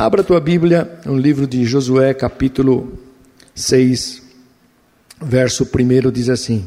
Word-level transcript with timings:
Abra 0.00 0.20
a 0.20 0.24
tua 0.24 0.38
Bíblia 0.38 0.88
no 1.04 1.18
livro 1.18 1.44
de 1.44 1.64
Josué, 1.64 2.14
capítulo 2.14 3.00
6, 3.52 4.22
verso 5.20 5.64
1 5.64 6.12
diz 6.12 6.28
assim: 6.28 6.64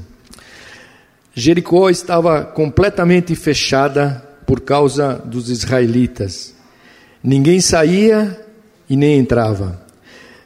Jericó 1.33 1.89
estava 1.89 2.43
completamente 2.43 3.33
fechada 3.33 4.21
por 4.45 4.59
causa 4.59 5.13
dos 5.13 5.49
israelitas. 5.49 6.53
Ninguém 7.23 7.61
saía 7.61 8.37
e 8.89 8.97
nem 8.97 9.19
entrava. 9.19 9.81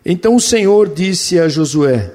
Então 0.05 0.35
o 0.35 0.39
Senhor 0.39 0.87
disse 0.87 1.39
a 1.39 1.49
Josué: 1.49 2.13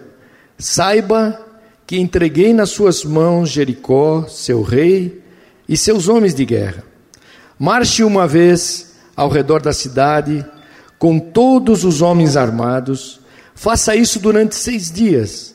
Saiba 0.57 1.37
que 1.85 1.99
entreguei 1.99 2.55
nas 2.55 2.71
suas 2.71 3.05
mãos 3.05 3.51
Jericó, 3.51 4.25
seu 4.29 4.63
rei 4.63 5.21
e 5.69 5.77
seus 5.77 6.07
homens 6.07 6.33
de 6.33 6.45
guerra. 6.45 6.85
Marche 7.59 8.05
uma 8.05 8.25
vez 8.29 8.95
ao 9.17 9.29
redor 9.29 9.61
da 9.61 9.73
cidade 9.73 10.47
com 11.01 11.19
todos 11.19 11.83
os 11.83 12.03
homens 12.03 12.37
armados. 12.37 13.21
Faça 13.55 13.97
isso 13.97 14.21
durante 14.21 14.55
seis 14.55 14.93
dias. 14.93 15.55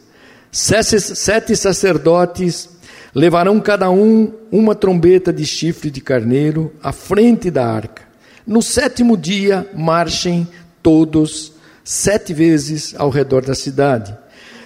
Sete 0.51 1.55
sacerdotes 1.55 2.67
levarão 3.13 3.59
cada 3.59 3.89
um 3.91 4.33
uma 4.51 4.73
trombeta 4.73 5.31
de 5.31 5.45
chifre 5.45 5.91
de 5.91 6.01
carneiro 6.01 6.73
à 6.81 6.91
frente 6.91 7.51
da 7.51 7.63
arca. 7.63 8.01
No 8.45 8.61
sétimo 8.61 9.15
dia, 9.15 9.69
marchem 9.75 10.47
todos 10.81 11.53
sete 11.83 12.33
vezes 12.33 12.95
ao 12.97 13.11
redor 13.11 13.45
da 13.45 13.53
cidade. 13.53 14.17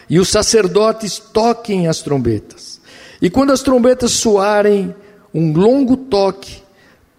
E 0.10 0.18
os 0.18 0.30
sacerdotes 0.30 1.20
toquem 1.20 1.88
as 1.88 2.02
trombetas. 2.02 2.80
E 3.22 3.30
quando 3.30 3.52
as 3.52 3.62
trombetas 3.62 4.12
soarem 4.12 4.96
um 5.34 5.52
longo 5.52 5.98
toque, 5.98 6.64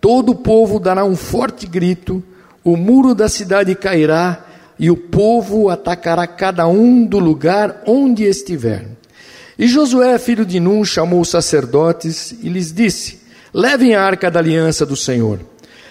todo 0.01 0.33
o 0.33 0.37
povo 0.37 0.81
dará 0.81 1.05
um 1.05 1.15
forte 1.15 1.67
grito, 1.67 2.25
o 2.65 2.77
muro 2.77 3.15
da 3.15 3.29
cidade 3.29 3.75
cairá 3.75 4.45
e 4.79 4.91
o 4.91 4.97
povo 4.97 5.69
atacará 5.69 6.27
cada 6.27 6.67
um 6.67 7.05
do 7.05 7.19
lugar 7.19 7.83
onde 7.87 8.25
estiver. 8.25 8.87
E 9.59 9.67
Josué, 9.67 10.19
filho 10.19 10.47
de 10.47 10.59
Nun, 10.59 10.85
chamou 10.85 11.21
os 11.21 11.29
sacerdotes 11.29 12.33
e 12.43 12.49
lhes 12.49 12.73
disse: 12.73 13.21
Levem 13.53 13.95
a 13.95 14.03
arca 14.03 14.31
da 14.31 14.41
aliança 14.41 14.87
do 14.87 14.97
Senhor. 14.97 15.41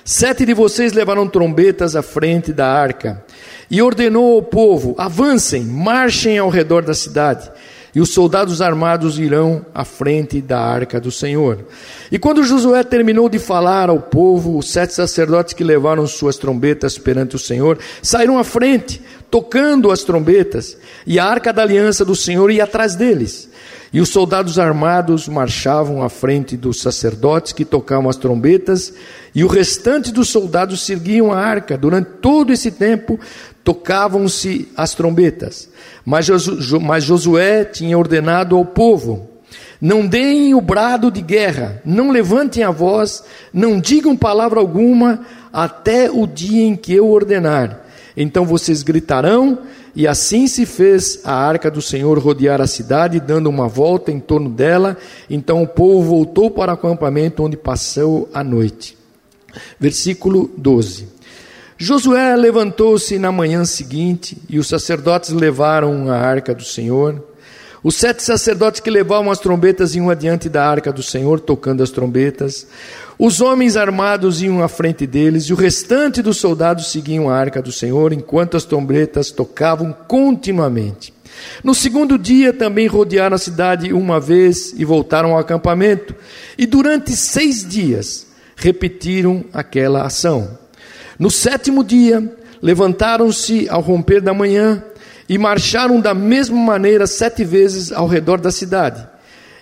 Sete 0.03 0.43
de 0.43 0.55
vocês 0.55 0.91
levarão 0.91 1.27
trombetas 1.27 1.95
à 1.95 2.01
frente 2.01 2.51
da 2.51 2.67
arca. 2.67 3.23
E 3.69 3.79
ordenou 3.79 4.37
ao 4.37 4.41
povo: 4.41 4.95
avancem, 4.97 5.63
marchem 5.63 6.39
ao 6.39 6.49
redor 6.49 6.83
da 6.83 6.95
cidade. 6.95 7.47
E 7.93 7.99
os 7.99 8.13
soldados 8.13 8.61
armados 8.61 9.17
irão 9.17 9.65
à 9.73 9.83
frente 9.83 10.41
da 10.41 10.59
arca 10.59 10.99
do 10.99 11.11
Senhor. 11.11 11.65
E 12.11 12.19
quando 12.19 12.43
Josué 12.43 12.83
terminou 12.83 13.27
de 13.27 13.39
falar 13.39 13.89
ao 13.89 13.99
povo, 13.99 14.57
os 14.57 14.69
sete 14.69 14.93
sacerdotes 14.93 15.53
que 15.53 15.63
levaram 15.63 16.05
suas 16.05 16.37
trombetas 16.37 16.97
perante 16.97 17.35
o 17.35 17.39
Senhor 17.39 17.79
saíram 18.01 18.37
à 18.37 18.43
frente, 18.43 19.01
tocando 19.31 19.91
as 19.91 20.03
trombetas, 20.03 20.77
e 21.05 21.19
a 21.19 21.25
arca 21.25 21.51
da 21.51 21.61
aliança 21.61 22.05
do 22.05 22.15
Senhor 22.15 22.51
ia 22.51 22.63
atrás 22.63 22.95
deles. 22.95 23.49
E 23.91 23.99
os 23.99 24.09
soldados 24.09 24.59
armados 24.59 25.27
marchavam 25.27 26.03
à 26.03 26.09
frente 26.09 26.55
dos 26.55 26.79
sacerdotes 26.79 27.53
que 27.53 27.65
tocavam 27.65 28.07
as 28.07 28.17
trombetas, 28.17 28.93
e 29.33 29.43
o 29.43 29.47
restante 29.47 30.11
dos 30.11 30.29
soldados 30.29 30.81
seguiam 30.81 31.31
a 31.31 31.39
arca. 31.39 31.75
Durante 31.75 32.09
todo 32.21 32.53
esse 32.53 32.69
tempo, 32.69 33.19
tocavam-se 33.63 34.67
as 34.75 34.93
trombetas. 34.93 35.69
Mas, 36.05 36.25
Josué 36.25 37.65
tinha 37.65 37.97
ordenado 37.97 38.55
ao 38.55 38.65
povo: 38.65 39.29
não 39.81 40.05
deem 40.05 40.53
o 40.53 40.61
brado 40.61 41.09
de 41.09 41.21
guerra, 41.21 41.81
não 41.85 42.11
levantem 42.11 42.63
a 42.63 42.71
voz, 42.71 43.23
não 43.53 43.79
digam 43.79 44.15
palavra 44.15 44.59
alguma, 44.59 45.21
até 45.53 46.11
o 46.11 46.27
dia 46.27 46.65
em 46.65 46.75
que 46.75 46.93
eu 46.93 47.07
ordenar. 47.07 47.85
Então 48.15 48.45
vocês 48.45 48.83
gritarão 48.83 49.59
e 49.95 50.05
assim 50.07 50.47
se 50.47 50.65
fez 50.65 51.21
a 51.23 51.33
arca 51.33 51.71
do 51.71 51.81
Senhor 51.81 52.19
rodear 52.19 52.59
a 52.59 52.67
cidade, 52.67 53.19
dando 53.19 53.49
uma 53.49 53.67
volta 53.67 54.11
em 54.11 54.19
torno 54.19 54.49
dela. 54.49 54.97
Então 55.29 55.63
o 55.63 55.67
povo 55.67 56.09
voltou 56.09 56.51
para 56.51 56.71
o 56.71 56.75
acampamento 56.75 57.43
onde 57.43 57.55
passou 57.55 58.29
a 58.33 58.43
noite. 58.43 58.97
Versículo 59.79 60.51
12. 60.57 61.18
Josué 61.81 62.35
levantou-se 62.35 63.17
na 63.17 63.31
manhã 63.31 63.63
seguinte 63.63 64.37
e 64.49 64.59
os 64.59 64.67
sacerdotes 64.67 65.29
levaram 65.29 66.11
a 66.11 66.17
arca 66.17 66.53
do 66.53 66.65
Senhor. 66.65 67.23
Os 67.81 67.95
sete 67.95 68.21
sacerdotes 68.21 68.81
que 68.81 68.89
levavam 68.89 69.31
as 69.31 69.39
trombetas 69.39 69.95
iam 69.95 70.09
adiante 70.09 70.49
da 70.49 70.69
arca 70.69 70.91
do 70.91 71.01
Senhor, 71.01 71.39
tocando 71.39 71.81
as 71.81 71.89
trombetas. 71.89 72.67
Os 73.17 73.39
homens 73.39 73.77
armados 73.77 74.41
iam 74.41 74.61
à 74.61 74.67
frente 74.67 75.07
deles, 75.07 75.45
e 75.45 75.53
o 75.53 75.55
restante 75.55 76.21
dos 76.21 76.35
soldados 76.35 76.91
seguiam 76.91 77.29
a 77.29 77.37
arca 77.37 77.61
do 77.61 77.71
Senhor, 77.71 78.11
enquanto 78.11 78.57
as 78.57 78.65
trombetas 78.65 79.31
tocavam 79.31 79.95
continuamente. 80.05 81.13
No 81.63 81.73
segundo 81.73 82.17
dia 82.17 82.51
também 82.51 82.87
rodearam 82.87 83.35
a 83.35 83.39
cidade 83.39 83.93
uma 83.93 84.19
vez 84.19 84.73
e 84.75 84.83
voltaram 84.83 85.31
ao 85.31 85.39
acampamento, 85.39 86.13
e 86.57 86.65
durante 86.65 87.15
seis 87.15 87.65
dias 87.65 88.27
repetiram 88.57 89.45
aquela 89.53 90.03
ação. 90.03 90.59
No 91.19 91.29
sétimo 91.29 91.83
dia, 91.83 92.33
levantaram-se 92.61 93.67
ao 93.67 93.81
romper 93.81 94.21
da 94.21 94.33
manhã 94.33 94.81
e 95.27 95.37
marcharam 95.37 95.99
da 95.99 96.13
mesma 96.13 96.55
maneira 96.55 97.05
sete 97.05 97.43
vezes 97.43 97.91
ao 97.91 98.07
redor 98.07 98.39
da 98.39 98.51
cidade. 98.51 99.05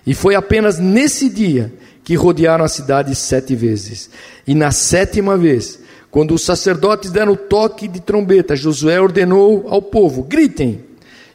E 0.06 0.14
foi 0.14 0.36
apenas 0.36 0.78
nesse 0.78 1.28
dia 1.28 1.74
que 2.04 2.14
rodearam 2.14 2.64
a 2.64 2.70
cidade 2.70 3.14
sete 3.16 3.56
vezes. 3.56 4.08
E 4.48 4.54
na 4.54 4.72
sétima 4.72 5.36
vez, 5.36 5.80
quando 6.12 6.36
os 6.36 6.44
sacerdotes 6.44 7.10
deram 7.10 7.34
o 7.34 7.38
toque 7.38 7.88
de 7.88 8.00
trombeta, 8.00 8.56
Josué 8.56 9.02
ordenou 9.02 9.66
ao 9.68 9.82
povo: 9.82 10.24
gritem. 10.24 10.86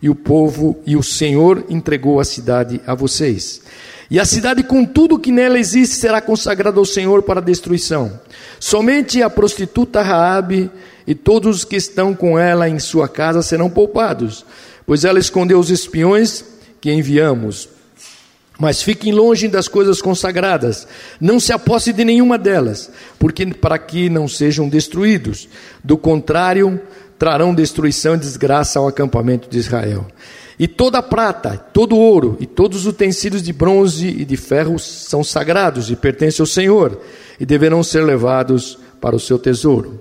E 0.00 0.08
o 0.08 0.14
povo 0.14 0.80
e 0.86 0.96
o 0.96 1.02
Senhor 1.02 1.64
entregou 1.68 2.18
a 2.18 2.24
cidade 2.24 2.80
a 2.86 2.94
vocês. 2.94 3.60
E 4.10 4.20
a 4.20 4.24
cidade 4.24 4.62
com 4.62 4.84
tudo 4.84 5.18
que 5.18 5.32
nela 5.32 5.58
existe 5.58 5.96
será 5.96 6.20
consagrada 6.20 6.78
ao 6.78 6.84
Senhor 6.84 7.22
para 7.22 7.40
destruição. 7.40 8.20
Somente 8.60 9.22
a 9.22 9.30
prostituta 9.30 10.02
Raabe 10.02 10.70
e 11.06 11.14
todos 11.14 11.58
os 11.58 11.64
que 11.64 11.76
estão 11.76 12.14
com 12.14 12.38
ela 12.38 12.68
em 12.68 12.78
sua 12.78 13.08
casa 13.08 13.42
serão 13.42 13.68
poupados, 13.68 14.44
pois 14.86 15.04
ela 15.04 15.18
escondeu 15.18 15.58
os 15.58 15.70
espiões 15.70 16.44
que 16.80 16.92
enviamos. 16.92 17.68
Mas 18.58 18.82
fiquem 18.82 19.12
longe 19.12 19.48
das 19.48 19.66
coisas 19.66 20.00
consagradas, 20.00 20.86
não 21.20 21.40
se 21.40 21.52
aposse 21.52 21.92
de 21.92 22.04
nenhuma 22.04 22.38
delas, 22.38 22.90
porque 23.18 23.46
para 23.46 23.78
que 23.78 24.08
não 24.08 24.28
sejam 24.28 24.68
destruídos. 24.68 25.48
Do 25.82 25.96
contrário, 25.96 26.80
trarão 27.18 27.54
destruição 27.54 28.14
e 28.14 28.18
desgraça 28.18 28.78
ao 28.78 28.86
acampamento 28.86 29.48
de 29.48 29.58
Israel. 29.58 30.06
E 30.58 30.68
toda 30.68 30.98
a 30.98 31.02
prata, 31.02 31.56
todo 31.72 31.96
o 31.96 31.98
ouro 31.98 32.36
e 32.38 32.46
todos 32.46 32.80
os 32.80 32.86
utensílios 32.86 33.42
de 33.42 33.52
bronze 33.52 34.06
e 34.06 34.24
de 34.24 34.36
ferro 34.36 34.78
são 34.78 35.24
sagrados 35.24 35.90
e 35.90 35.96
pertencem 35.96 36.42
ao 36.42 36.46
Senhor, 36.46 37.00
e 37.40 37.46
deverão 37.46 37.82
ser 37.82 38.04
levados 38.04 38.78
para 39.00 39.16
o 39.16 39.20
seu 39.20 39.38
tesouro. 39.38 40.00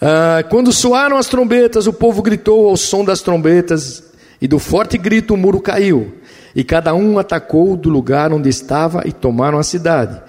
Ah, 0.00 0.44
quando 0.48 0.72
soaram 0.72 1.16
as 1.16 1.26
trombetas, 1.26 1.86
o 1.86 1.92
povo 1.92 2.22
gritou 2.22 2.68
ao 2.68 2.76
som 2.76 3.04
das 3.04 3.20
trombetas, 3.20 4.04
e 4.40 4.46
do 4.46 4.58
forte 4.58 4.96
grito 4.96 5.34
o 5.34 5.36
muro 5.36 5.60
caiu. 5.60 6.14
E 6.54 6.62
cada 6.64 6.94
um 6.94 7.18
atacou 7.18 7.76
do 7.76 7.88
lugar 7.88 8.32
onde 8.32 8.48
estava 8.48 9.02
e 9.04 9.12
tomaram 9.12 9.58
a 9.58 9.62
cidade. 9.62 10.20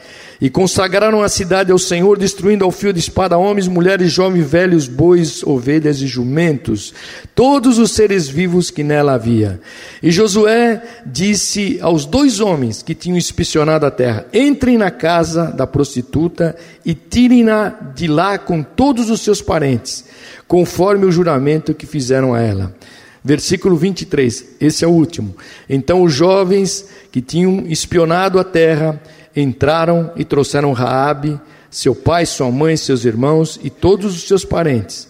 E 0.41 0.49
consagraram 0.49 1.21
a 1.21 1.27
cidade 1.27 1.69
ao 1.69 1.77
Senhor, 1.77 2.17
destruindo 2.17 2.63
ao 2.63 2.71
fio 2.71 2.93
de 2.93 2.99
espada 2.99 3.37
homens, 3.37 3.67
mulheres, 3.67 4.09
jovens, 4.09 4.49
velhos, 4.49 4.87
bois, 4.87 5.43
ovelhas 5.43 6.01
e 6.01 6.07
jumentos, 6.07 6.93
todos 7.35 7.77
os 7.77 7.91
seres 7.91 8.29
vivos 8.29 8.71
que 8.71 8.81
nela 8.81 9.15
havia. 9.15 9.59
E 10.01 10.09
Josué 10.11 10.81
disse 11.05 11.77
aos 11.81 12.05
dois 12.05 12.39
homens 12.39 12.81
que 12.81 12.95
tinham 12.95 13.17
inspecionado 13.17 13.85
a 13.85 13.91
terra: 13.91 14.25
Entrem 14.33 14.77
na 14.77 14.89
casa 14.89 15.47
da 15.47 15.67
prostituta 15.67 16.55
e 16.85 16.93
tirem-na 16.93 17.69
de 17.93 18.07
lá 18.07 18.37
com 18.37 18.63
todos 18.63 19.09
os 19.09 19.19
seus 19.19 19.41
parentes, 19.41 20.05
conforme 20.47 21.05
o 21.05 21.11
juramento 21.11 21.73
que 21.73 21.85
fizeram 21.85 22.33
a 22.33 22.39
ela. 22.39 22.73
Versículo 23.21 23.75
23, 23.75 24.55
esse 24.61 24.85
é 24.85 24.87
o 24.87 24.91
último. 24.91 25.35
Então 25.69 26.01
os 26.01 26.13
jovens 26.13 26.85
que 27.11 27.21
tinham 27.21 27.65
espionado 27.67 28.39
a 28.39 28.45
terra 28.45 29.01
entraram 29.39 30.11
e 30.15 30.23
trouxeram 30.23 30.71
Raabe, 30.73 31.39
seu 31.69 31.95
pai, 31.95 32.25
sua 32.25 32.51
mãe, 32.51 32.75
seus 32.75 33.05
irmãos 33.05 33.59
e 33.63 33.69
todos 33.69 34.15
os 34.15 34.27
seus 34.27 34.43
parentes, 34.43 35.07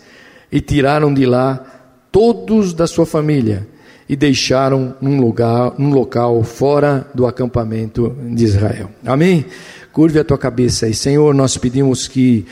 e 0.52 0.60
tiraram 0.60 1.14
de 1.14 1.26
lá 1.26 1.64
todos 2.12 2.74
da 2.74 2.88
sua 2.88 3.06
família 3.06 3.68
e 4.08 4.16
deixaram 4.16 4.96
num 5.00 5.22
lugar, 5.22 5.74
num 5.78 5.92
local 5.92 6.44
fora 6.44 7.08
do 7.14 7.28
acampamento 7.28 8.16
de 8.32 8.44
Israel. 8.44 8.90
Amém? 9.06 9.46
Curve 9.94 10.20
a 10.20 10.24
tua 10.24 10.38
cabeça 10.38 10.88
aí, 10.88 10.94
Senhor, 10.94 11.34
nós 11.34 11.58
pedimos 11.58 12.08
que 12.08 12.46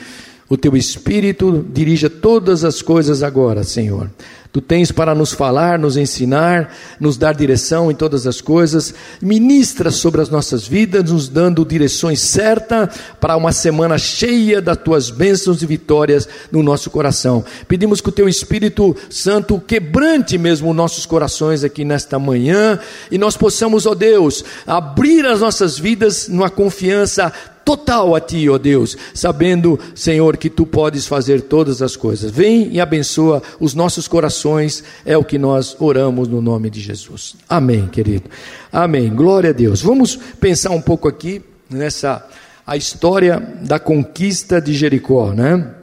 o 0.48 0.56
teu 0.56 0.76
espírito 0.76 1.66
dirija 1.72 2.08
todas 2.08 2.64
as 2.64 2.80
coisas 2.80 3.22
agora, 3.22 3.64
Senhor 3.64 4.08
Tu 4.50 4.62
tens 4.62 4.90
para 4.90 5.14
nos 5.14 5.32
falar, 5.32 5.78
nos 5.78 5.98
ensinar, 5.98 6.74
nos 6.98 7.18
dar 7.18 7.34
direção 7.34 7.90
em 7.90 7.94
todas 7.94 8.26
as 8.26 8.40
coisas. 8.40 8.94
Ministra 9.20 9.90
sobre 9.90 10.22
as 10.22 10.30
nossas 10.30 10.66
vidas, 10.66 11.10
nos 11.10 11.28
dando 11.28 11.66
direções 11.66 12.20
certas 12.20 12.88
para 13.20 13.36
uma 13.36 13.52
semana 13.52 13.98
cheia 13.98 14.62
das 14.62 14.78
tuas 14.78 15.10
bênçãos 15.10 15.62
e 15.62 15.66
vitórias 15.66 16.26
no 16.50 16.62
nosso 16.62 16.88
coração. 16.88 17.44
Pedimos 17.66 18.00
que 18.00 18.08
o 18.08 18.12
teu 18.12 18.26
Espírito 18.26 18.96
Santo 19.10 19.60
quebrante 19.60 20.38
mesmo 20.38 20.72
nossos 20.72 21.04
corações 21.04 21.62
aqui 21.62 21.84
nesta 21.84 22.18
manhã 22.18 22.78
e 23.10 23.18
nós 23.18 23.36
possamos, 23.36 23.84
ó 23.84 23.94
Deus, 23.94 24.42
abrir 24.66 25.26
as 25.26 25.40
nossas 25.40 25.78
vidas 25.78 26.26
numa 26.26 26.48
confiança 26.48 27.32
total 27.68 28.14
a 28.14 28.20
Ti, 28.20 28.48
ó 28.48 28.56
Deus, 28.56 28.96
sabendo, 29.12 29.78
Senhor, 29.94 30.38
que 30.38 30.48
Tu 30.48 30.64
podes 30.64 31.06
fazer 31.06 31.42
todas 31.42 31.82
as 31.82 31.96
coisas. 31.96 32.30
Vem 32.30 32.72
e 32.72 32.80
abençoa 32.80 33.42
os 33.60 33.74
nossos 33.74 34.08
corações, 34.08 34.82
é 35.04 35.18
o 35.18 35.22
que 35.22 35.36
nós 35.36 35.76
oramos 35.78 36.28
no 36.28 36.40
nome 36.40 36.70
de 36.70 36.80
Jesus. 36.80 37.36
Amém, 37.46 37.86
querido. 37.86 38.30
Amém. 38.72 39.14
Glória 39.14 39.50
a 39.50 39.52
Deus. 39.52 39.82
Vamos 39.82 40.16
pensar 40.40 40.70
um 40.70 40.80
pouco 40.80 41.08
aqui 41.08 41.42
nessa 41.68 42.26
a 42.66 42.74
história 42.74 43.38
da 43.60 43.78
conquista 43.78 44.62
de 44.62 44.72
Jericó, 44.72 45.34
né? 45.34 45.74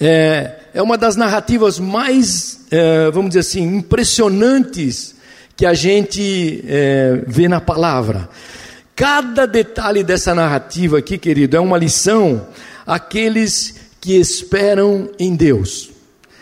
É, 0.00 0.58
é 0.74 0.80
uma 0.80 0.96
das 0.96 1.16
narrativas 1.16 1.80
mais, 1.80 2.66
é, 2.70 3.10
vamos 3.10 3.30
dizer 3.30 3.40
assim, 3.40 3.78
impressionantes 3.78 5.16
que 5.56 5.66
a 5.66 5.74
gente 5.74 6.64
é, 6.68 7.20
vê 7.26 7.48
na 7.48 7.60
palavra. 7.60 8.28
Cada 8.94 9.46
detalhe 9.46 10.04
dessa 10.04 10.34
narrativa 10.34 10.98
aqui, 10.98 11.16
querido, 11.16 11.56
é 11.56 11.60
uma 11.60 11.78
lição 11.78 12.46
àqueles 12.86 13.74
que 14.00 14.14
esperam 14.18 15.08
em 15.18 15.34
Deus. 15.34 15.90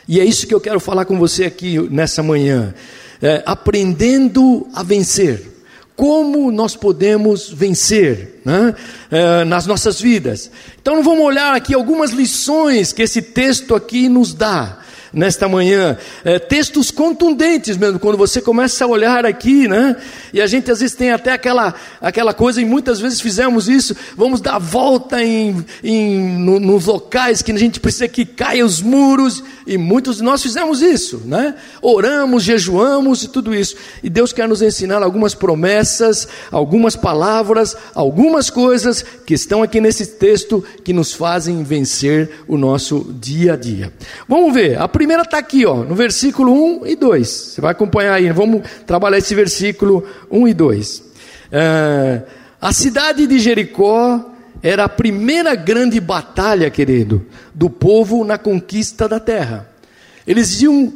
E 0.09 0.19
é 0.19 0.25
isso 0.25 0.47
que 0.47 0.55
eu 0.55 0.61
quero 0.61 0.81
falar 0.81 1.05
com 1.05 1.19
você 1.19 1.45
aqui 1.45 1.79
nessa 1.91 2.23
manhã. 2.23 2.75
É, 3.23 3.43
aprendendo 3.47 4.67
a 4.75 4.83
vencer. 4.83 5.49
Como 5.95 6.51
nós 6.51 6.75
podemos 6.75 7.51
vencer 7.51 8.41
né? 8.45 8.75
é, 9.11 9.45
nas 9.45 9.67
nossas 9.67 10.01
vidas. 10.01 10.51
Então 10.81 11.03
vamos 11.03 11.25
olhar 11.25 11.55
aqui 11.55 11.75
algumas 11.75 12.11
lições 12.11 12.93
que 12.93 13.03
esse 13.03 13.23
texto 13.23 13.75
aqui 13.75 14.09
nos 14.09 14.33
dá 14.33 14.80
nesta 15.13 15.49
manhã. 15.49 15.97
É, 16.25 16.39
textos 16.39 16.91
contundentes 16.91 17.77
mesmo, 17.77 17.99
quando 17.99 18.17
você 18.17 18.41
começa 18.41 18.85
a 18.85 18.89
olhar 18.89 19.25
aqui, 19.27 19.67
né? 19.69 19.97
E 20.33 20.41
a 20.41 20.47
gente 20.47 20.71
às 20.71 20.81
vezes 20.81 20.95
tem 20.95 21.11
até 21.11 21.33
aquela, 21.33 21.75
aquela 22.01 22.33
coisa, 22.33 22.61
e 22.61 22.65
muitas 22.65 23.01
vezes 23.01 23.21
fizemos 23.21 23.69
isso, 23.69 23.97
vamos 24.17 24.41
dar 24.41 24.59
volta 24.59 25.23
em, 25.23 25.65
em, 25.83 26.39
no, 26.39 26.61
nos 26.61 26.87
locais 26.87 27.43
que 27.43 27.53
a 27.53 27.59
gente 27.59 27.81
precisa 27.81 28.09
que 28.09 28.25
caia 28.25 28.65
os 28.65 28.81
muros, 28.81 29.43
e 29.67 29.77
muitos 29.79 30.17
de 30.17 30.23
nós 30.23 30.43
fizemos 30.43 30.83
isso, 30.83 31.23
né? 31.25 31.55
Oramos, 31.81 32.43
jejuamos 32.43 33.23
e 33.23 33.29
tudo 33.29 33.55
isso. 33.55 33.77
E 34.03 34.11
Deus 34.11 34.33
quer 34.33 34.49
nos 34.49 34.63
ensinar 34.63 35.03
algumas 35.03 35.35
promessas, 35.35 36.27
algumas 36.51 36.97
palavras, 36.97 37.77
algumas 37.95 38.51
coisas 38.51 39.05
que 39.25 39.35
estão 39.35 39.63
aqui 39.63 39.81
nesse 39.81 40.07
texto 40.07 40.65
que 40.83 40.93
nos 40.93 41.13
fazem 41.13 41.63
vencer 41.63 42.43
o 42.49 42.57
nosso 42.57 43.15
dia 43.21 43.53
a 43.53 43.57
dia. 43.57 43.93
Vamos 44.29 44.53
ver, 44.53 44.81
a 44.81 44.89
primeira 45.01 45.23
está 45.23 45.39
aqui, 45.39 45.65
ó, 45.65 45.77
no 45.77 45.95
versículo 45.95 46.53
1 46.83 46.87
e 46.89 46.95
2. 46.95 47.27
Você 47.27 47.61
vai 47.63 47.73
acompanhar 47.73 48.13
aí, 48.13 48.31
vamos 48.33 48.61
trabalhar 48.87 49.17
esse 49.17 49.35
versículo 49.35 50.07
1 50.31 50.49
e 50.49 50.53
2. 50.53 51.03
É, 51.51 52.23
a 52.61 52.71
cidade 52.71 53.27
de 53.27 53.39
Jericó 53.39 54.31
era 54.63 54.85
a 54.85 54.89
primeira 54.91 55.55
grande 55.55 55.99
batalha, 55.99 56.69
querido, 56.69 57.25
do 57.55 57.71
povo 57.71 58.27
na 58.27 58.37
conquista 58.37 59.09
da 59.09 59.19
terra. 59.19 59.67
Eles 60.27 60.61
iam 60.61 60.93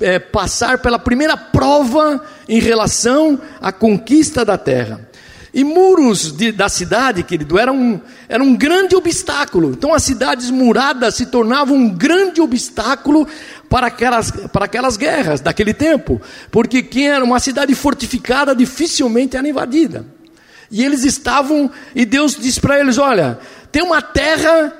é, 0.00 0.20
passar 0.20 0.78
pela 0.78 1.00
primeira 1.00 1.36
prova 1.36 2.24
em 2.48 2.60
relação 2.60 3.40
à 3.60 3.72
conquista 3.72 4.44
da 4.44 4.56
terra. 4.56 5.00
E 5.54 5.62
muros 5.64 6.32
de, 6.32 6.50
da 6.50 6.68
cidade, 6.68 7.22
querido, 7.22 7.58
era 7.58 7.70
um, 7.70 8.00
era 8.26 8.42
um 8.42 8.56
grande 8.56 8.96
obstáculo. 8.96 9.72
Então 9.72 9.92
as 9.92 10.02
cidades 10.02 10.50
muradas 10.50 11.14
se 11.14 11.26
tornavam 11.26 11.76
um 11.76 11.90
grande 11.90 12.40
obstáculo 12.40 13.28
para 13.68 13.88
aquelas, 13.88 14.30
para 14.30 14.64
aquelas 14.64 14.96
guerras 14.96 15.42
daquele 15.42 15.74
tempo. 15.74 16.20
Porque 16.50 16.82
quem 16.82 17.08
era 17.10 17.22
uma 17.22 17.38
cidade 17.38 17.74
fortificada 17.74 18.54
dificilmente 18.54 19.36
era 19.36 19.46
invadida. 19.46 20.06
E 20.70 20.82
eles 20.82 21.04
estavam, 21.04 21.70
e 21.94 22.06
Deus 22.06 22.34
disse 22.34 22.58
para 22.58 22.80
eles: 22.80 22.96
Olha, 22.96 23.38
tem 23.70 23.82
uma 23.82 24.00
terra 24.00 24.72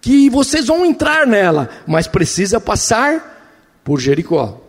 que 0.00 0.28
vocês 0.28 0.66
vão 0.66 0.84
entrar 0.84 1.28
nela, 1.28 1.70
mas 1.86 2.08
precisa 2.08 2.60
passar 2.60 3.80
por 3.84 4.00
Jericó. 4.00 4.60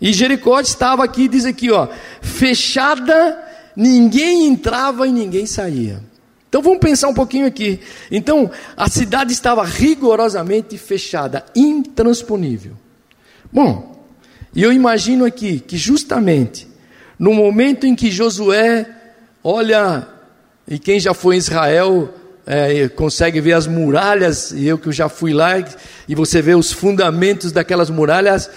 E 0.00 0.14
Jericó 0.14 0.60
estava 0.60 1.04
aqui, 1.04 1.28
diz 1.28 1.44
aqui, 1.44 1.70
ó, 1.70 1.88
fechada 2.20 3.38
ninguém 3.76 4.46
entrava 4.46 5.06
e 5.06 5.12
ninguém 5.12 5.46
saía. 5.46 6.02
Então 6.48 6.60
vamos 6.60 6.80
pensar 6.80 7.08
um 7.08 7.14
pouquinho 7.14 7.46
aqui. 7.46 7.80
Então 8.10 8.50
a 8.76 8.88
cidade 8.88 9.32
estava 9.32 9.64
rigorosamente 9.64 10.76
fechada, 10.76 11.44
intransponível. 11.56 12.72
Bom, 13.50 14.06
e 14.54 14.62
eu 14.62 14.72
imagino 14.72 15.24
aqui 15.24 15.60
que 15.60 15.76
justamente 15.76 16.68
no 17.18 17.32
momento 17.32 17.86
em 17.86 17.94
que 17.94 18.10
Josué 18.10 18.86
olha, 19.42 20.06
e 20.68 20.78
quem 20.78 21.00
já 21.00 21.14
foi 21.14 21.34
em 21.36 21.38
Israel 21.38 22.12
é, 22.46 22.88
consegue 22.88 23.40
ver 23.40 23.52
as 23.52 23.66
muralhas, 23.66 24.52
e 24.52 24.66
eu 24.66 24.78
que 24.78 24.92
já 24.92 25.08
fui 25.08 25.32
lá, 25.32 25.52
e 26.08 26.14
você 26.14 26.40
vê 26.40 26.54
os 26.54 26.72
fundamentos 26.72 27.52
daquelas 27.52 27.90
muralhas, 27.90 28.50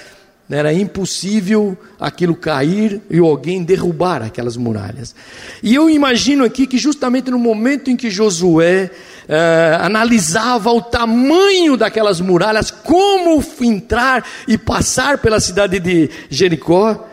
era 0.50 0.72
impossível 0.72 1.76
aquilo 2.00 2.36
cair 2.36 3.02
e 3.10 3.18
alguém 3.18 3.64
derrubar 3.64 4.22
aquelas 4.22 4.56
muralhas. 4.56 5.16
E 5.64 5.74
eu 5.74 5.90
imagino 5.90 6.44
aqui 6.44 6.68
que 6.68 6.78
justamente 6.78 7.32
no 7.32 7.40
momento 7.40 7.90
em 7.90 7.96
que 7.96 8.12
Josué 8.12 8.92
eh, 9.28 9.78
analisava 9.82 10.72
o 10.72 10.82
tamanho 10.82 11.76
daquelas 11.76 12.22
muralhas, 12.22 12.70
como 12.70 13.44
entrar 13.62 14.24
e 14.48 14.56
passar 14.56 15.18
pela 15.18 15.40
cidade 15.40 15.80
de 15.80 16.12
Jericó, 16.30 17.08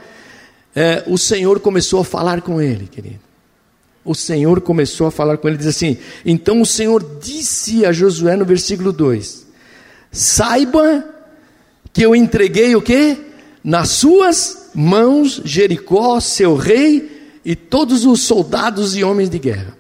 eh, 0.77 1.03
o 1.07 1.17
Senhor 1.17 1.59
começou 1.61 2.01
a 2.01 2.05
falar 2.05 2.43
com 2.43 2.61
ele, 2.61 2.87
querido. 2.87 3.21
O 4.05 4.15
Senhor 4.15 4.61
começou 4.61 5.07
a 5.07 5.11
falar 5.11 5.39
com 5.39 5.49
ele, 5.49 5.57
diz 5.57 5.69
assim: 5.69 5.97
Então 6.27 6.61
o 6.61 6.67
Senhor 6.67 7.19
disse 7.23 7.87
a 7.87 7.93
Josué 7.93 8.37
no 8.37 8.45
versículo 8.45 8.93
2: 8.93 9.47
Saiba 10.11 11.12
que 11.93 12.03
eu 12.03 12.15
entreguei 12.17 12.75
o 12.75 12.83
que? 12.83 13.17
Nas 13.63 13.91
suas 13.91 14.71
mãos 14.75 15.41
Jericó, 15.45 16.19
seu 16.21 16.57
rei 16.57 17.41
e 17.45 17.55
todos 17.55 18.05
os 18.05 18.23
soldados 18.23 18.97
e 18.97 19.05
homens 19.05 19.29
de 19.29 19.39
guerra. 19.39 19.77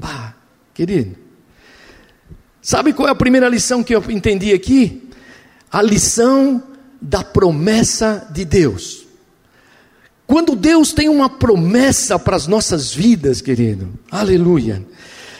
Pá, 0.00 0.34
querido. 0.72 1.16
Sabe 2.60 2.92
qual 2.92 3.08
é 3.08 3.10
a 3.10 3.16
primeira 3.16 3.48
lição 3.48 3.82
que 3.82 3.94
eu 3.94 4.02
entendi 4.08 4.52
aqui? 4.52 5.08
A 5.70 5.82
lição 5.82 6.62
da 7.00 7.24
promessa 7.24 8.28
de 8.30 8.44
Deus. 8.44 9.04
Quando 10.26 10.54
Deus 10.54 10.92
tem 10.92 11.08
uma 11.08 11.28
promessa 11.28 12.18
para 12.18 12.36
as 12.36 12.46
nossas 12.46 12.94
vidas, 12.94 13.40
querido, 13.40 13.92
aleluia. 14.10 14.82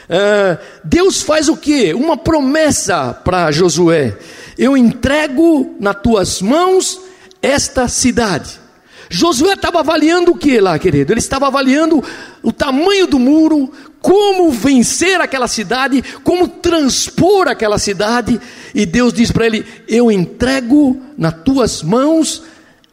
Uh, 0.05 0.59
Deus 0.85 1.23
faz 1.23 1.49
o 1.49 1.57
que? 1.57 1.95
Uma 1.95 2.17
promessa 2.17 3.15
para 3.15 3.53
Josué: 3.53 4.19
Eu 4.59 4.77
entrego 4.77 5.77
nas 5.81 5.97
tuas 6.03 6.43
mãos 6.43 7.01
esta 7.41 7.89
cidade. 7.89 8.61
Josué 9.09 9.53
estava 9.53 9.81
avaliando 9.81 10.33
o 10.33 10.37
que 10.37 10.59
lá, 10.59 10.79
querido? 10.79 11.13
Ele 11.13 11.21
estava 11.21 11.47
avaliando 11.47 12.03
o 12.43 12.51
tamanho 12.51 13.07
do 13.07 13.19
muro, 13.19 13.71
como 14.01 14.51
vencer 14.51 15.21
aquela 15.21 15.47
cidade, 15.47 16.03
como 16.25 16.49
transpor 16.49 17.47
aquela 17.47 17.79
cidade, 17.79 18.41
e 18.75 18.87
Deus 18.87 19.13
diz 19.13 19.31
para 19.31 19.47
ele: 19.47 19.67
Eu 19.87 20.11
entrego 20.11 21.01
nas 21.17 21.35
tuas 21.43 21.83
mãos 21.83 22.43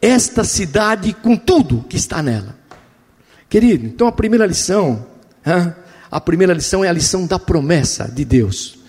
esta 0.00 0.44
cidade 0.44 1.14
com 1.14 1.36
tudo 1.36 1.84
que 1.88 1.96
está 1.96 2.22
nela. 2.22 2.54
Querido, 3.48 3.86
então 3.86 4.06
a 4.06 4.12
primeira 4.12 4.46
lição, 4.46 5.06
hein? 5.44 5.74
A 6.10 6.20
primeira 6.20 6.52
lição 6.52 6.84
é 6.84 6.88
a 6.88 6.92
lição 6.92 7.24
da 7.24 7.38
promessa 7.38 8.10
de 8.10 8.24
Deus. 8.24 8.79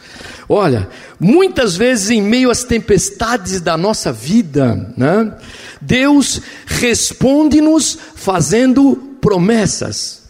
Olha, 0.53 0.89
muitas 1.17 1.77
vezes 1.77 2.09
em 2.09 2.21
meio 2.21 2.51
às 2.51 2.61
tempestades 2.61 3.61
da 3.61 3.77
nossa 3.77 4.11
vida, 4.11 4.93
né, 4.97 5.33
Deus 5.79 6.41
responde-nos 6.65 7.97
fazendo 8.15 8.97
promessas. 9.21 10.23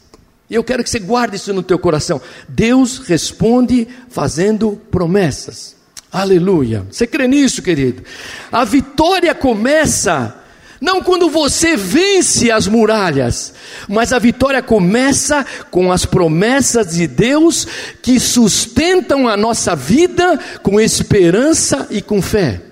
E 0.48 0.54
eu 0.54 0.64
quero 0.64 0.84
que 0.84 0.92
você 0.92 1.00
guarde 1.00 1.38
isso 1.38 1.52
no 1.52 1.64
teu 1.64 1.80
coração. 1.80 2.22
Deus 2.48 3.00
responde 3.00 3.88
fazendo 4.10 4.80
promessas. 4.92 5.76
Aleluia. 6.12 6.86
Você 6.92 7.08
crê 7.08 7.28
nisso, 7.28 7.64
querido? 7.64 8.04
A 8.52 8.64
vitória 8.64 9.34
começa 9.34 10.40
não 10.82 11.04
quando 11.04 11.30
você 11.30 11.78
vence 11.78 12.50
as 12.50 12.66
muralhas, 12.66 13.54
mas 13.88 14.12
a 14.12 14.18
vitória 14.18 14.64
começa 14.64 15.46
com 15.70 15.92
as 15.92 16.08
promessas 16.08 16.96
de 16.96 17.06
Deus 17.06 17.68
que 18.02 18.20
sustentam 18.20 19.28
a 19.28 19.38
nossa 19.38 19.76
vida 19.76 20.40
com 20.64 20.82
esperança 20.82 21.88
e 21.92 22.02
com 22.02 22.20
fé. 22.20 22.64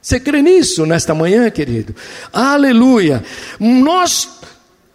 Você 0.00 0.20
crê 0.20 0.40
nisso 0.40 0.86
nesta 0.86 1.14
manhã, 1.16 1.50
querido? 1.50 1.96
Aleluia! 2.32 3.24
Nós 3.58 4.28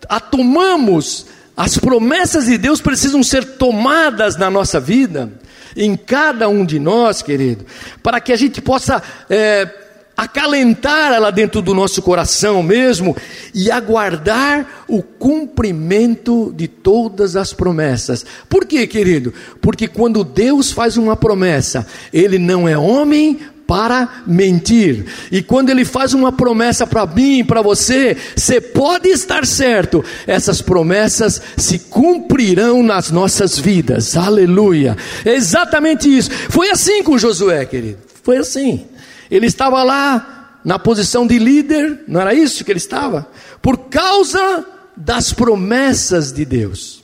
a 0.07 0.21
tomamos, 0.21 1.25
as 1.55 1.77
promessas 1.77 2.45
de 2.45 2.57
Deus 2.57 2.79
precisam 2.79 3.21
ser 3.23 3.43
tomadas 3.57 4.37
na 4.37 4.49
nossa 4.49 4.79
vida, 4.79 5.33
em 5.75 5.97
cada 5.97 6.47
um 6.47 6.65
de 6.65 6.79
nós, 6.79 7.21
querido, 7.21 7.65
para 8.01 8.21
que 8.21 8.31
a 8.31 8.37
gente 8.37 8.61
possa. 8.61 9.03
É, 9.29 9.83
acalentar 10.17 11.13
ela 11.13 11.31
dentro 11.31 11.61
do 11.61 11.75
nosso 11.75 12.01
coração 12.01 12.63
mesmo 12.63 13.15
e 13.53 13.69
aguardar 13.69 14.85
o 14.87 15.03
cumprimento 15.03 16.51
de 16.57 16.67
todas 16.67 17.35
as 17.35 17.53
promessas. 17.53 18.25
Por 18.49 18.65
quê, 18.65 18.87
querido? 18.87 19.31
Porque 19.61 19.87
quando 19.87 20.23
Deus 20.23 20.71
faz 20.71 20.97
uma 20.97 21.15
promessa, 21.15 21.85
Ele 22.11 22.39
não 22.39 22.67
é 22.67 22.75
homem 22.75 23.39
para 23.67 24.23
mentir. 24.25 25.05
E 25.29 25.43
quando 25.43 25.69
ele 25.69 25.83
faz 25.83 26.13
uma 26.13 26.31
promessa 26.31 26.87
para 26.87 27.05
mim, 27.05 27.43
para 27.43 27.61
você, 27.61 28.15
você 28.33 28.61
pode 28.61 29.09
estar 29.09 29.45
certo, 29.45 30.03
essas 30.25 30.61
promessas 30.61 31.41
se 31.57 31.77
cumprirão 31.77 32.81
nas 32.81 33.11
nossas 33.11 33.59
vidas. 33.59 34.15
Aleluia. 34.15 34.95
É 35.25 35.35
exatamente 35.35 36.07
isso. 36.07 36.31
Foi 36.49 36.69
assim 36.69 37.03
com 37.03 37.17
Josué, 37.17 37.65
querido. 37.65 37.97
Foi 38.23 38.37
assim. 38.37 38.85
Ele 39.29 39.47
estava 39.47 39.83
lá 39.83 40.59
na 40.63 40.77
posição 40.77 41.25
de 41.25 41.39
líder, 41.39 42.01
não 42.07 42.21
era 42.21 42.33
isso 42.33 42.63
que 42.63 42.71
ele 42.71 42.77
estava? 42.77 43.27
Por 43.61 43.89
causa 43.89 44.65
das 44.95 45.31
promessas 45.31 46.31
de 46.31 46.43
Deus. 46.43 47.03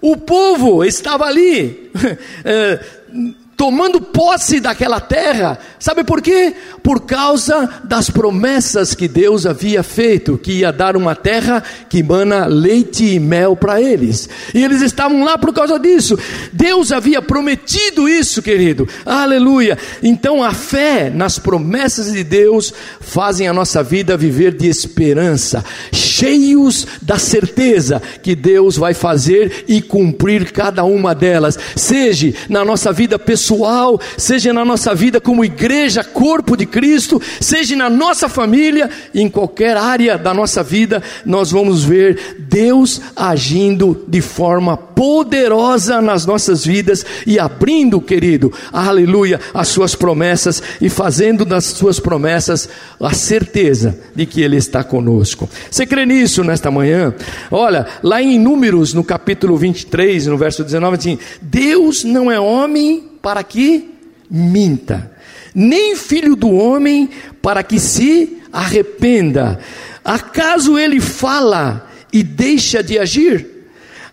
O 0.00 0.16
povo 0.16 0.84
estava 0.84 1.24
ali, 1.24 1.90
é, 2.44 2.84
tomando 3.58 4.00
posse 4.00 4.60
daquela 4.60 5.00
terra. 5.00 5.58
Sabe 5.80 6.04
por 6.04 6.22
quê? 6.22 6.54
Por 6.80 7.00
causa 7.00 7.68
das 7.82 8.08
promessas 8.08 8.94
que 8.94 9.08
Deus 9.08 9.44
havia 9.46 9.82
feito, 9.82 10.38
que 10.38 10.60
ia 10.60 10.72
dar 10.72 10.96
uma 10.96 11.16
terra 11.16 11.64
que 11.90 12.00
mana 12.00 12.46
leite 12.46 13.04
e 13.04 13.18
mel 13.18 13.56
para 13.56 13.82
eles. 13.82 14.28
E 14.54 14.62
eles 14.62 14.80
estavam 14.80 15.24
lá 15.24 15.36
por 15.36 15.52
causa 15.52 15.76
disso. 15.76 16.16
Deus 16.52 16.92
havia 16.92 17.20
prometido 17.20 18.08
isso, 18.08 18.40
querido. 18.40 18.88
Aleluia. 19.04 19.76
Então 20.04 20.42
a 20.42 20.54
fé 20.54 21.10
nas 21.10 21.36
promessas 21.36 22.12
de 22.12 22.22
Deus 22.22 22.72
fazem 23.00 23.48
a 23.48 23.52
nossa 23.52 23.82
vida 23.82 24.16
viver 24.16 24.54
de 24.54 24.68
esperança, 24.68 25.64
cheios 25.92 26.86
da 27.02 27.18
certeza 27.18 28.00
que 28.22 28.36
Deus 28.36 28.76
vai 28.76 28.94
fazer 28.94 29.64
e 29.66 29.82
cumprir 29.82 30.52
cada 30.52 30.84
uma 30.84 31.12
delas, 31.12 31.58
seja 31.74 32.32
na 32.48 32.64
nossa 32.64 32.92
vida 32.92 33.18
pessoal 33.18 33.47
pessoal, 33.48 33.98
seja 34.18 34.52
na 34.52 34.62
nossa 34.62 34.94
vida 34.94 35.20
como 35.20 35.44
igreja, 35.44 36.04
corpo 36.04 36.54
de 36.54 36.66
Cristo, 36.66 37.20
seja 37.40 37.74
na 37.74 37.88
nossa 37.88 38.28
família, 38.28 38.90
em 39.14 39.28
qualquer 39.28 39.74
área 39.74 40.18
da 40.18 40.34
nossa 40.34 40.62
vida, 40.62 41.02
nós 41.24 41.50
vamos 41.50 41.82
ver 41.82 42.36
Deus 42.38 43.00
agindo 43.16 44.04
de 44.06 44.20
forma 44.20 44.76
poderosa 44.76 46.02
nas 46.02 46.26
nossas 46.26 46.64
vidas 46.64 47.06
e 47.26 47.38
abrindo, 47.38 48.00
querido, 48.02 48.52
aleluia, 48.70 49.40
as 49.54 49.68
suas 49.68 49.94
promessas 49.94 50.62
e 50.78 50.90
fazendo 50.90 51.46
das 51.46 51.64
suas 51.64 51.98
promessas 51.98 52.68
a 53.00 53.14
certeza 53.14 53.98
de 54.14 54.26
que 54.26 54.42
Ele 54.42 54.56
está 54.56 54.84
conosco. 54.84 55.48
Você 55.70 55.86
crê 55.86 56.04
nisso 56.04 56.44
nesta 56.44 56.70
manhã? 56.70 57.14
Olha, 57.50 57.86
lá 58.02 58.20
em 58.20 58.38
Números, 58.38 58.92
no 58.92 59.02
capítulo 59.02 59.56
23, 59.56 60.26
no 60.26 60.36
verso 60.36 60.62
19, 60.62 60.96
assim: 60.96 61.18
Deus 61.40 62.04
não 62.04 62.30
é 62.30 62.38
homem 62.38 63.07
para 63.20 63.42
que 63.42 63.94
minta, 64.30 65.10
nem 65.54 65.96
filho 65.96 66.36
do 66.36 66.50
homem 66.50 67.10
para 67.42 67.62
que 67.62 67.78
se 67.80 68.38
arrependa. 68.52 69.58
Acaso 70.04 70.78
ele 70.78 71.00
fala 71.00 71.88
e 72.12 72.22
deixa 72.22 72.82
de 72.82 72.98
agir? 72.98 73.46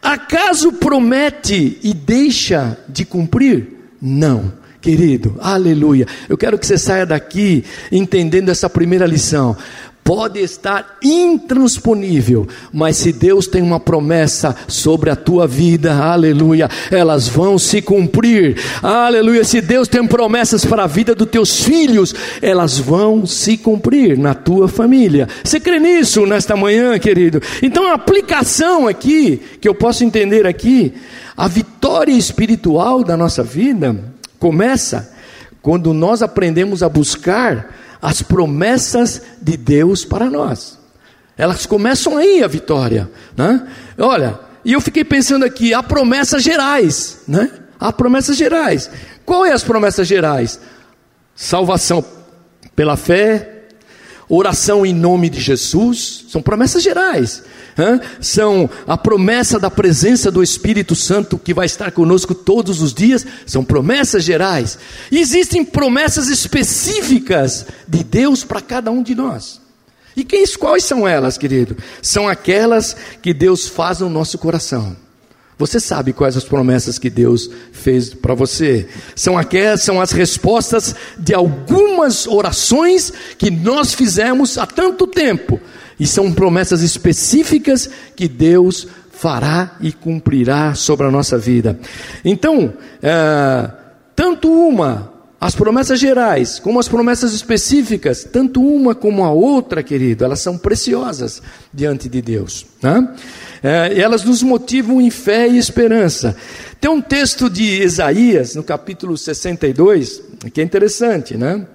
Acaso 0.02 0.74
promete 0.74 1.80
e 1.82 1.94
deixa 1.94 2.78
de 2.88 3.06
cumprir? 3.06 3.68
Não. 4.02 4.54
Querido, 4.80 5.36
aleluia. 5.40 6.06
Eu 6.30 6.38
quero 6.38 6.60
que 6.60 6.68
você 6.68 6.78
saia 6.78 7.08
daqui 7.08 7.64
entendendo 7.92 8.50
essa 8.50 8.70
primeira 8.70 9.08
lição 9.08 9.58
pode 10.06 10.40
estar 10.40 10.98
intransponível, 11.02 12.48
mas 12.72 12.96
se 12.96 13.12
Deus 13.12 13.48
tem 13.48 13.64
uma 13.64 13.80
promessa 13.80 14.56
sobre 14.68 15.10
a 15.10 15.16
tua 15.16 15.48
vida, 15.48 15.96
aleluia, 15.96 16.70
elas 16.92 17.28
vão 17.28 17.58
se 17.58 17.82
cumprir, 17.82 18.56
aleluia. 18.84 19.44
Se 19.44 19.60
Deus 19.62 19.88
tem 19.88 20.06
promessas 20.06 20.64
para 20.64 20.84
a 20.84 20.88
vida 20.88 21.16
dos 21.16 21.28
teus 21.28 21.64
filhos, 21.64 22.14
elas 22.40 22.78
vão 22.78 23.26
se 23.26 23.58
cumprir 23.58 24.16
na 24.16 24.36
tua 24.36 24.68
família. 24.68 25.28
Você 25.44 25.60
crê 25.60 25.80
nisso 25.80 26.24
nesta 26.28 26.56
manhã, 26.56 27.00
querido? 27.00 27.42
Então 27.64 27.90
a 27.90 27.96
aplicação 27.96 28.88
aqui, 28.88 29.42
que 29.60 29.68
eu 29.68 29.74
posso 29.74 30.04
entender 30.04 30.46
aqui, 30.46 30.94
a 31.36 31.48
vitória 31.48 32.14
espiritual 32.14 33.04
da 33.04 33.18
nossa 33.18 33.42
vida 33.42 34.14
começa 34.38 35.12
quando 35.64 35.96
nós 35.96 36.22
aprendemos 36.22 36.84
a 36.84 36.90
buscar 36.90 37.85
as 38.02 38.22
promessas 38.22 39.22
de 39.42 39.58
Deus 39.58 40.06
para 40.06 40.30
nós. 40.30 40.80
Elas 41.38 41.66
começam 41.66 42.18
aí 42.18 42.44
a 42.44 42.48
vitória, 42.48 43.10
né? 43.36 43.68
Olha, 43.98 44.40
e 44.64 44.74
eu 44.74 44.82
fiquei 44.82 45.04
pensando 45.04 45.46
aqui, 45.46 45.74
há 45.74 45.84
promessas 45.84 46.42
gerais, 46.42 47.20
né? 47.28 47.52
Há 47.80 47.92
promessas 47.92 48.38
gerais. 48.38 48.90
Qual 49.26 49.46
é 49.46 49.52
as 49.52 49.64
promessas 49.64 50.08
gerais? 50.08 50.60
Salvação 51.36 52.04
pela 52.76 52.96
fé, 52.96 53.55
oração 54.30 54.86
em 54.86 54.94
nome 54.94 55.30
de 55.30 55.40
Jesus, 55.40 56.26
são 56.30 56.42
promessas 56.42 56.82
gerais. 56.82 57.44
São 58.22 58.70
a 58.88 58.98
promessa 58.98 59.60
da 59.60 59.70
presença 59.70 60.32
do 60.32 60.42
Espírito 60.42 60.96
Santo 60.96 61.38
que 61.38 61.54
vai 61.54 61.66
estar 61.66 61.92
conosco 61.92 62.34
todos 62.34 62.82
os 62.82 62.94
dias, 62.94 63.26
são 63.46 63.64
promessas 63.64 64.24
gerais. 64.24 64.80
E 65.12 65.20
existem 65.20 65.64
promessas 65.64 66.30
específicas 66.30 67.66
de 67.88 68.04
Deus 68.04 68.44
para 68.44 68.62
cada 68.62 68.92
um 68.92 69.04
de 69.04 69.14
nós. 69.14 69.62
E 70.16 70.24
quem, 70.24 70.46
quais 70.58 70.86
são 70.86 71.06
elas, 71.06 71.38
querido? 71.38 71.76
São 72.02 72.28
aquelas 72.28 72.96
que 73.22 73.34
Deus 73.34 73.68
faz 73.68 74.00
no 74.00 74.10
nosso 74.10 74.38
coração. 74.38 74.96
Você 75.58 75.80
sabe 75.80 76.12
quais 76.12 76.36
as 76.36 76.44
promessas 76.44 77.00
que 77.00 77.10
Deus 77.10 77.50
fez 77.72 78.14
para 78.14 78.34
você? 78.34 78.88
São 79.16 79.38
aquelas, 79.38 79.84
são 79.84 80.02
as 80.02 80.12
respostas 80.12 80.94
de 81.18 81.34
algumas 81.34 82.28
orações 82.28 83.14
que 83.38 83.50
nós 83.50 83.94
fizemos 83.94 84.58
há 84.58 84.66
tanto 84.66 85.08
tempo. 85.08 85.60
E 85.98 86.06
são 86.06 86.34
promessas 86.34 86.82
específicas 86.82 87.90
que 88.16 88.28
Deus 88.28 88.86
fará 89.12 89.78
e 89.80 89.94
cumprirá 89.94 90.76
sobre 90.76 91.08
a 91.08 91.12
nossa 91.12 91.38
vida. 91.38 91.80
Então, 92.24 92.74
é, 93.02 93.72
tanto 94.14 94.52
uma, 94.52 95.14
as 95.40 95.56
promessas 95.56 96.00
gerais, 96.00 96.60
como 96.60 96.80
as 96.80 96.88
promessas 96.88 97.34
específicas, 97.34 98.24
tanto 98.24 98.62
uma 98.62 98.94
como 98.94 99.24
a 99.24 99.32
outra, 99.32 99.82
querido, 99.82 100.26
elas 100.26 100.42
são 100.42 100.58
preciosas 100.58 101.42
diante 101.74 102.10
de 102.10 102.22
Deus. 102.22 102.66
Né? 102.82 103.16
É, 103.64 104.00
elas 104.00 104.24
nos 104.24 104.44
motivam 104.44 105.02
em 105.02 105.10
fé 105.10 105.48
e 105.48 105.58
esperança. 105.58 106.36
Tem 106.80 106.90
um 106.90 107.02
texto 107.02 107.50
de 107.50 107.82
Isaías, 107.84 108.56
no 108.56 108.64
capítulo 108.64 109.18
62, 109.18 110.22
que 110.54 110.62
é 110.62 110.64
interessante, 110.64 111.38
né? 111.38 111.66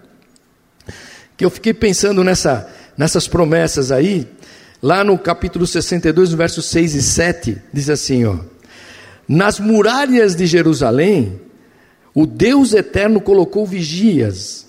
Que 1.36 1.44
eu 1.44 1.50
fiquei 1.50 1.72
pensando 1.72 2.22
nessa, 2.22 2.68
nessas 2.96 3.26
promessas 3.26 3.90
aí. 3.90 4.26
Lá 4.82 5.04
no 5.04 5.18
capítulo 5.18 5.66
62, 5.66 6.30
no 6.30 6.36
versos 6.36 6.66
6 6.66 6.94
e 6.94 7.02
7, 7.02 7.62
diz 7.72 7.90
assim: 7.90 8.24
ó, 8.24 8.36
Nas 9.28 9.58
muralhas 9.58 10.34
de 10.34 10.46
Jerusalém, 10.46 11.40
o 12.14 12.26
Deus 12.26 12.72
eterno 12.72 13.20
colocou 13.20 13.66
vigias, 13.66 14.66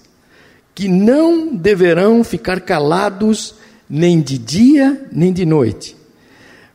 que 0.75 0.87
não 0.87 1.55
deverão 1.55 2.23
ficar 2.23 2.61
calados 2.61 3.55
nem 3.89 4.21
de 4.21 4.37
dia 4.37 5.05
nem 5.11 5.33
de 5.33 5.45
noite 5.45 6.00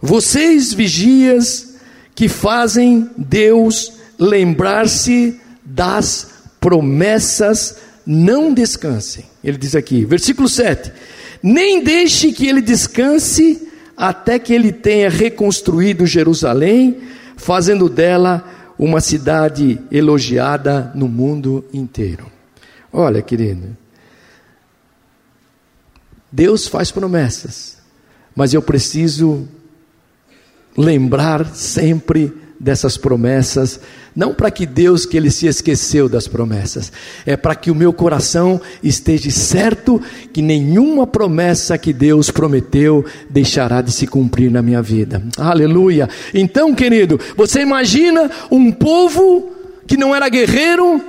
vocês 0.00 0.72
vigias 0.72 1.76
que 2.14 2.28
fazem 2.28 3.10
Deus 3.16 3.92
lembrar-se 4.18 5.40
das 5.64 6.30
promessas, 6.60 7.76
não 8.06 8.54
descansem. 8.54 9.26
Ele 9.42 9.58
diz 9.58 9.74
aqui, 9.74 10.04
versículo 10.04 10.48
7: 10.48 10.92
Nem 11.42 11.82
deixe 11.82 12.32
que 12.32 12.46
ele 12.46 12.60
descanse 12.60 13.68
até 13.96 14.38
que 14.38 14.52
ele 14.52 14.72
tenha 14.72 15.08
reconstruído 15.08 16.06
Jerusalém, 16.06 16.98
fazendo 17.36 17.88
dela 17.88 18.44
uma 18.78 19.00
cidade 19.00 19.80
elogiada 19.90 20.92
no 20.94 21.08
mundo 21.08 21.64
inteiro. 21.72 22.30
Olha, 22.92 23.22
querido, 23.22 23.76
Deus 26.30 26.66
faz 26.66 26.90
promessas, 26.90 27.78
mas 28.34 28.52
eu 28.52 28.60
preciso 28.60 29.48
lembrar 30.76 31.46
sempre 31.54 32.32
dessas 32.58 32.96
promessas, 32.96 33.80
não 34.14 34.32
para 34.32 34.50
que 34.50 34.64
Deus 34.64 35.04
que 35.04 35.16
ele 35.16 35.30
se 35.30 35.46
esqueceu 35.46 36.08
das 36.08 36.26
promessas, 36.26 36.90
é 37.26 37.36
para 37.36 37.54
que 37.54 37.70
o 37.70 37.74
meu 37.74 37.92
coração 37.92 38.60
esteja 38.82 39.30
certo 39.30 40.00
que 40.32 40.40
nenhuma 40.40 41.06
promessa 41.06 41.76
que 41.76 41.92
Deus 41.92 42.30
prometeu 42.30 43.04
deixará 43.28 43.82
de 43.82 43.92
se 43.92 44.06
cumprir 44.06 44.50
na 44.50 44.62
minha 44.62 44.80
vida. 44.80 45.22
Aleluia. 45.36 46.08
Então, 46.32 46.74
querido, 46.74 47.20
você 47.36 47.60
imagina 47.60 48.30
um 48.50 48.72
povo 48.72 49.52
que 49.86 49.96
não 49.96 50.14
era 50.14 50.28
guerreiro, 50.28 51.00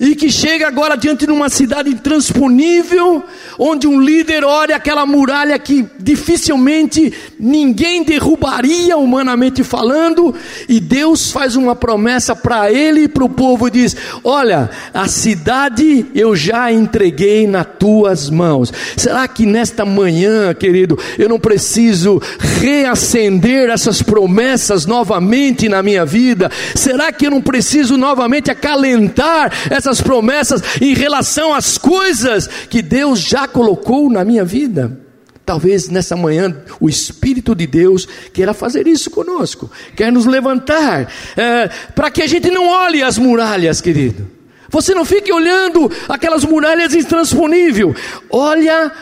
e 0.00 0.14
que 0.14 0.32
chega 0.32 0.66
agora 0.66 0.96
diante 0.96 1.26
de 1.26 1.32
uma 1.32 1.50
cidade 1.50 1.90
intransponível, 1.90 3.22
onde 3.58 3.86
um 3.86 4.00
líder 4.00 4.42
olha 4.42 4.76
aquela 4.76 5.04
muralha 5.04 5.58
que 5.58 5.86
dificilmente 5.98 7.12
ninguém 7.38 8.02
derrubaria, 8.02 8.96
humanamente 8.96 9.62
falando, 9.62 10.34
e 10.66 10.80
Deus 10.80 11.30
faz 11.30 11.54
uma 11.54 11.76
promessa 11.76 12.34
para 12.34 12.72
ele 12.72 13.02
e 13.02 13.08
para 13.08 13.24
o 13.24 13.28
povo 13.28 13.68
e 13.68 13.70
diz: 13.70 13.94
Olha, 14.24 14.70
a 14.94 15.06
cidade 15.06 16.06
eu 16.14 16.34
já 16.34 16.72
entreguei 16.72 17.46
nas 17.46 17.66
tuas 17.78 18.30
mãos. 18.30 18.72
Será 18.96 19.28
que 19.28 19.44
nesta 19.44 19.84
manhã, 19.84 20.54
querido, 20.54 20.98
eu 21.18 21.28
não 21.28 21.38
preciso 21.38 22.22
reacender 22.60 23.68
essas 23.68 24.00
promessas 24.00 24.86
novamente 24.86 25.68
na 25.68 25.82
minha 25.82 26.06
vida? 26.06 26.50
Será 26.74 27.12
que 27.12 27.26
eu 27.26 27.30
não 27.30 27.42
preciso 27.42 27.98
novamente 27.98 28.50
acalentar 28.50 29.52
essas 29.68 29.89
essas 29.90 30.00
promessas 30.00 30.62
em 30.80 30.94
relação 30.94 31.52
às 31.52 31.76
coisas 31.76 32.46
que 32.46 32.80
Deus 32.80 33.18
já 33.18 33.48
colocou 33.48 34.08
na 34.08 34.24
minha 34.24 34.44
vida. 34.44 35.00
Talvez 35.44 35.88
nessa 35.88 36.16
manhã 36.16 36.62
o 36.80 36.88
Espírito 36.88 37.54
de 37.56 37.66
Deus 37.66 38.06
queira 38.32 38.54
fazer 38.54 38.86
isso 38.86 39.10
conosco, 39.10 39.68
quer 39.96 40.12
nos 40.12 40.26
levantar, 40.26 41.12
é, 41.36 41.68
para 41.94 42.10
que 42.10 42.22
a 42.22 42.26
gente 42.26 42.50
não 42.50 42.68
olhe 42.68 43.02
as 43.02 43.18
muralhas, 43.18 43.80
querido. 43.80 44.30
Você 44.68 44.94
não 44.94 45.04
fique 45.04 45.32
olhando 45.32 45.90
aquelas 46.08 46.44
muralhas 46.44 46.94
intransponíveis. 46.94 47.96
Olha 48.30 48.92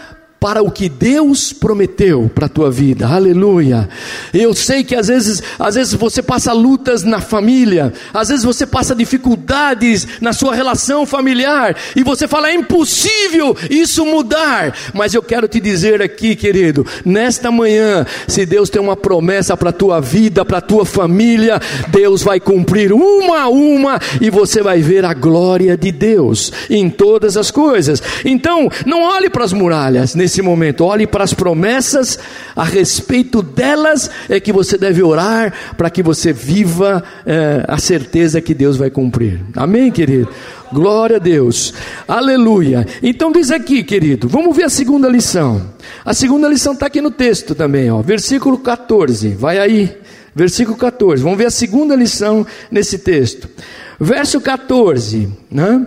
para 0.40 0.62
o 0.62 0.71
que 0.71 0.88
Deus 0.88 1.52
prometeu 1.52 2.30
para 2.33 2.47
a 2.47 2.49
tua 2.49 2.71
vida. 2.71 3.07
Aleluia. 3.09 3.88
Eu 4.33 4.54
sei 4.54 4.85
que 4.85 4.95
às 4.95 5.09
vezes, 5.09 5.42
às 5.59 5.75
vezes 5.75 5.95
você 5.95 6.23
passa 6.23 6.52
lutas 6.52 7.02
na 7.02 7.21
família, 7.21 7.92
às 8.14 8.28
vezes 8.28 8.45
você 8.45 8.66
passa 8.66 8.95
dificuldades 8.95 10.07
na 10.21 10.33
sua 10.33 10.54
relação 10.54 11.04
familiar 11.04 11.76
e 11.97 12.04
você 12.04 12.28
fala 12.28 12.50
é 12.50 12.54
impossível 12.54 13.57
isso 13.68 14.07
mudar. 14.07 14.75
Mas 14.95 15.12
eu 15.12 15.23
quero 15.23 15.49
te 15.49 15.61
dizer 15.61 16.00
aqui, 16.00 16.37
querido, 16.37 16.87
nesta 17.04 17.50
manhã, 17.50 18.07
se 18.28 18.47
Deus 18.47 18.71
tem 18.71 18.80
uma 18.80 18.97
promessa 18.97 19.57
para 19.57 19.71
a 19.71 19.73
tua 19.73 20.00
vida, 20.00 20.45
para 20.45 20.59
a 20.59 20.62
tua 20.62 20.87
família, 20.87 21.61
Deus 21.88 22.23
vai 22.23 22.38
cumprir 22.38 22.92
uma 22.92 23.40
a 23.40 23.49
uma 23.49 23.99
e 24.21 24.30
você 24.30 24.62
vai 24.62 24.80
ver 24.80 25.04
a 25.04 25.14
glória 25.14 25.76
de 25.76 25.90
Deus 25.90 26.52
em 26.71 26.88
todas 26.88 27.37
as 27.37 27.50
coisas. 27.50 28.00
Então, 28.25 28.68
não 28.87 29.02
olhe 29.02 29.28
para 29.28 29.45
as 29.45 29.52
muralhas 29.52 30.14
nesse 30.28 30.42
momento. 30.42 30.85
Olhe 30.85 31.06
para 31.06 31.25
as 31.25 31.32
promessas, 31.32 32.18
a 32.54 32.62
respeito 32.62 33.40
delas 33.40 34.11
é 34.28 34.38
que 34.38 34.52
você 34.52 34.76
deve 34.76 35.02
orar 35.02 35.54
para 35.75 35.88
que 35.88 36.02
você 36.02 36.35
viva 36.35 37.02
é, 37.25 37.64
a 37.66 37.78
certeza 37.78 38.42
que 38.42 38.52
Deus 38.52 38.76
vai 38.76 38.90
cumprir. 38.90 39.40
Amém, 39.56 39.90
querido? 39.90 40.28
Glória 40.70 41.16
a 41.16 41.18
Deus, 41.18 41.73
aleluia. 42.06 42.87
Então 43.02 43.32
diz 43.32 43.50
aqui, 43.50 43.82
querido, 43.82 44.28
vamos 44.28 44.54
ver 44.54 44.64
a 44.64 44.68
segunda 44.68 45.08
lição. 45.08 45.73
A 46.04 46.12
segunda 46.12 46.47
lição 46.47 46.75
está 46.75 46.87
aqui 46.87 47.00
no 47.00 47.11
texto 47.11 47.54
também, 47.54 47.90
ó, 47.90 48.02
versículo 48.02 48.58
14. 48.58 49.30
Vai 49.30 49.58
aí, 49.58 49.97
versículo 50.35 50.76
14. 50.76 51.23
Vamos 51.23 51.38
ver 51.38 51.47
a 51.47 51.50
segunda 51.50 51.97
lição 51.97 52.47
nesse 52.70 52.99
texto. 52.99 53.49
Verso 53.99 54.42
14, 54.42 55.32
né? 55.50 55.87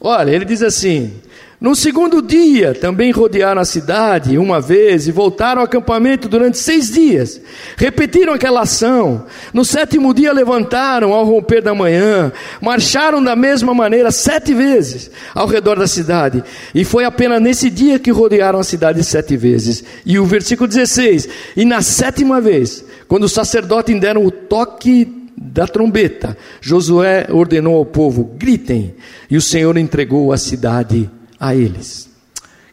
Olha, 0.00 0.30
ele 0.30 0.46
diz 0.46 0.62
assim: 0.62 1.12
no 1.60 1.74
segundo 1.74 2.22
dia, 2.22 2.72
também 2.72 3.10
rodearam 3.10 3.60
a 3.60 3.64
cidade 3.64 4.38
uma 4.38 4.60
vez 4.60 5.08
e 5.08 5.12
voltaram 5.12 5.60
ao 5.60 5.64
acampamento 5.64 6.28
durante 6.28 6.56
seis 6.56 6.88
dias. 6.88 7.40
Repetiram 7.76 8.32
aquela 8.32 8.60
ação. 8.60 9.26
No 9.52 9.64
sétimo 9.64 10.14
dia, 10.14 10.32
levantaram 10.32 11.12
ao 11.12 11.24
romper 11.24 11.60
da 11.60 11.74
manhã, 11.74 12.30
marcharam 12.60 13.20
da 13.20 13.34
mesma 13.34 13.74
maneira 13.74 14.12
sete 14.12 14.54
vezes 14.54 15.10
ao 15.34 15.48
redor 15.48 15.80
da 15.80 15.88
cidade. 15.88 16.44
E 16.72 16.84
foi 16.84 17.04
apenas 17.04 17.42
nesse 17.42 17.68
dia 17.68 17.98
que 17.98 18.12
rodearam 18.12 18.60
a 18.60 18.64
cidade 18.64 19.02
sete 19.02 19.36
vezes. 19.36 19.82
E 20.06 20.16
o 20.16 20.24
versículo 20.24 20.68
16: 20.68 21.28
E 21.56 21.64
na 21.64 21.82
sétima 21.82 22.40
vez, 22.40 22.84
quando 23.08 23.24
os 23.24 23.32
sacerdotes 23.32 24.00
deram 24.00 24.24
o 24.24 24.30
toque 24.30 25.12
da 25.36 25.66
trombeta, 25.66 26.38
Josué 26.60 27.26
ordenou 27.30 27.74
ao 27.74 27.84
povo: 27.84 28.22
gritem. 28.38 28.94
E 29.28 29.36
o 29.36 29.42
Senhor 29.42 29.76
entregou 29.76 30.32
a 30.32 30.36
cidade 30.36 31.10
a 31.38 31.54
eles. 31.54 32.08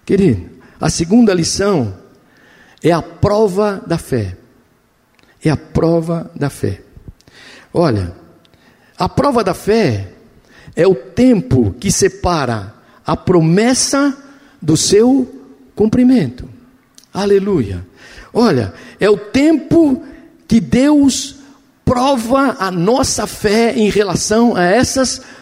Querido, 0.05 0.49
a 0.79 0.89
segunda 0.89 1.33
lição 1.33 1.95
é 2.83 2.91
a 2.91 3.01
prova 3.01 3.81
da 3.85 3.97
fé. 3.97 4.37
É 5.43 5.49
a 5.49 5.57
prova 5.57 6.31
da 6.35 6.49
fé. 6.49 6.81
Olha, 7.73 8.13
a 8.97 9.09
prova 9.09 9.43
da 9.43 9.53
fé 9.53 10.09
é 10.75 10.87
o 10.87 10.95
tempo 10.95 11.75
que 11.79 11.91
separa 11.91 12.73
a 13.05 13.15
promessa 13.15 14.17
do 14.61 14.75
seu 14.75 15.43
cumprimento. 15.75 16.47
Aleluia. 17.13 17.85
Olha, 18.33 18.73
é 18.99 19.09
o 19.09 19.17
tempo 19.17 20.03
que 20.47 20.59
Deus 20.59 21.35
prova 21.83 22.57
a 22.59 22.71
nossa 22.71 23.27
fé 23.27 23.73
em 23.75 23.89
relação 23.89 24.55
a 24.55 24.63
essas 24.63 25.19
promessas. 25.19 25.34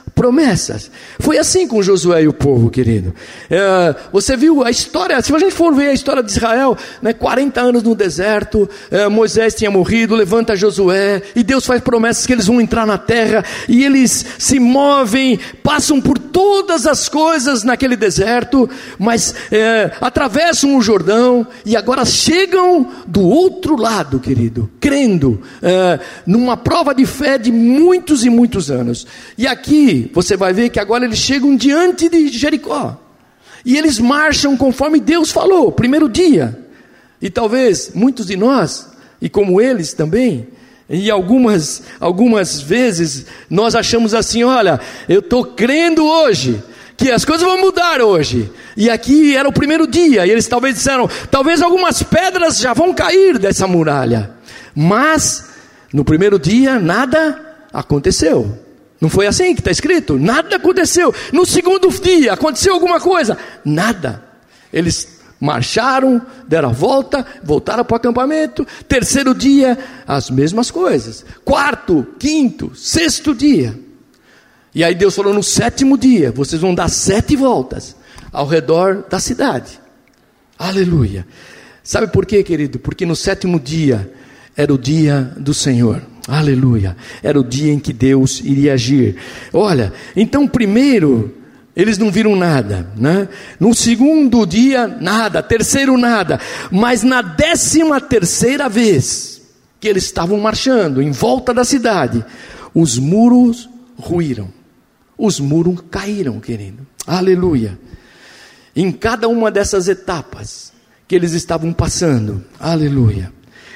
Foi 1.20 1.38
assim 1.38 1.68
com 1.68 1.82
Josué 1.82 2.24
e 2.24 2.28
o 2.28 2.34
povo, 2.34 2.70
querido. 2.70 3.14
É, 3.50 3.96
você 4.12 4.38
viu 4.38 4.64
a 4.64 4.70
história, 4.70 5.22
se 5.22 5.34
a 5.34 5.40
gente 5.40 5.54
for 5.54 5.74
ver 5.74 5.90
a 5.90 5.94
história 5.94 6.24
de 6.24 6.32
Israel, 6.32 6.78
né, 7.02 7.14
40 7.14 7.60
anos 7.60 7.84
no 7.84 7.96
deserto, 7.96 8.70
é, 8.92 9.08
Moisés 9.08 9.56
tinha 9.56 9.72
morrido, 9.72 10.16
levanta 10.16 10.56
Josué, 10.56 11.22
e 11.36 11.44
Deus 11.44 11.66
faz 11.66 11.82
promessas 11.82 12.26
que 12.26 12.34
eles 12.34 12.48
vão 12.48 12.62
entrar 12.62 12.86
na 12.86 12.98
terra, 12.98 13.44
e 13.68 13.84
eles 13.84 14.26
se 14.38 14.60
movem, 14.60 15.40
passam 15.64 16.00
por 16.00 16.18
todas 16.18 16.86
as 16.86 17.10
coisas 17.10 17.64
naquele 17.64 17.96
deserto, 17.96 18.70
mas 18.98 19.34
é, 19.52 19.92
atravessam 20.00 20.78
o 20.78 20.82
Jordão, 20.82 21.46
e 21.66 21.76
agora 21.76 22.06
chegam 22.06 22.88
do 23.08 23.22
outro 23.22 23.76
lado, 23.76 24.20
querido, 24.20 24.70
crendo, 24.80 25.42
é, 25.62 26.00
numa 26.26 26.56
prova 26.56 26.94
de 26.94 27.06
fé 27.06 27.38
de 27.38 27.52
muitos 27.52 28.26
e 28.26 28.30
muitos 28.30 28.70
anos. 28.70 29.08
E 29.38 29.48
aqui, 29.48 30.03
você 30.14 30.36
vai 30.36 30.54
ver 30.54 30.70
que 30.70 30.80
agora 30.80 31.06
eles 31.06 31.20
chegam 31.20 31.56
diante 31.56 32.10
de 32.10 32.28
Jericó. 32.30 33.00
E 33.66 33.78
eles 33.78 34.00
marcham 34.00 34.58
conforme 34.58 35.00
Deus 35.00 35.32
falou, 35.32 35.72
primeiro 35.72 36.10
dia. 36.10 36.60
E 37.22 37.30
talvez 37.30 37.92
muitos 37.96 38.26
de 38.26 38.36
nós, 38.36 38.90
e 39.22 39.30
como 39.30 39.62
eles 39.62 39.94
também, 39.94 40.48
e 40.90 41.10
algumas, 41.10 41.84
algumas 42.00 42.60
vezes 42.60 43.26
nós 43.50 43.76
achamos 43.76 44.14
assim: 44.14 44.44
olha, 44.44 44.80
eu 45.08 45.20
estou 45.20 45.46
crendo 45.46 46.06
hoje, 46.06 46.62
que 46.98 47.10
as 47.10 47.24
coisas 47.24 47.46
vão 47.46 47.62
mudar 47.62 48.02
hoje. 48.02 48.52
E 48.76 48.90
aqui 48.90 49.36
era 49.36 49.48
o 49.48 49.54
primeiro 49.54 49.88
dia, 49.88 50.26
e 50.26 50.32
eles 50.32 50.48
talvez 50.48 50.76
disseram: 50.76 51.10
talvez 51.32 51.62
algumas 51.62 52.04
pedras 52.04 52.58
já 52.58 52.74
vão 52.74 52.94
cair 52.94 53.38
dessa 53.40 53.66
muralha. 53.66 54.32
Mas, 54.76 55.46
no 55.94 56.04
primeiro 56.04 56.38
dia, 56.38 56.80
nada 56.80 57.40
aconteceu. 57.72 58.63
Não 59.04 59.10
foi 59.10 59.28
assim 59.28 59.54
que 59.54 59.60
está 59.60 59.70
escrito? 59.70 60.18
Nada 60.18 60.56
aconteceu. 60.56 61.14
No 61.34 61.46
segundo 61.46 61.90
dia, 61.90 62.32
aconteceu 62.32 62.74
alguma 62.74 63.02
coisa? 63.02 63.38
Nada. 63.66 64.24
Eles 64.72 65.20
marcharam, 65.42 66.22
deram 66.48 66.70
a 66.70 66.72
volta, 66.72 67.26
voltaram 67.44 67.84
para 67.84 67.96
o 67.96 67.98
acampamento. 67.98 68.66
Terceiro 68.88 69.36
dia, 69.36 69.78
as 70.08 70.30
mesmas 70.30 70.72
coisas. 70.72 71.26
Quarto, 71.44 72.08
quinto, 72.18 72.74
sexto 72.78 73.36
dia. 73.36 73.78
E 74.74 74.86
aí 74.86 74.96
Deus 74.96 75.14
falou: 75.14 75.34
no 75.34 75.44
sétimo 75.44 75.98
dia, 75.98 76.32
vocês 76.32 76.62
vão 76.62 76.74
dar 76.74 76.88
sete 76.88 77.36
voltas 77.36 77.98
ao 78.32 78.48
redor 78.48 79.04
da 79.10 79.20
cidade. 79.20 79.82
Aleluia. 80.58 81.28
Sabe 81.84 82.08
por 82.08 82.26
quê, 82.26 82.42
querido? 82.42 82.80
Porque 82.80 83.06
no 83.06 83.18
sétimo 83.18 83.60
dia 83.60 84.10
era 84.56 84.74
o 84.74 84.78
dia 84.78 85.32
do 85.38 85.54
Senhor. 85.54 86.02
Aleluia. 86.28 86.96
Era 87.22 87.40
o 87.40 87.44
dia 87.44 87.74
em 87.74 87.80
que 87.80 87.92
Deus 87.92 88.42
iria 88.44 88.74
agir. 88.74 89.18
Olha, 89.52 89.92
então 90.16 90.48
primeiro 90.48 91.34
eles 91.76 91.98
não 91.98 92.12
viram 92.12 92.36
nada, 92.36 92.88
né? 92.96 93.28
No 93.60 93.74
segundo 93.74 94.46
dia 94.46 94.88
nada, 94.88 95.42
terceiro 95.42 95.98
nada, 95.98 96.40
mas 96.72 97.02
na 97.02 97.22
décima 97.22 98.00
terceira 98.00 98.70
vez 98.70 99.42
que 99.80 99.88
eles 99.88 100.06
estavam 100.06 100.40
marchando 100.40 101.02
em 101.02 101.12
volta 101.12 101.54
da 101.54 101.66
cidade, 101.66 102.24
os 102.74 102.98
muros 102.98 103.70
ruíram, 103.98 104.50
os 105.18 105.40
muros 105.40 105.84
caíram, 105.90 106.40
querido. 106.40 106.86
Aleluia. 107.06 107.78
Em 108.76 108.92
cada 108.92 109.28
uma 109.28 109.52
dessas 109.52 109.88
etapas 109.88 110.72
que 111.08 111.16
eles 111.16 111.34
estavam 111.34 111.74
passando, 111.74 112.44
aleluia. 112.60 113.32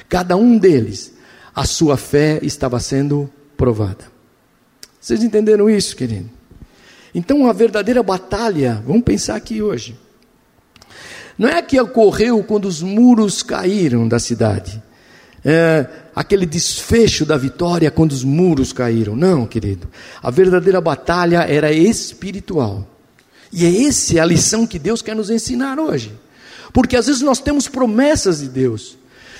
Cada 0.08 0.36
um 0.36 0.56
deles 0.56 1.14
a 1.54 1.64
sua 1.64 1.96
fé 1.96 2.38
estava 2.42 2.78
sendo 2.80 3.30
provada. 3.56 4.04
Vocês 5.00 5.22
entenderam 5.22 5.68
isso, 5.68 5.96
querido? 5.96 6.30
Então, 7.14 7.48
a 7.48 7.52
verdadeira 7.52 8.02
batalha, 8.02 8.82
vamos 8.86 9.02
pensar 9.02 9.36
aqui 9.36 9.62
hoje, 9.62 9.98
não 11.36 11.48
é 11.48 11.62
que 11.62 11.80
ocorreu 11.80 12.42
quando 12.42 12.66
os 12.66 12.82
muros 12.82 13.42
caíram 13.42 14.06
da 14.06 14.18
cidade, 14.18 14.82
é 15.44 15.86
aquele 16.14 16.44
desfecho 16.44 17.24
da 17.24 17.36
vitória 17.36 17.90
quando 17.90 18.12
os 18.12 18.24
muros 18.24 18.72
caíram. 18.72 19.14
Não, 19.14 19.46
querido. 19.46 19.88
A 20.20 20.30
verdadeira 20.30 20.80
batalha 20.80 21.38
era 21.48 21.72
espiritual. 21.72 22.86
E 23.52 23.64
é 23.64 23.86
essa 23.86 24.20
a 24.20 24.24
lição 24.24 24.66
que 24.66 24.78
Deus 24.78 25.00
quer 25.00 25.14
nos 25.14 25.30
ensinar 25.30 25.78
hoje. 25.78 26.12
Porque 26.72 26.96
às 26.96 27.06
vezes 27.06 27.22
nós 27.22 27.40
temos 27.40 27.68
promessas 27.68 28.40
de 28.40 28.48
Deus. 28.48 28.98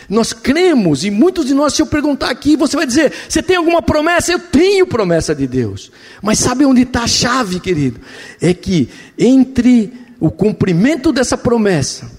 Nós 0.08 0.32
cremos, 0.32 1.04
e 1.04 1.10
muitos 1.10 1.44
de 1.44 1.52
nós, 1.52 1.74
se 1.74 1.82
eu 1.82 1.86
perguntar 1.86 2.30
aqui, 2.30 2.56
você 2.56 2.76
vai 2.76 2.86
dizer: 2.86 3.12
Você 3.28 3.42
tem 3.42 3.56
alguma 3.56 3.82
promessa? 3.82 4.32
Eu 4.32 4.38
tenho 4.38 4.86
promessa 4.86 5.34
de 5.34 5.46
Deus. 5.46 5.92
Mas 6.22 6.38
sabe 6.38 6.64
onde 6.64 6.82
está 6.82 7.02
a 7.02 7.08
chave, 7.08 7.60
querido? 7.60 8.00
É 8.40 8.54
que 8.54 8.88
entre 9.18 9.92
o 10.18 10.30
cumprimento 10.30 11.12
dessa 11.12 11.36
promessa, 11.36 12.10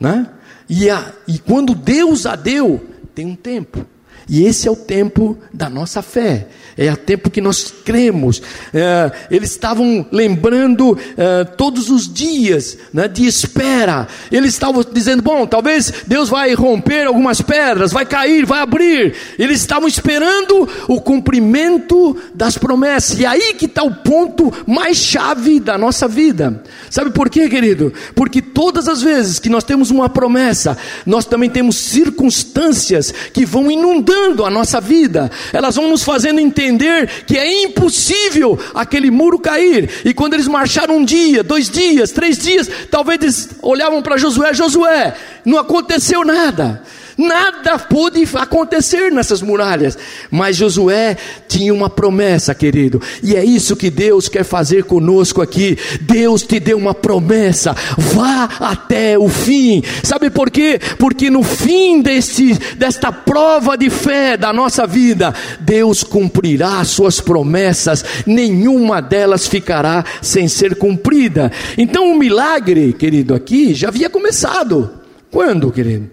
né? 0.00 0.26
e, 0.68 0.90
a, 0.90 1.12
e 1.26 1.38
quando 1.38 1.74
Deus 1.74 2.26
a 2.26 2.36
deu, 2.36 2.84
tem 3.14 3.26
um 3.26 3.34
tempo. 3.34 3.84
E 4.28 4.44
esse 4.44 4.68
é 4.68 4.70
o 4.70 4.76
tempo 4.76 5.38
da 5.52 5.68
nossa 5.70 6.02
fé 6.02 6.48
é 6.78 6.92
o 6.92 6.96
tempo 6.96 7.28
que 7.28 7.40
nós 7.40 7.74
cremos. 7.84 8.40
É, 8.72 9.10
eles 9.32 9.50
estavam 9.50 10.06
lembrando 10.12 10.96
é, 11.16 11.42
todos 11.42 11.90
os 11.90 12.12
dias 12.12 12.78
né, 12.94 13.08
de 13.08 13.26
espera. 13.26 14.06
Eles 14.30 14.52
estavam 14.52 14.84
dizendo: 14.84 15.20
bom, 15.20 15.44
talvez 15.44 15.92
Deus 16.06 16.28
vai 16.28 16.54
romper 16.54 17.08
algumas 17.08 17.42
pedras, 17.42 17.90
vai 17.90 18.06
cair, 18.06 18.46
vai 18.46 18.60
abrir. 18.60 19.16
Eles 19.36 19.60
estavam 19.60 19.88
esperando 19.88 20.68
o 20.86 21.00
cumprimento 21.00 22.16
das 22.32 22.56
promessas. 22.56 23.18
E 23.18 23.26
aí 23.26 23.54
que 23.54 23.66
está 23.66 23.82
o 23.82 23.96
ponto 23.96 24.52
mais 24.64 24.98
chave 24.98 25.58
da 25.58 25.76
nossa 25.76 26.06
vida. 26.06 26.62
Sabe 26.88 27.10
por 27.10 27.28
quê, 27.28 27.48
querido? 27.48 27.92
Porque 28.14 28.40
todas 28.40 28.86
as 28.86 29.02
vezes 29.02 29.40
que 29.40 29.48
nós 29.48 29.64
temos 29.64 29.90
uma 29.90 30.08
promessa, 30.08 30.78
nós 31.04 31.26
também 31.26 31.50
temos 31.50 31.74
circunstâncias 31.76 33.12
que 33.32 33.44
vão 33.44 33.68
inundando 33.68 34.17
a 34.44 34.50
nossa 34.50 34.80
vida. 34.80 35.30
Elas 35.52 35.76
vão 35.76 35.88
nos 35.88 36.02
fazendo 36.02 36.40
entender 36.40 37.24
que 37.26 37.36
é 37.36 37.62
impossível 37.64 38.58
aquele 38.74 39.10
muro 39.10 39.38
cair. 39.38 39.90
E 40.04 40.14
quando 40.14 40.34
eles 40.34 40.48
marcharam 40.48 40.96
um 40.98 41.04
dia, 41.04 41.42
dois 41.42 41.68
dias, 41.68 42.10
três 42.10 42.38
dias, 42.38 42.70
talvez 42.90 43.20
eles 43.20 43.48
olhavam 43.62 44.02
para 44.02 44.16
Josué: 44.16 44.52
Josué, 44.54 45.14
não 45.44 45.58
aconteceu 45.58 46.24
nada. 46.24 46.82
Nada 47.18 47.76
pôde 47.80 48.22
acontecer 48.34 49.10
nessas 49.10 49.42
muralhas, 49.42 49.98
mas 50.30 50.56
Josué 50.56 51.16
tinha 51.48 51.74
uma 51.74 51.90
promessa, 51.90 52.54
querido, 52.54 53.02
e 53.20 53.34
é 53.34 53.44
isso 53.44 53.74
que 53.74 53.90
Deus 53.90 54.28
quer 54.28 54.44
fazer 54.44 54.84
conosco 54.84 55.42
aqui. 55.42 55.76
Deus 56.00 56.44
te 56.44 56.60
deu 56.60 56.78
uma 56.78 56.94
promessa, 56.94 57.74
vá 57.96 58.48
até 58.60 59.18
o 59.18 59.28
fim. 59.28 59.82
Sabe 60.04 60.30
por 60.30 60.48
quê? 60.48 60.78
Porque 60.96 61.28
no 61.28 61.42
fim 61.42 62.00
deste, 62.00 62.54
desta 62.76 63.10
prova 63.10 63.76
de 63.76 63.90
fé 63.90 64.36
da 64.36 64.52
nossa 64.52 64.86
vida, 64.86 65.34
Deus 65.58 66.04
cumprirá 66.04 66.84
suas 66.84 67.20
promessas, 67.20 68.04
nenhuma 68.26 69.02
delas 69.02 69.48
ficará 69.48 70.04
sem 70.22 70.46
ser 70.46 70.76
cumprida. 70.76 71.50
Então 71.76 72.12
o 72.12 72.16
milagre, 72.16 72.92
querido, 72.92 73.34
aqui 73.34 73.74
já 73.74 73.88
havia 73.88 74.08
começado. 74.08 74.88
Quando, 75.32 75.72
querido? 75.72 76.08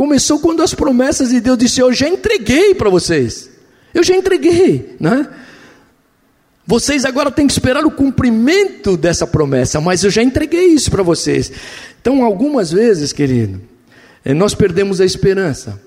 Começou 0.00 0.38
quando 0.38 0.62
as 0.62 0.72
promessas 0.72 1.28
de 1.28 1.42
Deus 1.42 1.58
disse: 1.58 1.78
Eu 1.78 1.92
já 1.92 2.08
entreguei 2.08 2.74
para 2.74 2.88
vocês. 2.88 3.50
Eu 3.92 4.02
já 4.02 4.16
entreguei, 4.16 4.96
né? 4.98 5.28
Vocês 6.66 7.04
agora 7.04 7.30
têm 7.30 7.46
que 7.46 7.52
esperar 7.52 7.84
o 7.84 7.90
cumprimento 7.90 8.96
dessa 8.96 9.26
promessa, 9.26 9.78
mas 9.78 10.02
eu 10.02 10.08
já 10.08 10.22
entreguei 10.22 10.68
isso 10.68 10.90
para 10.90 11.02
vocês. 11.02 11.52
Então, 12.00 12.24
algumas 12.24 12.72
vezes, 12.72 13.12
querido, 13.12 13.60
eh, 14.24 14.32
nós 14.32 14.54
perdemos 14.54 15.02
a 15.02 15.04
esperança. 15.04 15.78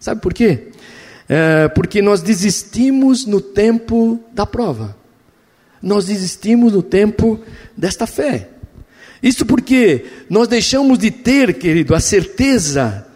Sabe 0.00 0.20
por 0.20 0.34
quê? 0.34 0.72
É 1.28 1.68
porque 1.68 2.02
nós 2.02 2.20
desistimos 2.20 3.26
no 3.26 3.40
tempo 3.40 4.18
da 4.32 4.44
prova. 4.44 4.96
Nós 5.80 6.06
desistimos 6.06 6.72
no 6.72 6.82
tempo 6.82 7.38
desta 7.76 8.08
fé. 8.08 8.48
Isso 9.22 9.46
porque 9.46 10.04
nós 10.28 10.48
deixamos 10.48 10.98
de 10.98 11.12
ter, 11.12 11.54
querido, 11.54 11.94
a 11.94 12.00
certeza 12.00 13.06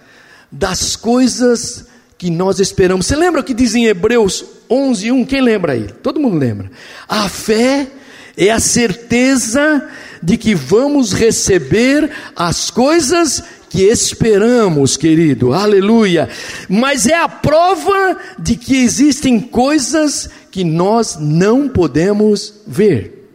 das 0.50 0.96
coisas 0.96 1.86
que 2.18 2.30
nós 2.30 2.60
esperamos. 2.60 3.06
Você 3.06 3.16
lembra 3.16 3.40
o 3.40 3.44
que 3.44 3.54
diz 3.54 3.74
em 3.74 3.86
Hebreus 3.86 4.44
11, 4.70 5.12
1? 5.12 5.24
Quem 5.26 5.40
lembra 5.40 5.72
aí? 5.72 5.86
Todo 6.02 6.20
mundo 6.20 6.36
lembra. 6.36 6.70
A 7.08 7.28
fé 7.28 7.88
é 8.36 8.50
a 8.50 8.60
certeza 8.60 9.88
de 10.22 10.36
que 10.36 10.54
vamos 10.54 11.12
receber 11.12 12.10
as 12.34 12.70
coisas 12.70 13.42
que 13.68 13.82
esperamos, 13.82 14.96
querido, 14.96 15.52
aleluia. 15.52 16.28
Mas 16.68 17.06
é 17.06 17.14
a 17.14 17.28
prova 17.28 18.18
de 18.38 18.56
que 18.56 18.76
existem 18.76 19.40
coisas 19.40 20.30
que 20.50 20.64
nós 20.64 21.18
não 21.20 21.68
podemos 21.68 22.54
ver. 22.66 23.30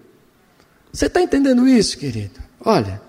Você 0.92 1.06
está 1.06 1.22
entendendo 1.22 1.68
isso, 1.68 1.98
querido? 1.98 2.40
Olha, 2.60 3.02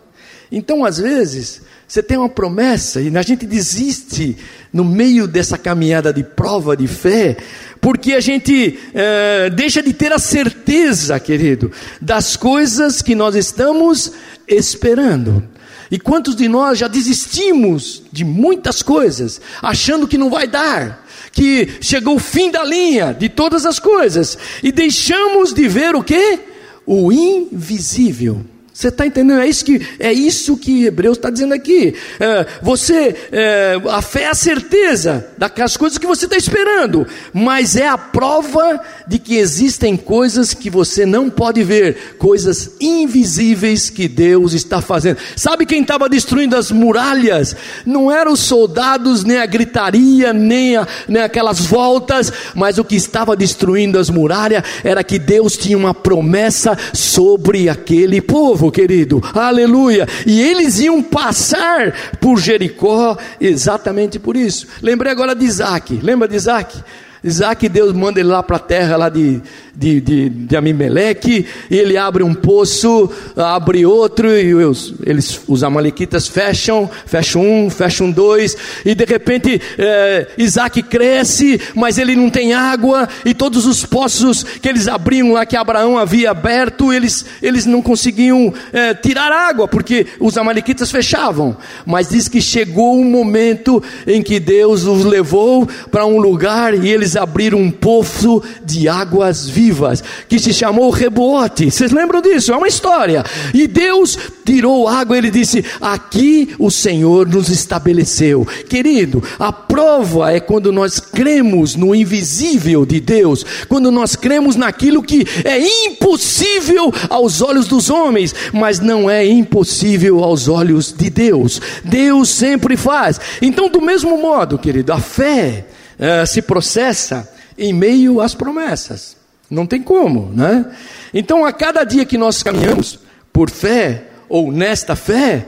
então 0.50 0.84
às 0.84 0.98
vezes 0.98 1.62
você 1.92 2.02
tem 2.02 2.16
uma 2.16 2.28
promessa 2.30 3.02
e 3.02 3.14
a 3.14 3.20
gente 3.20 3.44
desiste 3.44 4.34
no 4.72 4.82
meio 4.82 5.28
dessa 5.28 5.58
caminhada 5.58 6.10
de 6.10 6.24
prova 6.24 6.74
de 6.74 6.88
fé, 6.88 7.36
porque 7.82 8.14
a 8.14 8.20
gente 8.20 8.78
é, 8.94 9.50
deixa 9.50 9.82
de 9.82 9.92
ter 9.92 10.10
a 10.10 10.18
certeza, 10.18 11.20
querido, 11.20 11.70
das 12.00 12.34
coisas 12.34 13.02
que 13.02 13.14
nós 13.14 13.34
estamos 13.34 14.10
esperando. 14.48 15.46
E 15.90 15.98
quantos 15.98 16.34
de 16.34 16.48
nós 16.48 16.78
já 16.78 16.88
desistimos 16.88 18.02
de 18.10 18.24
muitas 18.24 18.82
coisas, 18.82 19.38
achando 19.60 20.08
que 20.08 20.16
não 20.16 20.30
vai 20.30 20.46
dar, 20.46 21.06
que 21.30 21.72
chegou 21.82 22.16
o 22.16 22.18
fim 22.18 22.50
da 22.50 22.64
linha 22.64 23.12
de 23.12 23.28
todas 23.28 23.66
as 23.66 23.78
coisas, 23.78 24.38
e 24.62 24.72
deixamos 24.72 25.52
de 25.52 25.68
ver 25.68 25.94
o 25.94 26.02
que? 26.02 26.40
O 26.86 27.12
invisível. 27.12 28.46
Você 28.72 28.88
está 28.88 29.06
entendendo? 29.06 29.40
É 29.40 29.46
isso 29.46 29.64
que, 29.64 29.86
é 29.98 30.12
isso 30.12 30.56
que 30.56 30.86
Hebreus 30.86 31.18
está 31.18 31.28
dizendo 31.28 31.52
aqui. 31.52 31.94
É, 32.18 32.46
você, 32.62 33.14
é, 33.30 33.76
a 33.90 34.00
fé 34.00 34.22
é 34.22 34.28
a 34.28 34.34
certeza 34.34 35.28
das 35.36 35.76
coisas 35.76 35.98
que 35.98 36.06
você 36.06 36.24
está 36.24 36.36
esperando, 36.36 37.06
mas 37.34 37.76
é 37.76 37.86
a 37.86 37.98
prova 37.98 38.80
de 39.12 39.18
que 39.18 39.36
existem 39.36 39.94
coisas 39.94 40.54
que 40.54 40.70
você 40.70 41.04
não 41.04 41.28
pode 41.28 41.62
ver, 41.62 42.16
coisas 42.18 42.76
invisíveis 42.80 43.90
que 43.90 44.08
Deus 44.08 44.54
está 44.54 44.80
fazendo. 44.80 45.18
Sabe 45.36 45.66
quem 45.66 45.82
estava 45.82 46.08
destruindo 46.08 46.56
as 46.56 46.70
muralhas? 46.70 47.54
Não 47.84 48.10
eram 48.10 48.32
os 48.32 48.40
soldados, 48.40 49.22
nem 49.22 49.36
a 49.36 49.44
gritaria, 49.44 50.32
nem, 50.32 50.78
a, 50.78 50.88
nem 51.06 51.22
aquelas 51.22 51.60
voltas, 51.60 52.32
mas 52.54 52.78
o 52.78 52.84
que 52.84 52.96
estava 52.96 53.36
destruindo 53.36 53.98
as 53.98 54.08
muralhas 54.08 54.64
era 54.82 55.04
que 55.04 55.18
Deus 55.18 55.58
tinha 55.58 55.76
uma 55.76 55.92
promessa 55.92 56.74
sobre 56.94 57.68
aquele 57.68 58.22
povo 58.22 58.72
querido, 58.72 59.22
aleluia. 59.34 60.08
E 60.24 60.40
eles 60.40 60.80
iam 60.80 61.02
passar 61.02 62.16
por 62.18 62.38
Jericó 62.38 63.18
exatamente 63.38 64.18
por 64.18 64.38
isso. 64.38 64.66
Lembrei 64.80 65.12
agora 65.12 65.34
de 65.34 65.44
Isaac, 65.44 66.00
lembra 66.02 66.26
de 66.26 66.36
Isaac? 66.36 66.82
Isaac, 67.24 67.68
Deus 67.68 67.92
manda 67.92 68.18
ele 68.18 68.28
lá 68.28 68.42
para 68.42 68.56
a 68.56 68.60
terra 68.60 68.96
lá 68.96 69.08
de, 69.08 69.40
de, 69.74 70.00
de, 70.00 70.28
de 70.28 70.56
Amimeleque, 70.56 71.46
e 71.70 71.76
ele 71.76 71.96
abre 71.96 72.24
um 72.24 72.34
poço, 72.34 73.08
abre 73.36 73.86
outro, 73.86 74.28
e 74.36 74.52
os, 74.54 74.94
eles, 75.06 75.40
os 75.46 75.62
amalequitas 75.62 76.26
fecham, 76.26 76.90
fecham 77.06 77.42
um, 77.42 77.70
fecham 77.70 78.10
dois, 78.10 78.56
e 78.84 78.94
de 78.94 79.04
repente 79.04 79.60
é, 79.78 80.28
Isaac 80.36 80.82
cresce, 80.82 81.60
mas 81.76 81.96
ele 81.96 82.16
não 82.16 82.28
tem 82.28 82.54
água, 82.54 83.08
e 83.24 83.32
todos 83.32 83.66
os 83.66 83.86
poços 83.86 84.42
que 84.42 84.68
eles 84.68 84.88
abriam 84.88 85.32
lá, 85.32 85.46
que 85.46 85.56
Abraão 85.56 85.96
havia 85.96 86.32
aberto, 86.32 86.92
eles, 86.92 87.24
eles 87.40 87.66
não 87.66 87.80
conseguiam 87.80 88.52
é, 88.72 88.94
tirar 88.94 89.30
água, 89.30 89.68
porque 89.68 90.06
os 90.18 90.36
amalequitas 90.36 90.90
fechavam, 90.90 91.56
mas 91.86 92.08
diz 92.08 92.26
que 92.26 92.40
chegou 92.40 92.98
um 92.98 93.04
momento 93.04 93.80
em 94.08 94.22
que 94.22 94.40
Deus 94.40 94.84
os 94.84 95.04
levou 95.04 95.68
para 95.90 96.04
um 96.04 96.18
lugar, 96.18 96.74
e 96.74 96.88
eles 96.88 97.11
abriram 97.16 97.58
um 97.58 97.70
poço 97.70 98.42
de 98.64 98.88
águas 98.88 99.48
vivas, 99.48 100.02
que 100.28 100.38
se 100.38 100.52
chamou 100.52 100.90
Rebote. 100.90 101.70
Vocês 101.70 101.92
lembram 101.92 102.20
disso? 102.20 102.52
É 102.52 102.56
uma 102.56 102.68
história. 102.68 103.24
E 103.52 103.66
Deus 103.66 104.18
tirou 104.44 104.88
água, 104.88 105.16
ele 105.16 105.30
disse: 105.30 105.64
Aqui 105.80 106.54
o 106.58 106.70
Senhor 106.70 107.28
nos 107.28 107.48
estabeleceu. 107.48 108.46
Querido, 108.68 109.22
a 109.38 109.52
prova 109.52 110.32
é 110.32 110.40
quando 110.40 110.72
nós 110.72 111.00
cremos 111.00 111.74
no 111.74 111.94
invisível 111.94 112.84
de 112.84 113.00
Deus, 113.00 113.44
quando 113.68 113.90
nós 113.90 114.16
cremos 114.16 114.56
naquilo 114.56 115.02
que 115.02 115.26
é 115.44 115.58
impossível 115.86 116.92
aos 117.08 117.40
olhos 117.40 117.66
dos 117.66 117.90
homens, 117.90 118.34
mas 118.52 118.80
não 118.80 119.08
é 119.08 119.26
impossível 119.26 120.22
aos 120.22 120.48
olhos 120.48 120.92
de 120.92 121.10
Deus. 121.10 121.60
Deus 121.84 122.28
sempre 122.28 122.76
faz. 122.76 123.20
Então, 123.40 123.68
do 123.68 123.80
mesmo 123.80 124.20
modo, 124.20 124.58
querido, 124.58 124.92
a 124.92 124.98
fé 124.98 125.66
uh, 126.02 126.26
se 126.26 126.42
processa 126.42 127.32
em 127.56 127.72
meio 127.72 128.20
às 128.20 128.34
promessas. 128.34 129.16
Não 129.48 129.66
tem 129.66 129.80
como, 129.80 130.32
né? 130.34 130.66
Então, 131.14 131.44
a 131.44 131.52
cada 131.52 131.84
dia 131.84 132.04
que 132.04 132.18
nós 132.18 132.42
caminhamos 132.42 132.98
por 133.32 133.48
fé, 133.48 134.08
ou 134.28 134.50
nesta 134.50 134.96
fé, 134.96 135.46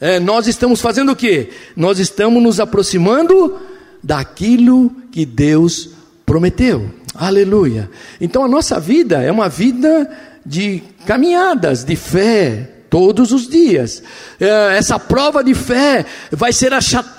é, 0.00 0.20
nós 0.20 0.46
estamos 0.46 0.80
fazendo 0.80 1.12
o 1.12 1.16
quê? 1.16 1.50
Nós 1.74 1.98
estamos 1.98 2.42
nos 2.42 2.60
aproximando 2.60 3.58
daquilo 4.02 4.90
que 5.10 5.26
Deus 5.26 5.90
prometeu. 6.24 6.90
Aleluia. 7.14 7.90
Então 8.20 8.44
a 8.44 8.48
nossa 8.48 8.78
vida 8.78 9.22
é 9.22 9.32
uma 9.32 9.48
vida 9.48 10.08
de 10.46 10.82
caminhadas, 11.04 11.84
de 11.84 11.96
fé, 11.96 12.70
todos 12.90 13.32
os 13.32 13.48
dias. 13.48 14.02
É, 14.40 14.76
essa 14.76 14.98
prova 14.98 15.42
de 15.42 15.54
fé 15.54 16.04
vai 16.30 16.52
ser 16.52 16.72
achatada, 16.72 17.18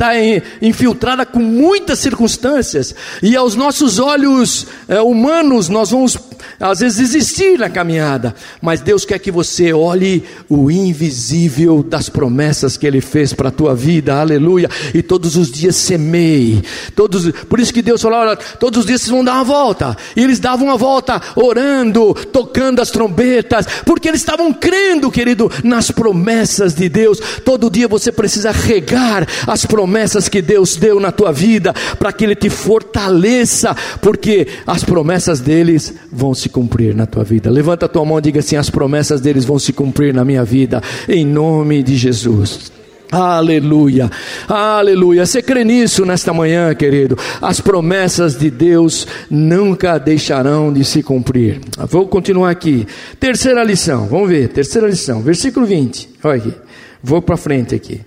infiltrada 0.61 1.25
com 1.25 1.39
muitas 1.39 1.99
circunstâncias, 1.99 2.95
e 3.21 3.35
aos 3.35 3.55
nossos 3.55 3.99
olhos 3.99 4.67
é, 4.87 5.01
humanos 5.01 5.67
nós 5.69 5.91
vamos 5.91 6.17
às 6.59 6.79
vezes 6.79 6.99
existir 6.99 7.57
na 7.57 7.69
caminhada, 7.69 8.35
mas 8.61 8.81
Deus 8.81 9.05
quer 9.05 9.19
que 9.19 9.31
você 9.31 9.71
olhe 9.71 10.23
o 10.49 10.69
invisível 10.69 11.83
das 11.83 12.09
promessas 12.09 12.75
que 12.75 12.85
Ele 12.85 13.01
fez 13.01 13.33
para 13.33 13.49
a 13.49 13.51
tua 13.51 13.73
vida, 13.73 14.19
aleluia, 14.19 14.69
e 14.93 15.01
todos 15.01 15.35
os 15.37 15.51
dias 15.51 15.75
semeie, 15.75 16.61
todos, 16.95 17.31
por 17.47 17.59
isso 17.59 17.73
que 17.73 17.81
Deus 17.81 18.01
falou, 18.01 18.19
olha, 18.19 18.35
todos 18.35 18.81
os 18.81 18.85
dias 18.85 19.01
vocês 19.01 19.11
vão 19.11 19.23
dar 19.23 19.35
uma 19.35 19.43
volta, 19.43 19.95
e 20.15 20.23
eles 20.23 20.39
davam 20.39 20.67
uma 20.67 20.77
volta 20.77 21.21
orando, 21.35 22.13
tocando 22.13 22.81
as 22.81 22.91
trombetas, 22.91 23.65
porque 23.85 24.07
eles 24.07 24.21
estavam 24.21 24.51
crendo, 24.51 25.11
querido, 25.11 25.49
nas 25.63 25.91
promessas 25.91 26.73
de 26.73 26.89
Deus, 26.89 27.19
todo 27.43 27.69
dia 27.69 27.87
você 27.87 28.11
precisa 28.11 28.51
regar 28.51 29.27
as 29.47 29.65
promessas 29.65 30.29
que 30.29 30.41
Deus 30.41 30.75
deu 30.75 30.99
na 30.99 31.11
tua 31.11 31.31
vida, 31.31 31.73
para 31.97 32.11
que 32.11 32.23
Ele 32.23 32.35
te 32.35 32.49
fortaleça, 32.49 33.75
porque 34.01 34.47
as 34.65 34.83
promessas 34.83 35.39
deles 35.39 35.93
vão 36.11 36.33
se 36.33 36.49
cumprir 36.49 36.95
na 36.95 37.05
tua 37.05 37.23
vida. 37.23 37.49
Levanta 37.49 37.85
a 37.85 37.89
tua 37.89 38.05
mão 38.05 38.19
e 38.19 38.21
diga 38.21 38.39
assim: 38.39 38.55
as 38.55 38.69
promessas 38.69 39.21
deles 39.21 39.45
vão 39.45 39.59
se 39.59 39.73
cumprir 39.73 40.13
na 40.13 40.25
minha 40.25 40.43
vida, 40.43 40.81
em 41.07 41.25
nome 41.25 41.83
de 41.83 41.95
Jesus. 41.95 42.78
Aleluia, 43.11 44.07
aleluia. 44.47 45.25
Você 45.25 45.41
crê 45.41 45.63
nisso 45.63 46.05
nesta 46.05 46.31
manhã, 46.31 46.75
querido? 46.75 47.17
As 47.41 47.59
promessas 47.59 48.37
de 48.37 48.51
Deus 48.51 49.07
nunca 49.31 49.97
deixarão 49.97 50.71
de 50.71 50.85
se 50.85 51.01
cumprir. 51.01 51.59
Vou 51.89 52.07
continuar 52.07 52.51
aqui. 52.51 52.85
Terceira 53.19 53.63
lição, 53.63 54.05
vamos 54.07 54.29
ver. 54.29 54.49
Terceira 54.49 54.87
lição, 54.87 55.23
versículo 55.23 55.65
20. 55.65 56.17
Olha 56.23 56.35
aqui, 56.35 56.53
vou 57.01 57.19
para 57.19 57.35
frente 57.35 57.73
aqui. 57.73 58.01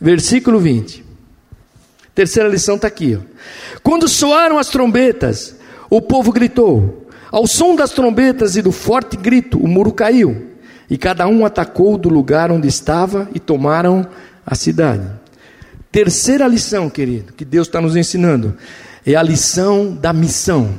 Versículo 0.00 0.58
20. 0.58 1.04
Terceira 2.12 2.48
lição 2.48 2.74
está 2.74 2.88
aqui. 2.88 3.16
Ó. 3.16 3.20
Quando 3.80 4.08
soaram 4.08 4.58
as 4.58 4.66
trombetas, 4.66 5.54
o 5.88 6.02
povo 6.02 6.32
gritou: 6.32 7.06
ao 7.30 7.46
som 7.46 7.76
das 7.76 7.92
trombetas 7.92 8.56
e 8.56 8.62
do 8.62 8.72
forte 8.72 9.16
grito, 9.16 9.56
o 9.56 9.68
muro 9.68 9.92
caiu, 9.92 10.48
e 10.90 10.98
cada 10.98 11.28
um 11.28 11.46
atacou 11.46 11.96
do 11.96 12.08
lugar 12.08 12.50
onde 12.50 12.66
estava 12.66 13.28
e 13.32 13.38
tomaram 13.38 14.04
a 14.48 14.54
cidade. 14.54 15.06
Terceira 15.92 16.46
lição, 16.48 16.88
querido, 16.88 17.34
que 17.34 17.44
Deus 17.44 17.66
está 17.66 17.80
nos 17.80 17.96
ensinando, 17.96 18.56
é 19.04 19.14
a 19.14 19.22
lição 19.22 19.94
da 19.94 20.12
missão, 20.12 20.74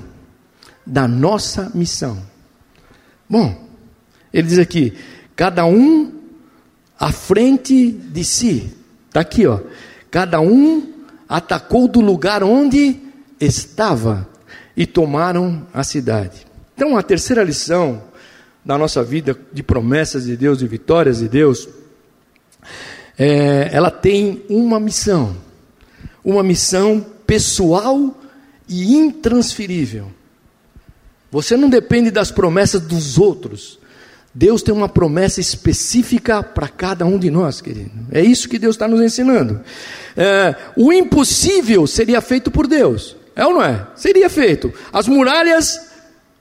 da 0.86 1.08
nossa 1.08 1.72
missão. 1.76 2.18
Bom, 3.30 3.70
ele 4.34 4.48
diz 4.48 4.58
aqui: 4.58 4.94
cada 5.36 5.66
um 5.66 6.12
à 7.00 7.12
frente 7.12 7.92
de 7.92 8.24
si, 8.24 8.76
está 9.08 9.20
aqui, 9.20 9.46
ó. 9.46 9.60
Cada 10.10 10.42
um 10.42 10.92
atacou 11.28 11.88
do 11.88 12.02
lugar 12.02 12.44
onde 12.44 13.00
estava 13.40 14.28
e 14.76 14.88
tomaram 14.88 15.68
a 15.72 15.84
cidade. 15.84 16.48
Então, 16.76 16.98
a 16.98 17.04
terceira 17.04 17.44
lição 17.44 18.02
da 18.66 18.78
nossa 18.78 19.04
vida 19.04 19.38
de 19.54 19.62
promessas 19.62 20.26
de 20.26 20.36
Deus, 20.36 20.58
de 20.60 20.68
vitórias 20.68 21.20
de 21.20 21.30
Deus, 21.30 21.68
é, 23.20 23.70
ela 23.74 23.92
tem 23.92 24.42
uma 24.50 24.80
missão, 24.80 25.36
uma 26.24 26.42
missão 26.42 27.06
pessoal 27.28 28.18
e 28.68 28.96
intransferível. 28.96 30.10
Você 31.30 31.58
não 31.58 31.70
depende 31.70 32.10
das 32.10 32.32
promessas 32.32 32.80
dos 32.82 33.18
outros. 33.18 33.78
Deus 34.34 34.64
tem 34.64 34.74
uma 34.74 34.88
promessa 34.88 35.42
específica 35.42 36.42
para 36.42 36.70
cada 36.70 37.06
um 37.06 37.20
de 37.20 37.30
nós, 37.30 37.60
querido. 37.60 37.92
É 38.10 38.22
isso 38.22 38.48
que 38.48 38.58
Deus 38.58 38.76
está 38.76 38.88
nos 38.88 39.02
ensinando. 39.02 39.60
É, 40.16 40.56
o 40.78 40.94
impossível 40.94 41.86
seria 41.86 42.22
feito 42.22 42.50
por 42.50 42.68
Deus. 42.68 43.18
É 43.36 43.46
ou 43.46 43.54
não 43.54 43.64
é? 43.64 43.86
Seria 43.96 44.30
feito. 44.30 44.74
As 44.94 45.08
muralhas 45.08 45.78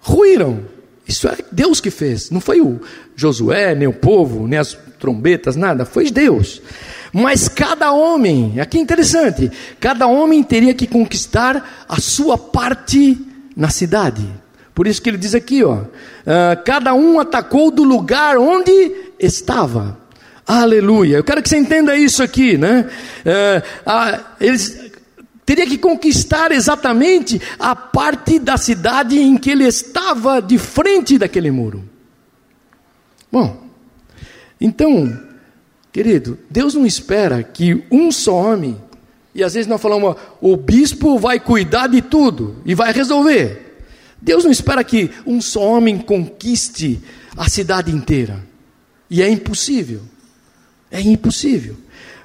ruíram. 0.00 0.64
Isso 1.06 1.26
é 1.26 1.38
Deus 1.50 1.80
que 1.80 1.90
fez. 1.90 2.30
Não 2.30 2.40
foi 2.40 2.60
o 2.60 2.80
Josué, 3.16 3.74
nem 3.74 3.88
o 3.88 3.92
povo, 3.92 4.46
nem 4.46 4.58
as 4.58 4.78
trombetas, 4.98 5.56
nada. 5.56 5.84
Foi 5.84 6.10
Deus. 6.10 6.60
Mas 7.12 7.48
cada 7.48 7.92
homem, 7.92 8.60
aqui 8.60 8.78
é 8.78 8.80
interessante, 8.80 9.50
cada 9.80 10.06
homem 10.06 10.42
teria 10.42 10.74
que 10.74 10.86
conquistar 10.86 11.86
a 11.88 12.00
sua 12.00 12.36
parte 12.36 13.18
na 13.56 13.70
cidade. 13.70 14.26
Por 14.74 14.86
isso 14.86 15.02
que 15.02 15.10
ele 15.10 15.18
diz 15.18 15.34
aqui, 15.34 15.64
ó, 15.64 15.74
uh, 15.74 15.86
cada 16.64 16.94
um 16.94 17.18
atacou 17.18 17.70
do 17.70 17.82
lugar 17.82 18.36
onde 18.36 18.92
estava. 19.18 19.98
Aleluia. 20.46 21.16
Eu 21.16 21.24
quero 21.24 21.42
que 21.42 21.48
você 21.48 21.58
entenda 21.58 21.96
isso 21.96 22.22
aqui, 22.22 22.56
né? 22.56 22.88
Uh, 23.24 23.90
uh, 23.90 24.24
eles 24.40 24.88
teria 25.44 25.66
que 25.66 25.78
conquistar 25.78 26.52
exatamente 26.52 27.40
a 27.58 27.74
parte 27.74 28.38
da 28.38 28.58
cidade 28.58 29.18
em 29.18 29.38
que 29.38 29.50
ele 29.50 29.64
estava 29.64 30.42
de 30.42 30.58
frente 30.58 31.16
daquele 31.16 31.50
muro. 31.50 31.82
Bom, 33.32 33.67
então, 34.60 35.18
querido, 35.92 36.38
Deus 36.50 36.74
não 36.74 36.84
espera 36.86 37.42
que 37.42 37.84
um 37.90 38.10
só 38.10 38.34
homem, 38.34 38.76
e 39.34 39.42
às 39.44 39.54
vezes 39.54 39.68
nós 39.68 39.80
falamos, 39.80 40.16
o 40.40 40.56
bispo 40.56 41.18
vai 41.18 41.38
cuidar 41.38 41.86
de 41.86 42.02
tudo 42.02 42.56
e 42.64 42.74
vai 42.74 42.92
resolver. 42.92 43.68
Deus 44.20 44.44
não 44.44 44.50
espera 44.50 44.82
que 44.82 45.10
um 45.24 45.40
só 45.40 45.60
homem 45.60 45.98
conquiste 45.98 47.00
a 47.36 47.48
cidade 47.48 47.90
inteira. 47.90 48.44
E 49.08 49.22
é 49.22 49.28
impossível. 49.28 50.02
É 50.90 51.00
impossível. 51.00 51.76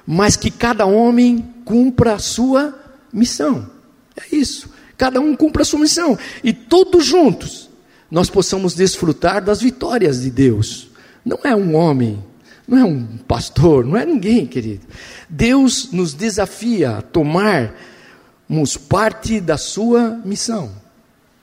Mas 0.06 0.36
que 0.36 0.50
cada 0.50 0.86
homem 0.86 1.44
cumpra 1.64 2.14
a 2.14 2.18
sua 2.18 2.76
missão. 3.12 3.70
É 4.16 4.34
isso. 4.34 4.68
Cada 4.96 5.20
um 5.20 5.36
cumpra 5.36 5.62
a 5.62 5.64
sua 5.64 5.80
missão. 5.80 6.18
E 6.42 6.52
todos 6.52 7.04
juntos 7.04 7.70
nós 8.10 8.28
possamos 8.28 8.74
desfrutar 8.74 9.42
das 9.42 9.60
vitórias 9.60 10.22
de 10.22 10.30
Deus. 10.30 10.88
Não 11.24 11.38
é 11.42 11.54
um 11.54 11.74
homem, 11.74 12.22
não 12.66 12.78
é 12.78 12.84
um 12.84 13.04
pastor, 13.26 13.84
não 13.84 13.96
é 13.96 14.04
ninguém, 14.04 14.46
querido. 14.46 14.86
Deus 15.28 15.90
nos 15.92 16.12
desafia 16.14 16.98
a 16.98 17.02
tomarmos 17.02 18.76
parte 18.88 19.40
da 19.40 19.56
sua 19.56 20.20
missão. 20.24 20.70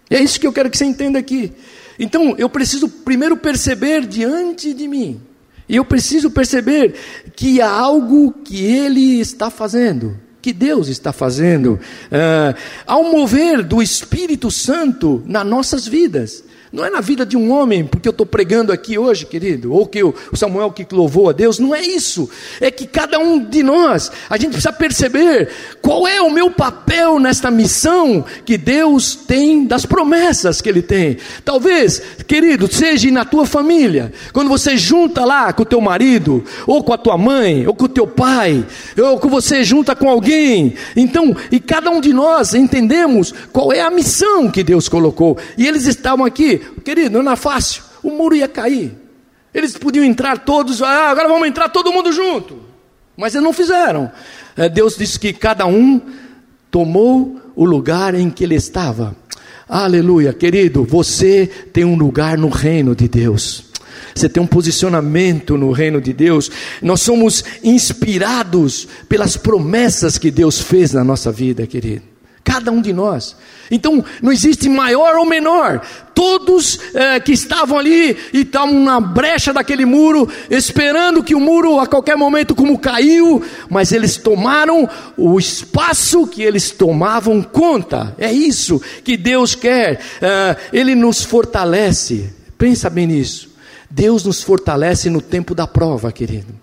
E 0.10 0.16
é 0.16 0.22
isso 0.22 0.40
que 0.40 0.46
eu 0.46 0.54
quero 0.54 0.70
que 0.70 0.78
você 0.78 0.86
entenda 0.86 1.18
aqui. 1.18 1.54
Então, 1.98 2.36
eu 2.38 2.50
preciso 2.50 2.90
primeiro 2.90 3.38
perceber 3.38 4.06
diante 4.06 4.74
de 4.74 4.88
mim. 4.88 5.22
E 5.68 5.76
eu 5.76 5.86
preciso 5.86 6.30
perceber 6.30 6.96
que 7.36 7.62
há 7.62 7.70
algo 7.70 8.34
que 8.44 8.64
Ele 8.64 9.20
está 9.20 9.50
fazendo 9.50 10.20
que 10.42 10.52
Deus 10.52 10.88
está 10.88 11.14
fazendo 11.14 11.74
uh, 11.74 12.58
ao 12.88 13.04
mover 13.04 13.64
do 13.64 13.82
Espírito 13.82 14.50
Santo 14.50 15.24
nas 15.26 15.46
nossas 15.46 15.88
vidas. 15.88 16.44
Não 16.72 16.86
é 16.86 16.90
na 16.90 17.02
vida 17.02 17.26
de 17.26 17.36
um 17.36 17.52
homem, 17.52 17.84
porque 17.84 18.08
eu 18.08 18.12
estou 18.12 18.26
pregando 18.26 18.72
aqui 18.72 18.98
hoje, 18.98 19.26
querido, 19.26 19.74
ou 19.74 19.86
que 19.86 20.02
o 20.02 20.16
Samuel 20.36 20.72
que 20.72 20.88
louvou 20.90 21.30
a 21.30 21.34
Deus, 21.34 21.60
não 21.60 21.76
é 21.76 21.82
isso. 21.82 22.30
É 22.62 22.72
que 22.72 22.88
cada 22.88 23.20
um 23.20 23.44
de 23.44 23.62
nós, 23.62 24.10
a 24.30 24.38
gente 24.38 24.52
precisa 24.52 24.72
perceber 24.72 25.50
qual 25.82 26.08
é 26.08 26.22
o 26.22 26.32
meu 26.32 26.50
papel 26.50 27.20
nesta 27.20 27.52
missão 27.52 28.24
que 28.46 28.58
Deus 28.58 29.16
tem, 29.16 29.66
das 29.66 29.86
promessas 29.86 30.62
que 30.62 30.70
Ele 30.70 30.82
tem. 30.82 31.18
Talvez, 31.44 32.02
querido, 32.26 32.72
seja 32.72 33.12
na 33.12 33.26
tua 33.26 33.46
família, 33.46 34.14
quando 34.32 34.48
você 34.48 34.78
junta 34.78 35.26
lá 35.26 35.52
com 35.52 35.64
o 35.64 35.66
teu 35.66 35.82
marido, 35.82 36.42
ou 36.66 36.82
com 36.82 36.94
a 36.94 36.98
tua 36.98 37.18
mãe, 37.18 37.68
ou 37.68 37.74
com 37.74 37.86
o 37.86 37.90
teu 37.90 38.08
pai, 38.08 38.66
ou 38.98 39.20
que 39.20 39.28
você 39.28 39.62
junta 39.64 39.94
com 39.94 40.10
alguém. 40.10 40.76
Então, 40.96 41.36
e 41.52 41.60
cada 41.60 41.90
um 41.90 42.00
de 42.00 42.14
nós 42.14 42.54
entendemos 42.54 43.34
qual 43.52 43.74
é 43.74 43.82
a 43.82 43.90
missão 43.90 44.50
que 44.50 44.64
Deus 44.64 44.88
colocou. 44.88 45.38
E 45.58 45.68
eles 45.68 45.86
estavam 45.86 46.26
aqui 46.26 46.61
querido, 46.84 47.22
não 47.22 47.32
é 47.32 47.36
fácil, 47.36 47.84
o 48.04 48.12
muro 48.12 48.36
ia 48.36 48.48
cair. 48.48 48.98
Eles 49.54 49.78
podiam 49.78 50.06
entrar 50.06 50.40
todos, 50.40 50.82
ah, 50.82 51.10
agora 51.10 51.28
vamos 51.28 51.48
entrar 51.48 51.70
todo 51.70 51.92
mundo 51.92 52.12
junto. 52.12 52.60
Mas 53.18 53.36
eles 53.36 53.44
não 53.44 53.54
fizeram. 53.54 54.12
É, 54.56 54.70
Deus 54.70 54.96
disse 54.96 55.20
que 55.20 55.34
cada 55.34 55.66
um 55.66 56.02
tomou 56.70 57.40
o 57.56 57.66
lugar 57.66 58.16
em 58.16 58.30
que 58.30 58.44
ele 58.44 58.56
estava. 58.56 59.16
Aleluia, 59.68 60.34
querido, 60.34 60.84
você 60.84 61.48
tem 61.72 61.86
um 61.86 61.96
lugar 61.96 62.38
no 62.38 62.50
reino 62.50 62.96
de 62.96 63.08
Deus. 63.08 63.66
Você 64.14 64.28
tem 64.28 64.42
um 64.42 64.48
posicionamento 64.48 65.58
no 65.58 65.72
reino 65.72 66.02
de 66.02 66.12
Deus. 66.12 66.52
Nós 66.82 67.02
somos 67.02 67.44
inspirados 67.64 68.88
pelas 69.08 69.38
promessas 69.38 70.18
que 70.18 70.32
Deus 70.32 70.60
fez 70.60 70.92
na 70.92 71.04
nossa 71.04 71.32
vida, 71.32 71.66
querido. 71.66 72.11
Cada 72.44 72.72
um 72.72 72.82
de 72.82 72.92
nós. 72.92 73.36
Então, 73.70 74.04
não 74.22 74.32
existe 74.32 74.68
maior 74.68 75.16
ou 75.16 75.26
menor. 75.26 75.82
Todos 76.14 76.80
é, 76.94 77.20
que 77.20 77.32
estavam 77.32 77.78
ali 77.78 78.18
e 78.34 78.42
estavam 78.42 78.84
na 78.84 79.00
brecha 79.00 79.54
daquele 79.54 79.86
muro, 79.86 80.28
esperando 80.50 81.24
que 81.24 81.36
o 81.36 81.40
muro 81.40 81.80
a 81.80 81.88
qualquer 81.88 82.18
momento 82.18 82.56
como 82.56 82.80
caiu, 82.80 83.44
mas 83.70 83.92
eles 83.92 84.18
tomaram 84.18 84.90
o 85.16 85.40
espaço 85.40 86.28
que 86.28 86.42
eles 86.42 86.72
tomavam 86.72 87.42
conta. 87.42 88.16
É 88.18 88.32
isso 88.32 88.82
que 89.04 89.16
Deus 89.16 89.56
quer. 89.56 90.02
É, 90.22 90.58
Ele 90.74 90.96
nos 90.96 91.24
fortalece. 91.24 92.34
Pensa 92.58 92.90
bem 92.90 93.08
nisso. 93.08 93.50
Deus 93.90 94.24
nos 94.24 94.42
fortalece 94.42 95.10
no 95.10 95.22
tempo 95.22 95.54
da 95.54 95.68
prova, 95.68 96.12
querido. 96.12 96.61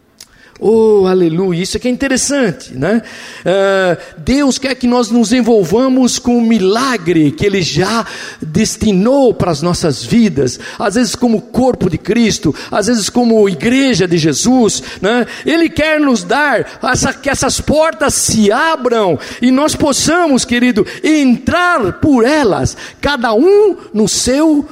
Oh, 0.60 1.06
aleluia, 1.06 1.62
isso 1.62 1.76
aqui 1.76 1.86
é 1.86 1.90
interessante, 1.90 2.74
né? 2.74 3.00
Uh, 3.40 3.96
Deus 4.18 4.58
quer 4.58 4.74
que 4.74 4.88
nós 4.88 5.08
nos 5.08 5.32
envolvamos 5.32 6.18
com 6.18 6.36
o 6.36 6.42
milagre 6.42 7.30
que 7.30 7.46
Ele 7.46 7.62
já 7.62 8.04
destinou 8.42 9.32
para 9.32 9.52
as 9.52 9.62
nossas 9.62 10.02
vidas, 10.02 10.58
às 10.76 10.96
vezes 10.96 11.14
como 11.14 11.40
corpo 11.40 11.88
de 11.88 11.96
Cristo, 11.96 12.52
às 12.72 12.88
vezes 12.88 13.08
como 13.08 13.48
igreja 13.48 14.08
de 14.08 14.18
Jesus, 14.18 14.82
né? 15.00 15.28
Ele 15.46 15.68
quer 15.68 16.00
nos 16.00 16.24
dar 16.24 16.80
essa, 16.82 17.12
que 17.12 17.30
essas 17.30 17.60
portas 17.60 18.14
se 18.14 18.50
abram 18.50 19.16
e 19.40 19.52
nós 19.52 19.76
possamos, 19.76 20.44
querido, 20.44 20.84
entrar 21.04 22.00
por 22.00 22.24
elas, 22.24 22.76
cada 23.00 23.32
um 23.32 23.76
no 23.94 24.08
seu 24.08 24.66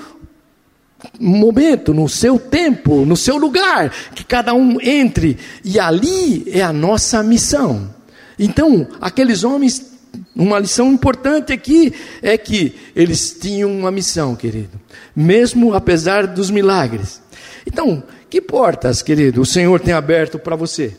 momento, 1.18 1.94
no 1.94 2.08
seu 2.08 2.38
tempo, 2.38 3.04
no 3.04 3.16
seu 3.16 3.36
lugar, 3.36 3.90
que 4.14 4.24
cada 4.24 4.54
um 4.54 4.80
entre, 4.80 5.38
e 5.64 5.78
ali 5.78 6.44
é 6.50 6.62
a 6.62 6.72
nossa 6.72 7.22
missão. 7.22 7.94
Então, 8.38 8.86
aqueles 9.00 9.44
homens, 9.44 9.92
uma 10.34 10.58
lição 10.58 10.92
importante 10.92 11.52
aqui 11.52 11.92
é 12.22 12.36
que 12.36 12.74
eles 12.94 13.36
tinham 13.40 13.70
uma 13.70 13.90
missão, 13.90 14.36
querido, 14.36 14.80
mesmo 15.14 15.74
apesar 15.74 16.26
dos 16.26 16.50
milagres. 16.50 17.20
Então, 17.66 18.02
que 18.28 18.40
portas, 18.40 19.02
querido, 19.02 19.40
o 19.40 19.46
Senhor 19.46 19.80
tem 19.80 19.94
aberto 19.94 20.38
para 20.38 20.56
você? 20.56 20.94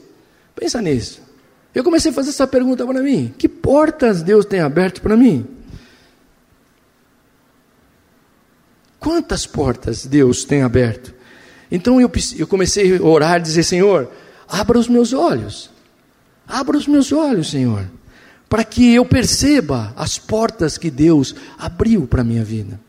Pensa 0.56 0.82
nisso. 0.82 1.22
Eu 1.74 1.84
comecei 1.84 2.10
a 2.10 2.14
fazer 2.14 2.30
essa 2.30 2.48
pergunta 2.48 2.86
para 2.86 3.02
mim: 3.02 3.34
que 3.38 3.48
portas 3.48 4.24
Deus 4.24 4.46
tem 4.46 4.60
aberto 4.60 5.02
para 5.02 5.16
mim? 5.16 5.46
Quantas 9.08 9.46
portas 9.46 10.06
Deus 10.06 10.44
tem 10.44 10.64
aberto? 10.64 11.14
Então 11.72 12.02
eu, 12.02 12.12
eu 12.38 12.46
comecei 12.46 12.98
a 12.98 13.02
orar, 13.02 13.42
dizer: 13.42 13.64
Senhor, 13.64 14.12
abra 14.46 14.78
os 14.78 14.90
meus 14.90 15.14
olhos, 15.14 15.70
abra 16.46 16.76
os 16.76 16.86
meus 16.86 17.14
olhos, 17.14 17.52
Senhor, 17.52 17.90
para 18.50 18.66
que 18.66 18.94
eu 18.94 19.06
perceba 19.06 19.94
as 19.96 20.20
portas 20.20 20.78
que 20.78 20.92
Deus 20.92 21.34
abriu 21.58 22.06
para 22.06 22.20
a 22.20 22.26
minha 22.26 22.44
vida. 22.44 22.82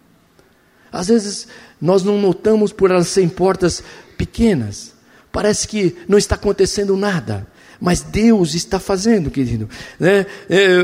Às 0.90 1.06
vezes 1.06 1.46
nós 1.80 2.02
não 2.02 2.20
notamos 2.20 2.72
por 2.72 2.90
elas 2.90 3.06
serem 3.06 3.28
portas 3.28 3.80
pequenas, 4.16 4.94
parece 5.30 5.68
que 5.68 5.98
não 6.08 6.18
está 6.18 6.34
acontecendo 6.34 6.96
nada, 6.96 7.46
mas 7.80 8.02
Deus 8.02 8.56
está 8.56 8.80
fazendo, 8.80 9.30
querido, 9.30 9.68
né? 10.00 10.26
É, 10.50 10.82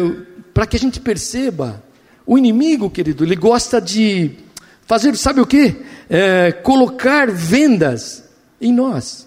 para 0.55 0.65
que 0.65 0.77
a 0.77 0.81
gente 0.81 1.01
perceba, 1.01 1.83
o 2.25 2.39
inimigo, 2.39 2.89
querido, 2.89 3.25
ele 3.25 3.35
gosta 3.35 3.81
de 3.81 4.44
Fazer, 4.87 5.17
sabe 5.17 5.41
o 5.41 5.47
que? 5.47 5.77
É, 6.09 6.53
colocar 6.53 7.31
vendas 7.31 8.25
em 8.61 8.73
nós. 8.73 9.27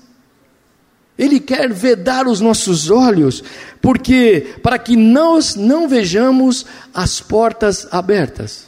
Ele 1.18 1.40
quer 1.40 1.74
vedar 1.74 2.28
os 2.28 2.40
nossos 2.40 2.92
olhos, 2.92 3.44
porque 3.82 4.56
para 4.62 4.78
que 4.78 4.96
nós 4.96 5.56
não 5.56 5.88
vejamos 5.88 6.66
as 6.94 7.20
portas 7.20 7.88
abertas. 7.92 8.68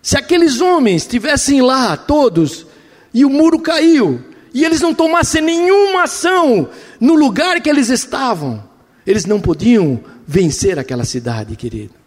Se 0.00 0.16
aqueles 0.16 0.60
homens 0.60 1.02
estivessem 1.02 1.60
lá 1.60 1.96
todos 1.96 2.66
e 3.12 3.24
o 3.24 3.30
muro 3.30 3.58
caiu 3.58 4.20
e 4.54 4.64
eles 4.64 4.80
não 4.80 4.94
tomassem 4.94 5.42
nenhuma 5.42 6.04
ação 6.04 6.68
no 7.00 7.14
lugar 7.14 7.60
que 7.60 7.68
eles 7.68 7.88
estavam, 7.88 8.62
eles 9.04 9.26
não 9.26 9.40
podiam 9.40 10.00
vencer 10.26 10.78
aquela 10.78 11.04
cidade, 11.04 11.56
querido. 11.56 12.01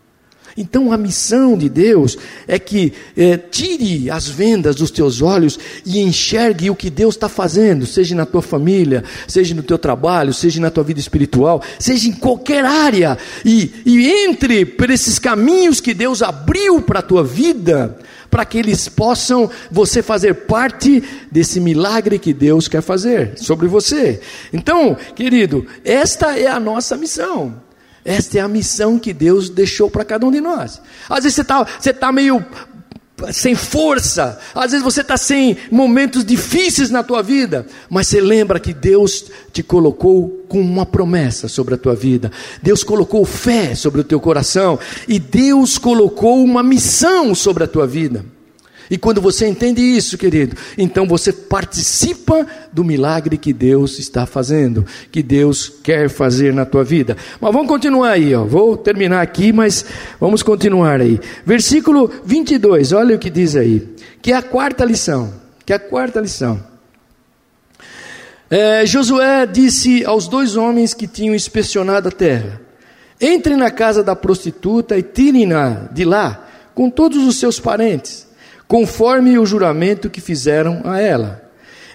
Então 0.58 0.94
a 0.94 0.98
missão 0.98 1.58
de 1.58 1.68
Deus 1.68 2.18
é 2.48 2.58
que 2.58 2.94
é, 3.18 3.36
tire 3.36 4.10
as 4.10 4.30
vendas 4.30 4.78
dos 4.78 4.90
teus 4.90 5.22
olhos 5.22 5.60
e 5.86 6.00
enxergue 6.00 6.70
o 6.70 6.76
que 6.76 6.90
Deus 6.90 7.16
está 7.16 7.28
fazendo, 7.28 7.86
seja 7.86 8.16
na 8.16 8.26
tua 8.26 8.42
família, 8.42 9.04
seja 9.28 9.54
no 9.54 9.62
teu 9.62 9.78
trabalho, 9.78 10.34
seja 10.34 10.62
na 10.62 10.72
tua 10.72 10.84
vida 10.84 11.00
espiritual, 11.00 11.62
seja 11.78 12.08
em 12.08 12.14
qualquer 12.14 12.64
área, 12.64 13.18
e, 13.44 13.70
e 13.86 14.08
entre 14.08 14.66
por 14.66 14.90
esses 14.90 15.20
caminhos 15.20 15.82
que 15.82 15.94
Deus 15.94 16.22
abriu 16.22 16.82
para 16.82 17.00
a 17.00 17.04
tua 17.04 17.24
vida, 17.24 17.98
para 18.32 18.46
que 18.46 18.58
eles 18.58 18.88
possam 18.88 19.50
você 19.70 20.02
fazer 20.02 20.34
parte 20.46 21.04
desse 21.30 21.60
milagre 21.60 22.18
que 22.18 22.34
Deus 22.34 22.70
quer 22.70 22.82
fazer 22.82 23.34
sobre 23.36 23.68
você. 23.68 24.22
Então, 24.54 24.96
querido, 25.16 25.66
esta 25.84 26.40
é 26.40 26.48
a 26.48 26.62
nossa 26.62 26.96
missão. 26.96 27.65
Esta 28.06 28.38
é 28.38 28.42
a 28.42 28.48
missão 28.48 29.00
que 29.00 29.12
Deus 29.12 29.50
deixou 29.50 29.90
para 29.90 30.06
cada 30.06 30.28
um 30.28 30.32
de 30.32 30.40
nós. 30.40 30.80
Às 31.10 31.24
vezes 31.24 31.34
você 31.34 31.42
está 31.42 31.64
você 31.64 31.92
tá 31.92 32.12
meio 32.12 32.46
sem 33.32 33.56
força, 33.56 34.38
às 34.54 34.72
vezes 34.72 34.84
você 34.84 35.02
está 35.02 35.18
sem 35.18 35.58
momentos 35.72 36.24
difíceis 36.24 36.92
na 36.92 37.02
tua 37.02 37.24
vida, 37.24 37.66
mas 37.90 38.08
você 38.08 38.20
lembra 38.20 38.60
que 38.60 38.74
Deus 38.74 39.32
te 39.54 39.64
colocou 39.64 40.46
com 40.50 40.60
uma 40.60 40.86
promessa 40.86 41.48
sobre 41.48 41.76
a 41.76 41.78
tua 41.78 41.96
vida, 41.96 42.32
Deus 42.62 42.84
colocou 42.84 43.26
fé 43.26 43.74
sobre 43.74 44.02
o 44.02 44.04
teu 44.04 44.20
coração, 44.20 44.78
e 45.08 45.18
Deus 45.18 45.78
colocou 45.78 46.44
uma 46.44 46.62
missão 46.62 47.34
sobre 47.34 47.64
a 47.64 47.68
tua 47.68 47.88
vida. 47.88 48.26
E 48.90 48.98
quando 48.98 49.20
você 49.20 49.48
entende 49.48 49.82
isso, 49.82 50.18
querido, 50.18 50.56
então 50.78 51.08
você 51.08 51.34
participa 51.34 52.46
do 52.72 52.84
milagre 52.84 53.38
que 53.38 53.52
Deus 53.52 53.98
está 53.98 54.26
fazendo, 54.26 54.86
que 55.12 55.24
Deus 55.24 55.72
quer 55.84 56.10
fazer 56.10 56.54
na 56.54 56.66
tua 56.66 56.84
vida. 56.84 57.18
Mas 57.42 57.52
vamos 57.52 57.68
continuar 57.68 58.12
aí, 58.12 58.36
ó. 58.36 58.44
Vou 58.44 58.78
terminar 58.78 59.22
aqui, 59.22 59.52
mas 59.52 59.86
vamos 60.20 60.44
continuar 60.44 61.02
aí. 61.02 61.20
Versículo 61.46 62.12
22, 62.24 62.92
olha 62.92 63.16
o 63.16 63.20
que 63.20 63.30
diz 63.30 63.56
aí, 63.56 63.88
que 64.22 64.32
é 64.32 64.36
a 64.36 64.44
quarta 64.44 64.86
lição, 64.86 65.34
que 65.66 65.74
é 65.74 65.76
a 65.78 65.80
quarta 65.80 66.20
lição. 66.20 66.62
É, 68.48 68.86
Josué 68.86 69.48
disse 69.48 70.06
aos 70.06 70.28
dois 70.28 70.56
homens 70.56 70.94
que 70.94 71.08
tinham 71.08 71.34
inspecionado 71.34 72.10
a 72.10 72.12
terra: 72.12 72.62
Entrem 73.20 73.58
na 73.58 73.72
casa 73.72 74.04
da 74.04 74.16
prostituta 74.16 74.96
e 74.96 75.02
tirem-na 75.02 75.88
de 75.92 76.06
lá 76.06 76.48
com 76.76 76.88
todos 76.88 77.26
os 77.26 77.38
seus 77.40 77.60
parentes 77.60 78.26
conforme 78.68 79.38
o 79.38 79.46
juramento 79.46 80.10
que 80.10 80.22
fizeram 80.22 80.82
a 80.84 81.00
ela. 81.00 81.44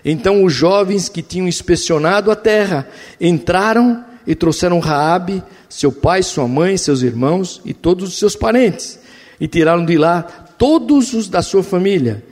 Então 0.04 0.44
os 0.44 0.52
jovens 0.52 1.08
que 1.08 1.22
tinham 1.22 1.48
inspecionado 1.48 2.30
a 2.30 2.36
terra 2.36 2.88
entraram 3.20 4.04
e 4.26 4.34
trouxeram 4.34 4.78
Raabe, 4.78 5.42
seu 5.68 5.92
pai, 5.92 6.22
sua 6.22 6.46
mãe, 6.46 6.76
seus 6.76 7.02
irmãos 7.02 7.60
e 7.64 7.74
todos 7.74 8.08
os 8.10 8.18
seus 8.18 8.36
parentes, 8.36 8.98
e 9.38 9.46
tiraram 9.46 9.84
de 9.84 9.96
lá 9.96 10.22
todos 10.22 11.12
os 11.12 11.28
da 11.28 11.42
sua 11.42 11.62
família 11.62 12.22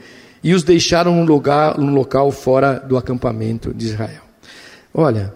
e 0.43 0.53
os 0.53 0.63
deixaram 0.63 1.15
no 1.15 1.25
lugar, 1.25 1.77
no 1.77 1.91
local 1.91 2.31
fora 2.31 2.75
do 2.75 2.97
acampamento 2.97 3.73
de 3.73 3.87
Israel. 3.87 4.21
Olha, 4.93 5.33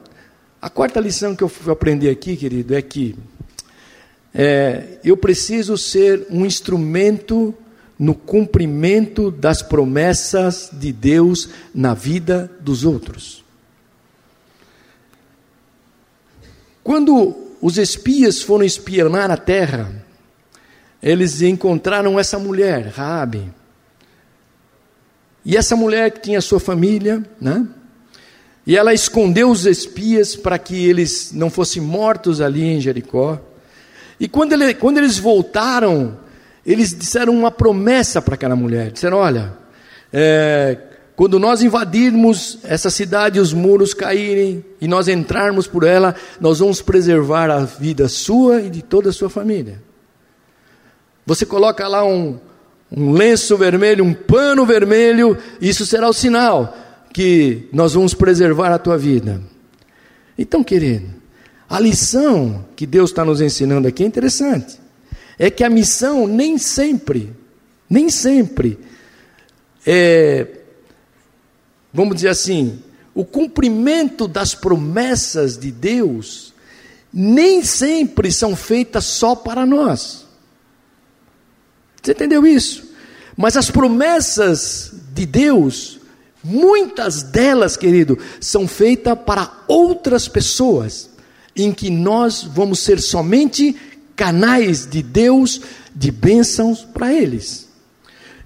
a 0.62 0.70
quarta 0.70 1.00
lição 1.00 1.36
que 1.36 1.44
eu 1.44 1.52
aprendi 1.68 2.10
aqui, 2.10 2.36
querido, 2.38 2.74
é 2.74 2.82
que 2.82 3.16
é, 4.34 4.98
eu 5.04 5.18
preciso 5.18 5.78
ser 5.78 6.26
um 6.30 6.46
instrumento 6.46 7.54
no 7.97 8.15
cumprimento 8.15 9.29
das 9.32 9.62
promessas 9.62 10.69
de 10.73 10.91
Deus 10.91 11.49
na 11.73 11.93
vida 11.93 12.51
dos 12.60 12.84
outros. 12.84 13.43
Quando 16.84 17.36
os 17.62 17.77
espias 17.77 18.41
foram 18.41 18.65
espionar 18.65 19.32
a 19.32 19.38
terra, 19.38 20.03
eles 21.01 21.41
encontraram 21.41 22.19
essa 22.19 22.38
mulher, 22.38 22.88
Raabe. 22.88 23.51
E 25.45 25.56
essa 25.56 25.75
mulher 25.75 26.12
que 26.12 26.21
tinha 26.21 26.41
sua 26.41 26.60
família, 26.60 27.23
né? 27.39 27.67
E 28.65 28.77
ela 28.77 28.93
escondeu 28.93 29.49
os 29.49 29.65
espias 29.65 30.36
para 30.36 30.58
que 30.58 30.86
eles 30.86 31.32
não 31.34 31.49
fossem 31.49 31.82
mortos 31.82 32.39
ali 32.39 32.63
em 32.63 32.80
Jericó. 32.80 33.39
E 34.20 34.28
quando, 34.28 34.53
ele, 34.53 34.74
quando 34.74 34.99
eles 34.99 35.18
voltaram 35.18 36.18
eles 36.66 36.93
disseram 36.97 37.34
uma 37.34 37.51
promessa 37.51 38.22
para 38.22 38.36
aquela 38.36 38.55
mulher: 38.55 38.91
disseram, 38.91 39.18
olha, 39.18 39.53
é, 40.11 40.78
quando 41.16 41.38
nós 41.38 41.61
invadirmos 41.61 42.59
essa 42.64 42.89
cidade, 42.89 43.39
os 43.39 43.53
muros 43.53 43.93
caírem 43.93 44.64
e 44.80 44.88
nós 44.88 45.07
entrarmos 45.07 45.68
por 45.68 45.84
ela, 45.84 46.16
nós 46.39 46.59
vamos 46.59 46.82
preservar 46.82 47.51
a 47.51 47.66
vida 47.66 48.07
sua 48.07 48.61
e 48.61 48.70
de 48.70 48.82
toda 48.82 49.09
a 49.09 49.14
sua 49.14 49.30
família. 49.30 49.82
Você 51.26 51.45
coloca 51.45 51.88
lá 51.88 52.05
um, 52.05 52.39
um 52.91 53.11
lenço 53.11 53.55
vermelho, 53.57 54.03
um 54.03 54.14
pano 54.14 54.66
vermelho, 54.66 55.38
isso 55.61 55.86
será 55.86 56.09
o 56.09 56.14
sinal 56.14 56.78
que 57.14 57.70
nós 57.72 57.93
vamos 57.93 58.14
preservar 58.14 58.72
a 58.74 58.80
tua 58.80 58.97
vida. 58.97 59.39
Então, 60.38 60.64
querido, 60.64 61.07
a 61.70 61.80
lição 61.80 62.66
que 62.76 62.88
Deus 62.88 63.11
está 63.11 63.24
nos 63.24 63.39
ensinando 63.39 63.88
aqui 63.88 64.03
é 64.03 64.07
interessante 64.07 64.82
é 65.38 65.49
que 65.49 65.63
a 65.63 65.69
missão 65.69 66.27
nem 66.27 66.57
sempre, 66.57 67.34
nem 67.89 68.09
sempre, 68.09 68.79
é, 69.86 70.47
vamos 71.93 72.15
dizer 72.15 72.29
assim, 72.29 72.79
o 73.13 73.23
cumprimento 73.23 74.27
das 74.27 74.55
promessas 74.55 75.57
de 75.57 75.71
Deus 75.71 76.53
nem 77.13 77.63
sempre 77.63 78.31
são 78.31 78.55
feitas 78.55 79.05
só 79.05 79.36
para 79.36 79.65
nós. 79.65 80.25
Você 82.01 82.11
entendeu 82.11 82.45
isso? 82.45 82.91
Mas 83.38 83.55
as 83.55 83.69
promessas 83.69 84.91
de 85.13 85.25
Deus, 85.25 85.99
muitas 86.43 87.21
delas, 87.23 87.77
querido, 87.77 88.17
são 88.41 88.67
feitas 88.67 89.17
para 89.25 89.63
outras 89.67 90.27
pessoas, 90.27 91.09
em 91.55 91.71
que 91.71 91.89
nós 91.89 92.43
vamos 92.43 92.79
ser 92.79 92.99
somente 92.99 93.75
canais 94.24 94.88
de 94.89 95.03
Deus 95.03 95.59
de 95.93 96.09
bênçãos 96.09 96.86
para 96.86 97.11
eles. 97.11 97.67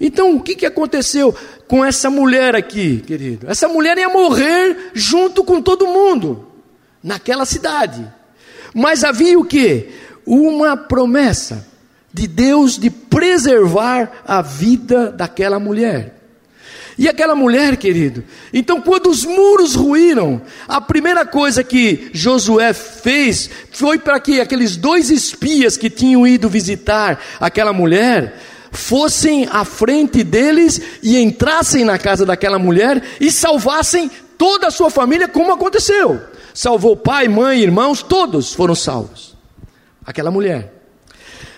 Então, 0.02 0.36
o 0.36 0.42
que, 0.42 0.56
que 0.56 0.66
aconteceu 0.66 1.36
com 1.68 1.86
essa 1.86 2.10
mulher 2.10 2.56
aqui, 2.56 2.98
querido? 3.06 3.48
Essa 3.48 3.68
mulher 3.68 3.96
ia 3.96 4.10
morrer 4.10 4.90
junto 4.96 5.44
com 5.44 5.62
todo 5.62 5.86
mundo, 5.86 6.48
naquela 7.04 7.46
cidade. 7.46 8.12
Mas 8.74 9.04
havia 9.04 9.38
o 9.38 9.46
que? 9.46 9.92
Uma 10.26 10.76
promessa 10.76 11.68
de 12.12 12.26
Deus 12.28 12.80
de 12.80 12.90
preservar 12.90 14.24
a 14.26 14.42
vida 14.42 15.12
daquela 15.12 15.60
mulher. 15.60 16.17
E 16.98 17.08
aquela 17.08 17.36
mulher, 17.36 17.78
querido, 17.78 18.24
então 18.52 18.82
quando 18.82 19.08
os 19.08 19.24
muros 19.24 19.76
ruíram, 19.76 20.42
a 20.68 20.82
primeira 20.82 21.26
coisa 21.26 21.64
que 21.64 22.10
Josué 22.12 22.74
fez 22.74 23.50
foi 23.72 24.00
para 24.00 24.20
que 24.20 24.42
aqueles 24.42 24.76
dois 24.76 25.12
espias 25.12 25.78
que 25.78 25.92
tinham 25.92 26.26
ido 26.26 26.50
visitar 26.50 27.22
aquela 27.40 27.72
mulher 27.72 28.40
fossem 28.72 29.48
à 29.52 29.64
frente 29.64 30.24
deles 30.24 30.82
e 31.04 31.20
entrassem 31.20 31.86
na 31.86 32.00
casa 32.00 32.26
daquela 32.26 32.58
mulher 32.58 33.04
e 33.20 33.32
salvassem 33.32 34.10
toda 34.36 34.68
a 34.68 34.72
sua 34.72 34.90
família, 34.90 35.28
como 35.28 35.54
aconteceu. 35.54 36.20
Salvou 36.52 36.98
pai, 36.98 37.28
mãe, 37.28 37.60
irmãos, 37.60 38.02
todos 38.02 38.54
foram 38.54 38.74
salvos. 38.74 39.36
Aquela 40.04 40.32
mulher. 40.32 40.77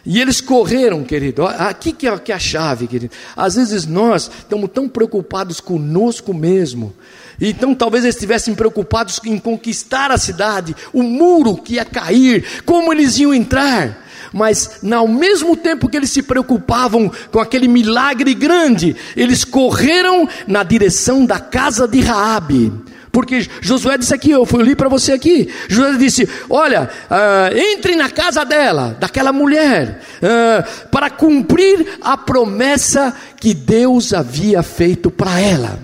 E 0.05 0.19
eles 0.19 0.41
correram, 0.41 1.03
querido. 1.03 1.45
Aqui 1.45 1.91
que 1.91 2.07
é, 2.07 2.17
que 2.17 2.31
é 2.31 2.35
a 2.35 2.39
chave, 2.39 2.87
querido. 2.87 3.13
Às 3.35 3.55
vezes 3.55 3.85
nós 3.85 4.29
estamos 4.39 4.69
tão 4.73 4.87
preocupados 4.87 5.59
conosco 5.59 6.33
mesmo. 6.33 6.93
Então 7.39 7.73
talvez 7.73 8.03
eles 8.03 8.15
estivessem 8.15 8.53
preocupados 8.53 9.19
em 9.25 9.37
conquistar 9.37 10.11
a 10.11 10.17
cidade, 10.17 10.75
o 10.91 11.03
muro 11.03 11.55
que 11.55 11.75
ia 11.75 11.85
cair, 11.85 12.43
como 12.65 12.91
eles 12.91 13.17
iam 13.17 13.33
entrar. 13.33 14.05
Mas 14.33 14.79
ao 14.91 15.07
mesmo 15.07 15.55
tempo 15.55 15.87
que 15.87 15.97
eles 15.97 16.11
se 16.11 16.21
preocupavam 16.21 17.11
com 17.31 17.39
aquele 17.39 17.67
milagre 17.67 18.33
grande, 18.33 18.95
eles 19.15 19.43
correram 19.43 20.27
na 20.47 20.63
direção 20.63 21.25
da 21.25 21.39
casa 21.39 21.87
de 21.87 22.01
Raabe. 22.01 22.88
Porque 23.11 23.47
Josué 23.61 23.97
disse 23.97 24.13
aqui, 24.13 24.31
eu 24.31 24.45
fui 24.45 24.63
li 24.63 24.75
para 24.75 24.87
você 24.87 25.13
aqui. 25.13 25.49
Josué 25.67 25.97
disse: 25.97 26.29
Olha, 26.49 26.89
uh, 27.09 27.57
entre 27.57 27.95
na 27.95 28.09
casa 28.09 28.43
dela, 28.43 28.95
daquela 28.99 29.33
mulher, 29.33 30.01
uh, 30.17 30.89
para 30.89 31.09
cumprir 31.09 31.97
a 32.01 32.15
promessa 32.17 33.15
que 33.39 33.53
Deus 33.53 34.13
havia 34.13 34.61
feito 34.61 35.09
para 35.09 35.39
ela. 35.39 35.79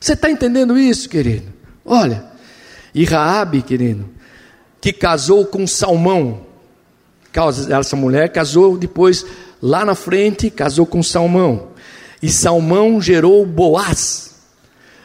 Você 0.00 0.12
está 0.12 0.30
entendendo 0.30 0.78
isso, 0.78 1.08
querido? 1.08 1.52
Olha, 1.84 2.24
e 2.94 3.04
Raabe, 3.04 3.62
querido, 3.62 4.08
que 4.80 4.92
casou 4.92 5.44
com 5.44 5.66
Salmão, 5.66 6.46
essa 7.78 7.96
mulher 7.96 8.30
casou 8.30 8.78
depois, 8.78 9.26
lá 9.60 9.84
na 9.84 9.94
frente, 9.94 10.50
casou 10.50 10.86
com 10.86 11.02
Salmão. 11.02 11.68
E 12.22 12.28
Salmão 12.28 13.00
gerou 13.00 13.44
Boaz. 13.46 14.29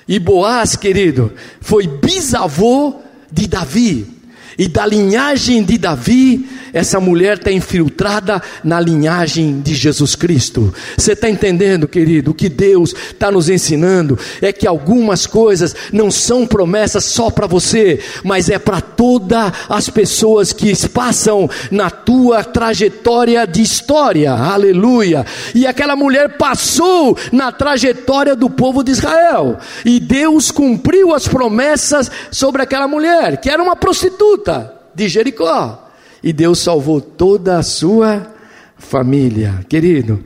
E 0.08 0.20
Boaz, 0.20 0.76
querido, 0.76 1.34
foi 1.60 1.88
bisavô 1.88 2.96
de 3.32 3.48
Davi. 3.48 4.15
E 4.58 4.70
da 4.70 4.86
linhagem 4.86 5.64
de 5.64 5.78
Davi, 5.78 6.48
essa 6.72 7.00
mulher 7.00 7.38
está 7.38 7.52
infiltrada 7.52 8.42
na 8.64 8.80
linhagem 8.80 9.60
de 9.60 9.74
Jesus 9.76 10.16
Cristo. 10.16 10.74
Você 10.98 11.12
está 11.12 11.30
entendendo, 11.30 11.88
querido? 11.88 12.32
O 12.32 12.34
que 12.34 12.48
Deus 12.48 12.94
está 12.94 13.30
nos 13.30 13.50
ensinando 13.50 14.18
é 14.42 14.54
que 14.54 14.66
algumas 14.66 15.28
coisas 15.28 15.76
não 15.92 16.10
são 16.10 16.48
promessas 16.48 17.04
só 17.04 17.30
para 17.30 17.48
você, 17.48 18.00
mas 18.24 18.50
é 18.50 18.58
para 18.58 18.80
todas 18.80 19.52
as 19.68 19.90
pessoas 19.90 20.54
que 20.54 20.74
passam 20.88 21.50
na 21.70 21.90
tua 21.90 22.44
trajetória 22.44 23.46
de 23.46 23.62
história. 23.62 24.32
Aleluia! 24.32 25.26
E 25.54 25.68
aquela 25.68 25.96
mulher 25.96 26.38
passou 26.38 27.18
na 27.32 27.52
trajetória 27.52 28.36
do 28.36 28.50
povo 28.50 28.84
de 28.84 28.92
Israel. 28.92 29.58
E 29.84 30.00
Deus 30.00 30.50
cumpriu 30.50 31.14
as 31.14 31.28
promessas 31.28 32.10
sobre 32.32 32.62
aquela 32.62 32.88
mulher, 32.88 33.38
que 33.42 33.50
era 33.50 33.62
uma 33.62 33.76
prostituta 33.76 34.45
de 34.94 35.10
Jericó. 35.10 35.90
E 36.24 36.34
Deus 36.34 36.60
salvou 36.60 37.00
toda 37.00 37.58
a 37.58 37.64
sua 37.64 38.34
família. 38.78 39.66
Querido, 39.70 40.24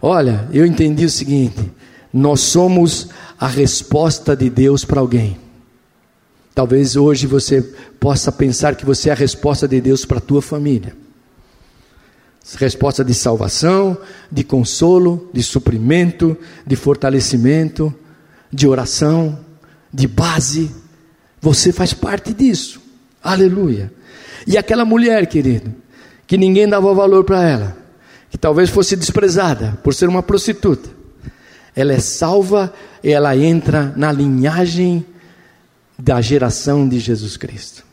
olha, 0.00 0.48
eu 0.52 0.66
entendi 0.66 1.04
o 1.04 1.10
seguinte: 1.10 1.70
nós 2.12 2.40
somos 2.40 3.08
a 3.38 3.46
resposta 3.46 4.34
de 4.34 4.50
Deus 4.50 4.84
para 4.84 5.00
alguém. 5.00 5.38
Talvez 6.54 6.96
hoje 6.96 7.26
você 7.26 7.60
possa 8.00 8.32
pensar 8.32 8.74
que 8.76 8.86
você 8.86 9.10
é 9.10 9.12
a 9.12 9.16
resposta 9.16 9.68
de 9.68 9.80
Deus 9.80 10.04
para 10.06 10.18
a 10.18 10.22
tua 10.22 10.40
família. 10.40 10.96
Resposta 12.58 13.04
de 13.04 13.12
salvação, 13.12 13.98
de 14.32 14.42
consolo, 14.42 15.28
de 15.34 15.42
suprimento, 15.42 16.36
de 16.66 16.74
fortalecimento, 16.74 17.94
de 18.50 18.66
oração, 18.66 19.38
de 19.92 20.06
base. 20.06 20.70
Você 21.42 21.72
faz 21.72 21.92
parte 21.92 22.32
disso. 22.32 22.80
Aleluia. 23.26 23.92
E 24.46 24.56
aquela 24.56 24.84
mulher, 24.84 25.26
querido, 25.26 25.74
que 26.28 26.38
ninguém 26.38 26.68
dava 26.68 26.94
valor 26.94 27.24
para 27.24 27.42
ela, 27.42 27.76
que 28.30 28.38
talvez 28.38 28.70
fosse 28.70 28.94
desprezada 28.94 29.76
por 29.82 29.92
ser 29.92 30.08
uma 30.08 30.22
prostituta, 30.22 30.88
ela 31.74 31.92
é 31.92 31.98
salva 31.98 32.72
e 33.02 33.10
ela 33.10 33.36
entra 33.36 33.92
na 33.96 34.12
linhagem 34.12 35.04
da 35.98 36.20
geração 36.20 36.88
de 36.88 37.00
Jesus 37.00 37.36
Cristo. 37.36 37.84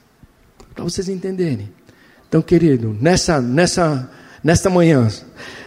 Para 0.75 0.83
vocês 0.83 1.09
entenderem. 1.09 1.71
Então, 2.29 2.39
querido, 2.39 2.95
nessa 3.01 3.41
nessa 3.41 4.09
nesta 4.43 4.69
manhã, 4.69 5.07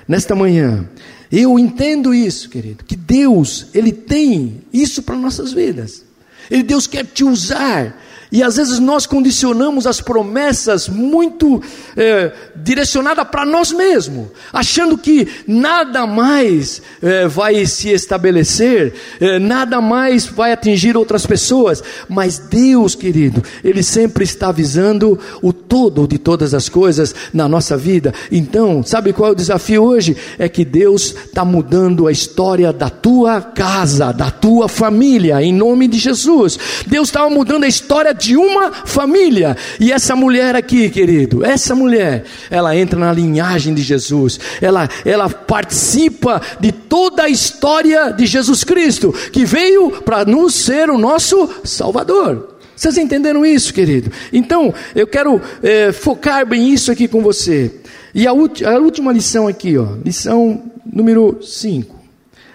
nesta 0.07 0.37
manhã, 0.37 0.89
eu 1.31 1.59
entendo 1.59 2.15
isso, 2.15 2.49
querido, 2.49 2.85
que 2.85 2.95
Deus, 2.95 3.67
ele 3.75 3.91
tem 3.91 4.63
isso 4.73 5.03
para 5.03 5.17
nossas 5.17 5.53
vidas. 5.53 6.05
Ele 6.49 6.63
Deus 6.63 6.87
quer 6.87 7.05
te 7.05 7.25
usar 7.25 8.01
e 8.31 8.43
às 8.43 8.57
vezes 8.57 8.79
nós 8.79 9.07
condicionamos 9.07 9.87
as 9.87 10.01
promessas 10.01 10.89
muito 10.89 11.63
é, 11.97 12.33
direcionadas 12.57 13.27
para 13.29 13.45
nós 13.45 13.73
mesmos, 13.73 14.29
achando 14.53 14.99
que 14.99 15.29
nada 15.47 16.07
mais 16.07 16.83
é, 17.03 17.27
vai 17.29 17.65
se 17.67 17.91
estabelecer, 17.91 18.95
é, 19.21 19.39
nada 19.39 19.81
mais 19.81 20.27
vai 20.27 20.53
atingir 20.53 20.97
outras 20.97 21.25
pessoas, 21.25 21.83
mas 22.09 22.39
Deus, 22.39 22.95
querido, 22.95 23.43
Ele 23.63 23.83
sempre 23.83 24.25
está 24.25 24.51
visando 24.51 25.19
o 25.41 25.53
todo 25.53 26.07
de 26.07 26.19
todas 26.19 26.55
as 26.55 26.69
coisas 26.69 27.15
na 27.33 27.49
nossa 27.49 27.77
vida. 27.77 28.13
Então, 28.31 28.83
sabe 28.83 29.13
qual 29.13 29.31
é 29.31 29.33
o 29.33 29.37
desafio 29.37 29.83
hoje? 29.83 30.17
É 30.39 30.49
que 30.49 30.65
Deus 30.65 31.15
está 31.27 31.45
mudando 31.45 32.07
a 32.07 32.13
história 32.13 32.73
da 32.73 32.91
tua 32.91 33.41
casa, 33.41 34.13
da 34.13 34.31
tua 34.31 34.69
família, 34.69 35.43
em 35.43 35.53
nome 35.53 35.89
de 35.89 35.99
Jesus. 35.99 36.59
Deus 36.87 37.09
estava 37.09 37.31
mudando 37.31 37.65
a 37.65 37.69
história 37.69 38.15
de 38.15 38.26
uma 38.35 38.73
família. 38.73 39.55
E 39.79 39.93
essa 39.93 40.17
mulher 40.17 40.57
aqui, 40.57 40.89
querido, 40.89 41.45
essa 41.45 41.75
mulher, 41.75 42.25
ela 42.51 42.75
entra 42.75 42.99
na 42.99 43.13
linhagem 43.13 43.75
de 43.75 43.83
Jesus. 43.83 44.41
Ela, 44.63 44.89
ela 45.05 45.29
participa 45.29 46.41
de 46.59 46.73
toda 46.73 47.25
a 47.25 47.29
história 47.29 48.11
de 48.11 48.25
Jesus 48.25 48.65
Cristo, 48.65 49.13
que 49.31 49.45
veio 49.45 49.91
para 50.03 50.25
nos 50.25 50.55
ser 50.55 50.89
o 50.89 50.97
nosso 50.97 51.49
Salvador. 51.63 52.57
Vocês 52.75 52.99
entenderam 52.99 53.45
isso, 53.45 53.73
querido? 53.73 54.11
Então, 54.33 54.73
eu 54.95 55.07
quero 55.07 55.41
é, 55.63 55.93
focar 55.93 56.47
bem 56.47 56.73
isso 56.73 56.91
aqui 56.91 57.07
com 57.07 57.23
você. 57.23 57.71
E 58.15 58.27
a, 58.27 58.31
a 58.31 58.79
última 58.79 59.13
lição 59.13 59.47
aqui, 59.47 59.77
ó, 59.77 59.89
lição 60.05 60.71
número 60.85 61.43
5, 61.43 61.95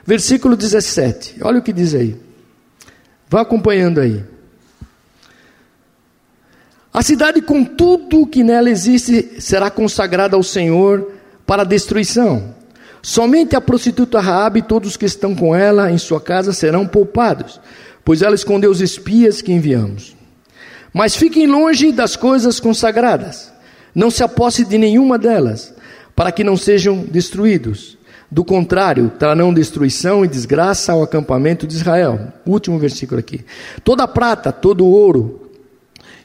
versículo 0.05 0.55
17. 0.55 1.37
Olha 1.41 1.59
o 1.59 1.61
que 1.61 1.73
diz 1.73 1.93
aí. 1.93 2.15
Vá 3.29 3.41
acompanhando 3.41 3.99
aí. 3.99 4.23
A 6.93 7.01
cidade, 7.01 7.41
com 7.41 7.63
tudo 7.63 8.27
que 8.27 8.43
nela 8.43 8.69
existe, 8.69 9.35
será 9.39 9.71
consagrada 9.71 10.35
ao 10.35 10.43
Senhor 10.43 11.09
para 11.45 11.63
destruição. 11.63 12.53
Somente 13.01 13.55
a 13.55 13.61
prostituta 13.61 14.19
Raabe 14.19 14.59
e 14.59 14.63
todos 14.63 14.97
que 14.97 15.05
estão 15.05 15.33
com 15.33 15.55
ela 15.55 15.89
em 15.89 15.97
sua 15.97 16.19
casa 16.19 16.51
serão 16.51 16.85
poupados, 16.85 17.61
pois 18.03 18.21
ela 18.21 18.35
escondeu 18.35 18.69
os 18.69 18.81
espias 18.81 19.41
que 19.41 19.53
enviamos. 19.53 20.15
Mas 20.93 21.15
fiquem 21.15 21.47
longe 21.47 21.93
das 21.93 22.17
coisas 22.17 22.59
consagradas, 22.59 23.51
não 23.95 24.11
se 24.11 24.21
aposse 24.21 24.65
de 24.65 24.77
nenhuma 24.77 25.17
delas, 25.17 25.73
para 26.13 26.31
que 26.31 26.43
não 26.43 26.57
sejam 26.57 26.97
destruídos. 26.97 27.97
Do 28.29 28.43
contrário, 28.43 29.11
trarão 29.17 29.53
destruição 29.53 30.23
e 30.23 30.27
desgraça 30.27 30.91
ao 30.91 31.03
acampamento 31.03 31.65
de 31.65 31.73
Israel. 31.73 32.33
Último 32.45 32.77
versículo 32.77 33.19
aqui. 33.19 33.43
Toda 33.83 34.07
prata, 34.07 34.51
todo 34.51 34.85
ouro 34.85 35.40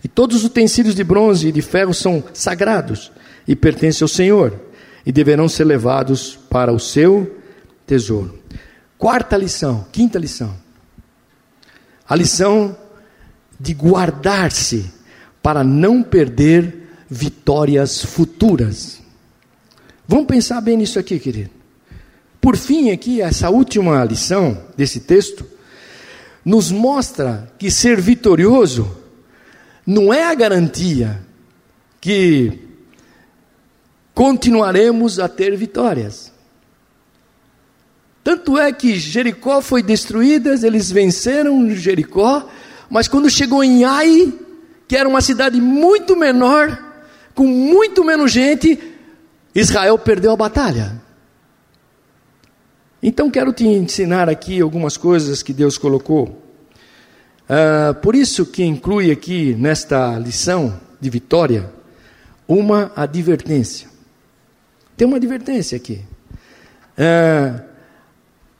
e 0.02 0.08
todos 0.08 0.38
os 0.38 0.44
utensílios 0.44 0.94
de 0.94 1.04
bronze 1.04 1.48
e 1.48 1.52
de 1.52 1.62
ferro 1.62 1.94
são 1.94 2.22
sagrados 2.32 3.10
e 3.46 3.54
pertencem 3.54 4.04
ao 4.04 4.08
Senhor 4.08 4.60
e 5.04 5.12
deverão 5.12 5.48
ser 5.48 5.64
levados 5.64 6.38
para 6.50 6.72
o 6.72 6.80
seu 6.80 7.40
tesouro. 7.86 8.38
Quarta 8.98 9.36
lição, 9.36 9.86
quinta 9.92 10.18
lição. 10.18 10.54
A 12.08 12.14
lição 12.14 12.76
de 13.58 13.72
guardar-se 13.72 14.90
para 15.42 15.62
não 15.62 16.02
perder 16.02 16.88
vitórias 17.08 18.04
futuras. 18.04 19.00
Vamos 20.08 20.26
pensar 20.26 20.60
bem 20.60 20.76
nisso 20.76 20.98
aqui, 20.98 21.18
querido. 21.18 21.50
Por 22.40 22.56
fim, 22.56 22.90
aqui, 22.90 23.20
essa 23.20 23.50
última 23.50 24.04
lição 24.04 24.60
desse 24.76 25.00
texto 25.00 25.44
nos 26.44 26.70
mostra 26.70 27.52
que 27.58 27.70
ser 27.70 28.00
vitorioso 28.00 28.96
não 29.86 30.12
é 30.12 30.24
a 30.24 30.34
garantia 30.34 31.20
que 32.00 32.58
continuaremos 34.12 35.20
a 35.20 35.28
ter 35.28 35.56
vitórias. 35.56 36.32
Tanto 38.24 38.58
é 38.58 38.72
que 38.72 38.98
Jericó 38.98 39.60
foi 39.60 39.82
destruída, 39.82 40.54
eles 40.66 40.90
venceram 40.90 41.70
Jericó, 41.70 42.48
mas 42.90 43.06
quando 43.06 43.30
chegou 43.30 43.62
em 43.62 43.84
Ai, 43.84 44.32
que 44.88 44.96
era 44.96 45.08
uma 45.08 45.20
cidade 45.20 45.60
muito 45.60 46.16
menor, 46.16 46.82
com 47.34 47.46
muito 47.46 48.04
menos 48.04 48.32
gente, 48.32 48.78
Israel 49.54 49.98
perdeu 49.98 50.32
a 50.32 50.36
batalha. 50.36 51.00
Então 53.02 53.30
quero 53.30 53.52
te 53.52 53.64
ensinar 53.64 54.28
aqui 54.28 54.60
algumas 54.60 54.96
coisas 54.96 55.42
que 55.42 55.52
Deus 55.52 55.78
colocou. 55.78 56.45
Uh, 57.48 57.94
por 58.00 58.16
isso 58.16 58.44
que 58.44 58.64
inclui 58.64 59.10
aqui 59.10 59.54
nesta 59.54 60.18
lição 60.18 60.80
de 61.00 61.08
vitória 61.08 61.70
uma 62.48 62.92
advertência. 62.96 63.88
Tem 64.96 65.06
uma 65.06 65.16
advertência 65.16 65.76
aqui. 65.76 66.00
Uh, 66.98 67.62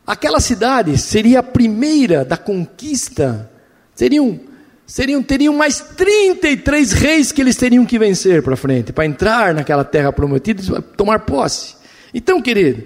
aquela 0.06 0.38
cidade 0.38 0.96
seria 0.98 1.40
a 1.40 1.42
primeira 1.42 2.24
da 2.24 2.36
conquista. 2.36 3.50
Seriam, 3.94 4.38
seriam, 4.86 5.22
teriam 5.22 5.54
mais 5.54 5.80
33 5.80 6.92
reis 6.92 7.32
que 7.32 7.40
eles 7.40 7.56
teriam 7.56 7.84
que 7.84 7.98
vencer 7.98 8.42
para 8.42 8.56
frente, 8.56 8.92
para 8.92 9.06
entrar 9.06 9.54
naquela 9.54 9.84
terra 9.84 10.12
prometida 10.12 10.62
e 10.62 10.82
tomar 10.96 11.20
posse. 11.20 11.74
Então, 12.14 12.40
querido, 12.40 12.84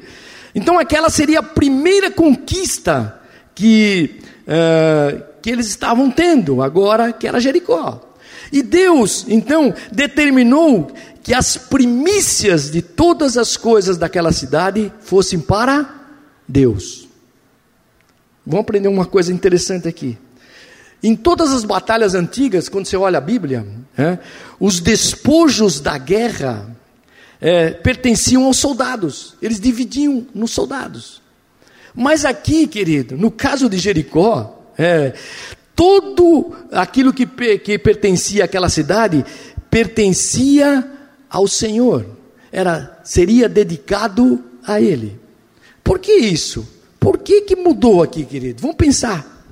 então 0.55 0.79
aquela 0.79 1.11
seria 1.11 1.41
a 1.41 1.43
primeira 1.43 2.11
conquista 2.11 3.21
que, 3.55 4.21
uh, 4.51 5.23
que 5.41 5.51
eles 5.51 5.69
estavam 5.69 6.11
tendo, 6.11 6.63
agora 6.63 7.13
que 7.13 7.27
era 7.27 7.41
Jericó. 7.41 8.09
E 8.53 8.63
Deus, 8.63 9.25
então, 9.29 9.73
determinou 9.93 10.91
que 11.23 11.33
as 11.33 11.57
primícias 11.57 12.71
de 12.71 12.83
todas 12.83 13.37
as 13.37 13.57
coisas 13.57 13.97
daquela 13.97 14.33
cidade 14.33 14.93
fossem 15.01 15.39
para 15.39 15.89
Deus. 16.49 17.09
Vamos 18.45 18.63
aprender 18.63 18.89
uma 18.89 19.07
coisa 19.07 19.33
interessante 19.33 19.87
aqui. 19.87 20.19
Em 21.03 21.15
todas 21.15 21.53
as 21.53 21.65
batalhas 21.65 22.15
antigas, 22.15 22.69
quando 22.69 22.87
você 22.87 22.97
olha 22.97 23.19
a 23.19 23.23
Bíblia, 23.23 23.67
é, 23.97 24.19
os 24.59 24.81
despojos 24.81 25.81
da 25.81 25.97
guerra 25.97 26.77
é, 27.41 27.71
pertenciam 27.71 28.45
aos 28.45 28.59
soldados, 28.59 29.37
eles 29.41 29.61
dividiam 29.61 30.27
nos 30.35 30.51
soldados. 30.51 31.20
Mas 31.95 32.25
aqui, 32.25 32.67
querido, 32.67 33.17
no 33.17 33.31
caso 33.31 33.69
de 33.69 33.79
Jericó, 33.79 34.65
é, 34.79 35.13
tudo 35.75 36.55
aquilo 36.73 37.13
que, 37.13 37.27
que 37.59 37.79
pertencia 37.79 38.45
àquela 38.45 38.69
cidade 38.69 39.25
pertencia 39.71 40.91
ao 41.29 41.47
Senhor, 41.47 42.07
era 42.51 42.99
seria 43.05 43.49
dedicado 43.49 44.43
a 44.67 44.81
Ele. 44.81 45.19
Por 45.83 45.99
que 45.99 46.13
isso? 46.13 46.69
Por 46.99 47.19
que, 47.19 47.43
que 47.43 47.57
mudou 47.57 48.03
aqui, 48.03 48.25
querido? 48.25 48.61
Vamos 48.61 48.77
pensar. 48.77 49.47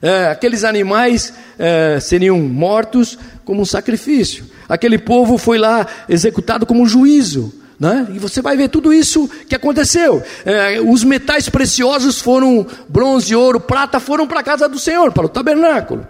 É, 0.00 0.26
aqueles 0.26 0.64
animais 0.64 1.32
é, 1.58 1.98
seriam 2.00 2.38
mortos 2.40 3.18
como 3.44 3.62
um 3.62 3.64
sacrifício. 3.64 4.46
Aquele 4.68 4.98
povo 4.98 5.38
foi 5.38 5.58
lá 5.58 5.86
executado 6.08 6.66
como 6.66 6.82
um 6.82 6.88
juízo. 6.88 7.52
Né? 7.78 8.08
E 8.12 8.18
você 8.18 8.42
vai 8.42 8.56
ver 8.56 8.68
tudo 8.68 8.92
isso 8.92 9.28
que 9.48 9.54
aconteceu. 9.54 10.22
É, 10.44 10.80
os 10.80 11.04
metais 11.04 11.48
preciosos 11.48 12.20
foram 12.20 12.66
bronze, 12.88 13.34
ouro, 13.34 13.60
prata, 13.60 14.00
foram 14.00 14.26
para 14.26 14.40
a 14.40 14.42
casa 14.42 14.68
do 14.68 14.78
Senhor, 14.78 15.12
para 15.12 15.26
o 15.26 15.28
tabernáculo. 15.28 16.06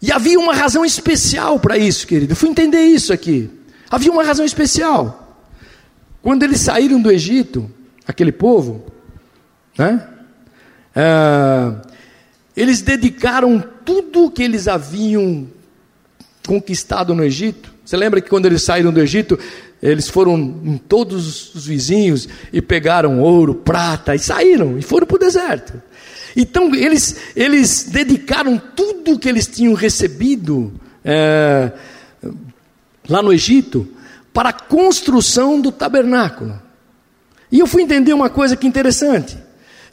E 0.00 0.12
havia 0.12 0.38
uma 0.38 0.54
razão 0.54 0.84
especial 0.84 1.58
para 1.58 1.76
isso, 1.76 2.06
querido. 2.06 2.32
Eu 2.32 2.36
fui 2.36 2.48
entender 2.48 2.82
isso 2.84 3.12
aqui. 3.12 3.50
Havia 3.90 4.12
uma 4.12 4.22
razão 4.22 4.44
especial. 4.44 5.44
Quando 6.22 6.44
eles 6.44 6.60
saíram 6.60 7.00
do 7.02 7.10
Egito, 7.10 7.68
aquele 8.06 8.30
povo, 8.30 8.86
né? 9.76 10.06
É, 10.94 11.72
eles 12.56 12.80
dedicaram 12.80 13.62
tudo 13.84 14.30
que 14.30 14.42
eles 14.42 14.68
haviam 14.68 15.48
conquistado 16.46 17.14
no 17.14 17.24
Egito. 17.24 17.72
Você 17.84 17.96
lembra 17.96 18.20
que 18.20 18.28
quando 18.28 18.46
eles 18.46 18.62
saíram 18.62 18.92
do 18.92 19.00
Egito, 19.00 19.38
eles 19.82 20.08
foram 20.08 20.36
em 20.38 20.76
todos 20.76 21.54
os 21.54 21.66
vizinhos 21.66 22.28
e 22.52 22.60
pegaram 22.60 23.20
ouro, 23.20 23.54
prata 23.54 24.14
e 24.14 24.18
saíram 24.18 24.78
e 24.78 24.82
foram 24.82 25.06
para 25.06 25.16
o 25.16 25.18
deserto. 25.18 25.80
Então 26.36 26.74
eles, 26.74 27.16
eles 27.34 27.84
dedicaram 27.84 28.60
tudo 28.76 29.18
que 29.18 29.28
eles 29.28 29.46
tinham 29.46 29.74
recebido 29.74 30.72
é, 31.04 31.72
lá 33.08 33.22
no 33.22 33.32
Egito 33.32 33.88
para 34.32 34.50
a 34.50 34.52
construção 34.52 35.60
do 35.60 35.72
tabernáculo. 35.72 36.60
E 37.50 37.58
eu 37.58 37.66
fui 37.66 37.82
entender 37.82 38.12
uma 38.12 38.30
coisa 38.30 38.56
que 38.56 38.66
interessante 38.66 39.36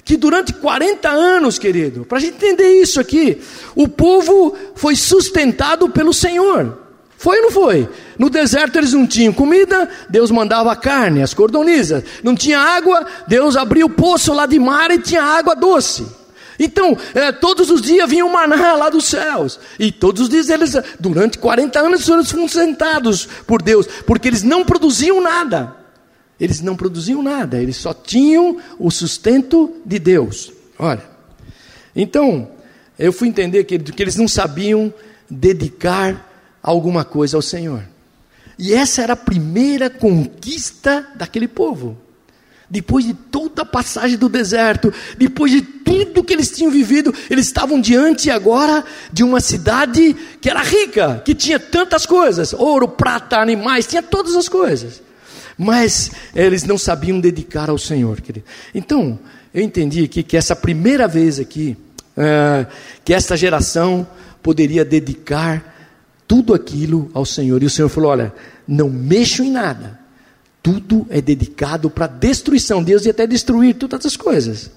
que 0.08 0.16
durante 0.16 0.54
40 0.54 1.10
anos, 1.10 1.60
querido, 1.60 2.06
para 2.06 2.18
a 2.18 2.22
gente 2.22 2.36
entender 2.36 2.82
isso 2.82 2.98
aqui, 2.98 3.42
o 3.76 3.90
povo 3.90 4.56
foi 4.74 4.96
sustentado 4.96 5.90
pelo 5.90 6.14
Senhor. 6.14 6.87
Foi 7.18 7.38
ou 7.38 7.44
não 7.44 7.52
foi? 7.52 7.90
No 8.18 8.30
deserto 8.30 8.78
eles 8.78 8.94
não 8.94 9.08
tinham 9.08 9.34
comida, 9.34 9.90
Deus 10.08 10.30
mandava 10.30 10.76
carne, 10.76 11.24
as 11.24 11.34
cordonizas. 11.34 12.04
Não 12.24 12.36
tinha 12.36 12.60
água, 12.60 13.06
Deus 13.28 13.56
abriu 13.56 13.88
o 13.88 13.90
poço 13.90 14.34
lá 14.34 14.46
de 14.46 14.60
mar 14.60 14.92
e 14.92 15.00
tinha 15.00 15.24
água 15.24 15.56
doce. 15.56 16.06
Então, 16.60 16.98
é, 17.14 17.32
todos 17.32 17.70
os 17.70 17.82
dias 17.82 18.10
vinha 18.10 18.26
o 18.26 18.32
maná 18.32 18.74
lá 18.74 18.90
dos 18.90 19.06
céus. 19.06 19.60
E 19.80 19.92
todos 19.92 20.24
os 20.24 20.30
dias 20.30 20.50
eles, 20.50 20.74
durante 21.00 21.38
40 21.38 21.80
anos, 21.80 22.08
eles 22.08 22.30
foram 22.30 22.48
sustentados 22.48 23.28
por 23.46 23.62
Deus, 23.62 23.88
porque 24.06 24.28
eles 24.28 24.44
não 24.44 24.64
produziam 24.64 25.22
nada. 25.22 25.76
Eles 26.40 26.62
não 26.62 26.76
produziam 26.76 27.24
nada, 27.24 27.60
eles 27.60 27.78
só 27.78 27.96
tinham 27.96 28.58
o 28.78 28.92
sustento 28.92 29.74
de 29.84 29.98
Deus. 29.98 30.52
Olha, 30.78 31.02
então, 31.96 32.48
eu 32.98 33.12
fui 33.12 33.28
entender 33.28 33.64
que, 33.64 33.80
que 33.80 34.04
eles 34.04 34.16
não 34.16 34.28
sabiam 34.28 34.94
dedicar 35.28 36.27
alguma 36.72 37.06
coisa 37.06 37.38
ao 37.38 37.42
Senhor. 37.42 37.82
E 38.60 38.74
essa 38.74 39.02
era 39.02 39.14
a 39.14 39.18
primeira 39.18 39.90
conquista 39.90 41.08
daquele 41.16 41.48
povo. 41.48 41.98
Depois 42.70 43.06
de 43.06 43.14
toda 43.14 43.62
a 43.62 43.66
passagem 43.66 44.18
do 44.18 44.28
deserto, 44.28 44.94
depois 45.18 45.52
de 45.52 45.62
tudo 45.62 46.24
que 46.24 46.34
eles 46.34 46.52
tinham 46.52 46.70
vivido, 46.70 47.14
eles 47.30 47.46
estavam 47.46 47.80
diante 47.80 48.30
agora 48.30 48.84
de 49.14 49.24
uma 49.24 49.40
cidade 49.40 50.14
que 50.42 50.50
era 50.50 50.62
rica, 50.62 51.22
que 51.24 51.34
tinha 51.34 51.58
tantas 51.58 52.06
coisas: 52.06 52.52
ouro, 52.52 52.90
prata, 52.90 53.38
animais, 53.38 53.88
tinha 53.88 54.04
todas 54.04 54.36
as 54.36 54.50
coisas 54.50 55.02
mas 55.60 56.12
eles 56.36 56.64
não 56.66 56.78
sabiam 56.78 57.20
dedicar 57.20 57.68
ao 57.68 57.80
Senhor, 57.80 58.22
querido. 58.22 58.46
Então, 58.76 59.18
eu 59.52 59.64
entendi 59.64 60.04
aqui 60.04 60.22
que 60.22 60.38
essa 60.38 60.56
primeira 60.56 61.08
vez 61.08 61.40
aqui, 61.40 61.76
uh, 62.16 62.72
que 63.04 63.12
esta 63.12 63.36
geração 63.36 64.06
poderia 64.44 64.86
dedicar 64.86 65.77
tudo 66.28 66.54
aquilo 66.54 67.10
ao 67.14 67.26
Senhor. 67.26 67.64
E 67.64 67.66
o 67.66 67.70
Senhor 67.70 67.90
falou: 67.90 68.12
olha, 68.12 68.34
não 68.68 68.90
mexo 68.90 69.44
em 69.44 69.52
nada, 69.52 70.00
tudo 70.62 71.08
é 71.10 71.22
dedicado 71.22 71.90
para 71.90 72.08
destruição. 72.08 72.84
Deus 72.84 73.06
ia 73.06 73.12
até 73.12 73.26
destruir 73.26 73.76
todas 73.76 74.06
as 74.06 74.18
coisas. 74.18 74.70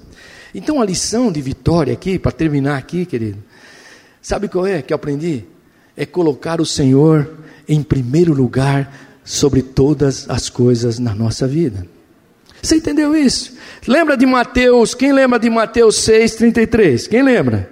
Então, 0.54 0.80
a 0.80 0.84
lição 0.84 1.30
de 1.30 1.40
vitória 1.40 1.92
aqui, 1.92 2.18
para 2.18 2.32
terminar 2.32 2.76
aqui, 2.76 3.04
querido, 3.04 3.38
sabe 4.20 4.48
qual 4.48 4.66
é 4.66 4.82
que 4.82 4.92
eu 4.92 4.96
aprendi? 4.96 5.44
É 5.96 6.06
colocar 6.06 6.60
o 6.60 6.66
Senhor 6.66 7.28
em 7.68 7.82
primeiro 7.82 8.32
lugar 8.32 8.92
sobre 9.24 9.62
todas 9.62 10.28
as 10.28 10.48
coisas 10.48 10.98
na 10.98 11.14
nossa 11.14 11.46
vida. 11.46 11.86
Você 12.62 12.76
entendeu 12.76 13.16
isso? 13.16 13.54
Lembra 13.86 14.16
de 14.16 14.26
Mateus? 14.26 14.94
Quem 14.94 15.12
lembra 15.12 15.38
de 15.38 15.48
Mateus 15.48 15.96
6:33? 15.96 17.06
Quem 17.08 17.22
lembra? 17.22 17.70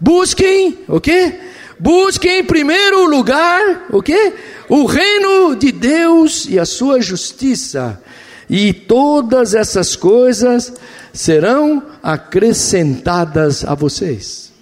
Busquem, 0.00 0.78
o 0.86 1.00
quê? 1.00 1.34
Busquem 1.78 2.40
em 2.40 2.44
primeiro 2.44 3.08
lugar, 3.08 3.86
o 3.90 4.02
quê? 4.02 4.32
O 4.68 4.84
reino 4.84 5.54
de 5.54 5.70
Deus 5.70 6.46
e 6.48 6.58
a 6.58 6.64
sua 6.64 7.00
justiça, 7.00 8.02
e 8.50 8.72
todas 8.72 9.54
essas 9.54 9.94
coisas 9.94 10.72
serão 11.12 11.82
acrescentadas 12.02 13.64
a 13.64 13.74
vocês. 13.74 14.52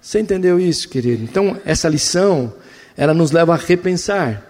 Você 0.00 0.20
entendeu 0.20 0.58
isso, 0.60 0.88
querido? 0.88 1.22
Então, 1.24 1.56
essa 1.64 1.88
lição, 1.88 2.52
ela 2.96 3.14
nos 3.14 3.30
leva 3.30 3.54
a 3.54 3.56
repensar: 3.56 4.42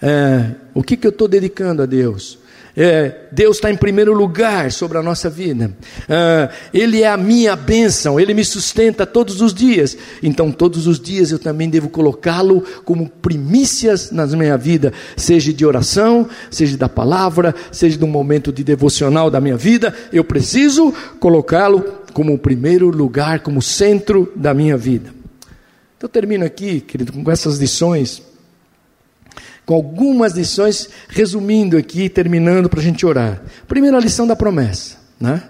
é, 0.00 0.52
o 0.74 0.82
que, 0.82 0.96
que 0.96 1.06
eu 1.06 1.10
estou 1.10 1.28
dedicando 1.28 1.82
a 1.82 1.86
Deus? 1.86 2.39
É, 2.82 3.26
Deus 3.30 3.58
está 3.58 3.70
em 3.70 3.76
primeiro 3.76 4.14
lugar 4.14 4.72
sobre 4.72 4.96
a 4.96 5.02
nossa 5.02 5.28
vida. 5.28 5.70
É, 6.08 6.48
ele 6.72 7.02
é 7.02 7.08
a 7.08 7.16
minha 7.18 7.54
bênção, 7.54 8.18
Ele 8.18 8.32
me 8.32 8.42
sustenta 8.42 9.04
todos 9.04 9.42
os 9.42 9.52
dias. 9.52 9.98
Então, 10.22 10.50
todos 10.50 10.86
os 10.86 10.98
dias 10.98 11.30
eu 11.30 11.38
também 11.38 11.68
devo 11.68 11.90
colocá-lo 11.90 12.62
como 12.86 13.06
primícias 13.06 14.10
na 14.10 14.26
minha 14.28 14.56
vida, 14.56 14.94
seja 15.14 15.52
de 15.52 15.66
oração, 15.66 16.26
seja 16.50 16.78
da 16.78 16.88
palavra, 16.88 17.54
seja 17.70 17.98
de 17.98 18.04
um 18.06 18.08
momento 18.08 18.50
de 18.50 18.64
devocional 18.64 19.30
da 19.30 19.42
minha 19.42 19.58
vida. 19.58 19.94
Eu 20.10 20.24
preciso 20.24 20.90
colocá-lo 21.18 21.84
como 22.14 22.32
o 22.32 22.38
primeiro 22.38 22.88
lugar, 22.88 23.40
como 23.40 23.60
centro 23.60 24.32
da 24.34 24.54
minha 24.54 24.78
vida. 24.78 25.12
Então, 25.98 26.08
termino 26.08 26.46
aqui, 26.46 26.80
querido, 26.80 27.12
com 27.12 27.30
essas 27.30 27.58
lições 27.58 28.29
com 29.70 29.76
algumas 29.76 30.32
lições, 30.32 30.88
resumindo 31.08 31.76
aqui, 31.76 32.08
terminando 32.08 32.68
para 32.68 32.80
a 32.80 32.82
gente 32.82 33.06
orar. 33.06 33.40
Primeira 33.68 34.00
lição 34.00 34.26
da 34.26 34.34
promessa, 34.34 34.96
né? 35.20 35.44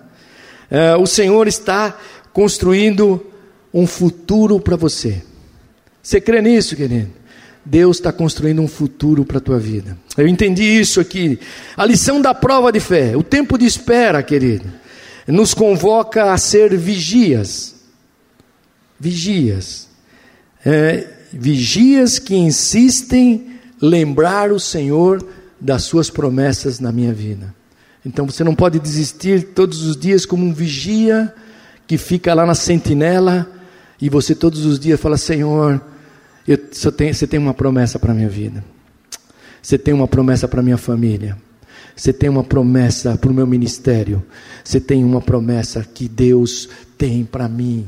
É, 0.70 0.94
o 0.94 1.06
Senhor 1.06 1.48
está 1.48 1.96
construindo 2.30 3.24
um 3.72 3.86
futuro 3.86 4.60
para 4.60 4.76
você. 4.76 5.22
Você 6.02 6.20
crê 6.20 6.42
nisso, 6.42 6.76
querido? 6.76 7.08
Deus 7.64 7.96
está 7.96 8.12
construindo 8.12 8.60
um 8.60 8.68
futuro 8.68 9.24
para 9.24 9.38
a 9.38 9.40
tua 9.40 9.58
vida. 9.58 9.96
Eu 10.18 10.28
entendi 10.28 10.64
isso 10.64 11.00
aqui. 11.00 11.40
A 11.74 11.86
lição 11.86 12.20
da 12.20 12.34
prova 12.34 12.70
de 12.70 12.78
fé, 12.78 13.16
o 13.16 13.22
tempo 13.22 13.56
de 13.56 13.64
espera, 13.64 14.22
querido, 14.22 14.70
nos 15.26 15.54
convoca 15.54 16.30
a 16.30 16.36
ser 16.36 16.76
vigias. 16.76 17.74
Vigias. 18.98 19.88
É, 20.62 21.08
vigias 21.32 22.18
que 22.18 22.34
insistem 22.34 23.49
lembrar 23.80 24.52
o 24.52 24.60
Senhor 24.60 25.24
das 25.60 25.82
suas 25.82 26.10
promessas 26.10 26.80
na 26.80 26.92
minha 26.92 27.12
vida. 27.12 27.54
Então 28.04 28.26
você 28.26 28.42
não 28.42 28.54
pode 28.54 28.78
desistir 28.78 29.48
todos 29.54 29.82
os 29.82 29.96
dias 29.96 30.24
como 30.24 30.44
um 30.44 30.52
vigia 30.52 31.32
que 31.86 31.98
fica 31.98 32.32
lá 32.32 32.46
na 32.46 32.54
sentinela 32.54 33.50
e 34.00 34.08
você 34.08 34.34
todos 34.34 34.64
os 34.64 34.78
dias 34.78 34.98
fala: 34.98 35.16
Senhor, 35.16 35.80
eu, 36.48 36.56
tenho, 36.92 37.14
você 37.14 37.26
tem 37.26 37.38
uma 37.38 37.52
promessa 37.52 37.98
para 37.98 38.12
a 38.12 38.14
minha 38.14 38.28
vida, 38.28 38.64
você 39.62 39.76
tem 39.76 39.92
uma 39.92 40.08
promessa 40.08 40.48
para 40.48 40.60
a 40.60 40.62
minha 40.62 40.78
família, 40.78 41.36
você 41.94 42.12
tem 42.12 42.30
uma 42.30 42.42
promessa 42.42 43.16
para 43.18 43.30
o 43.30 43.34
meu 43.34 43.46
ministério, 43.46 44.22
você 44.64 44.80
tem 44.80 45.04
uma 45.04 45.20
promessa 45.20 45.84
que 45.84 46.08
Deus 46.08 46.68
tem 47.00 47.24
para 47.24 47.48
mim. 47.48 47.86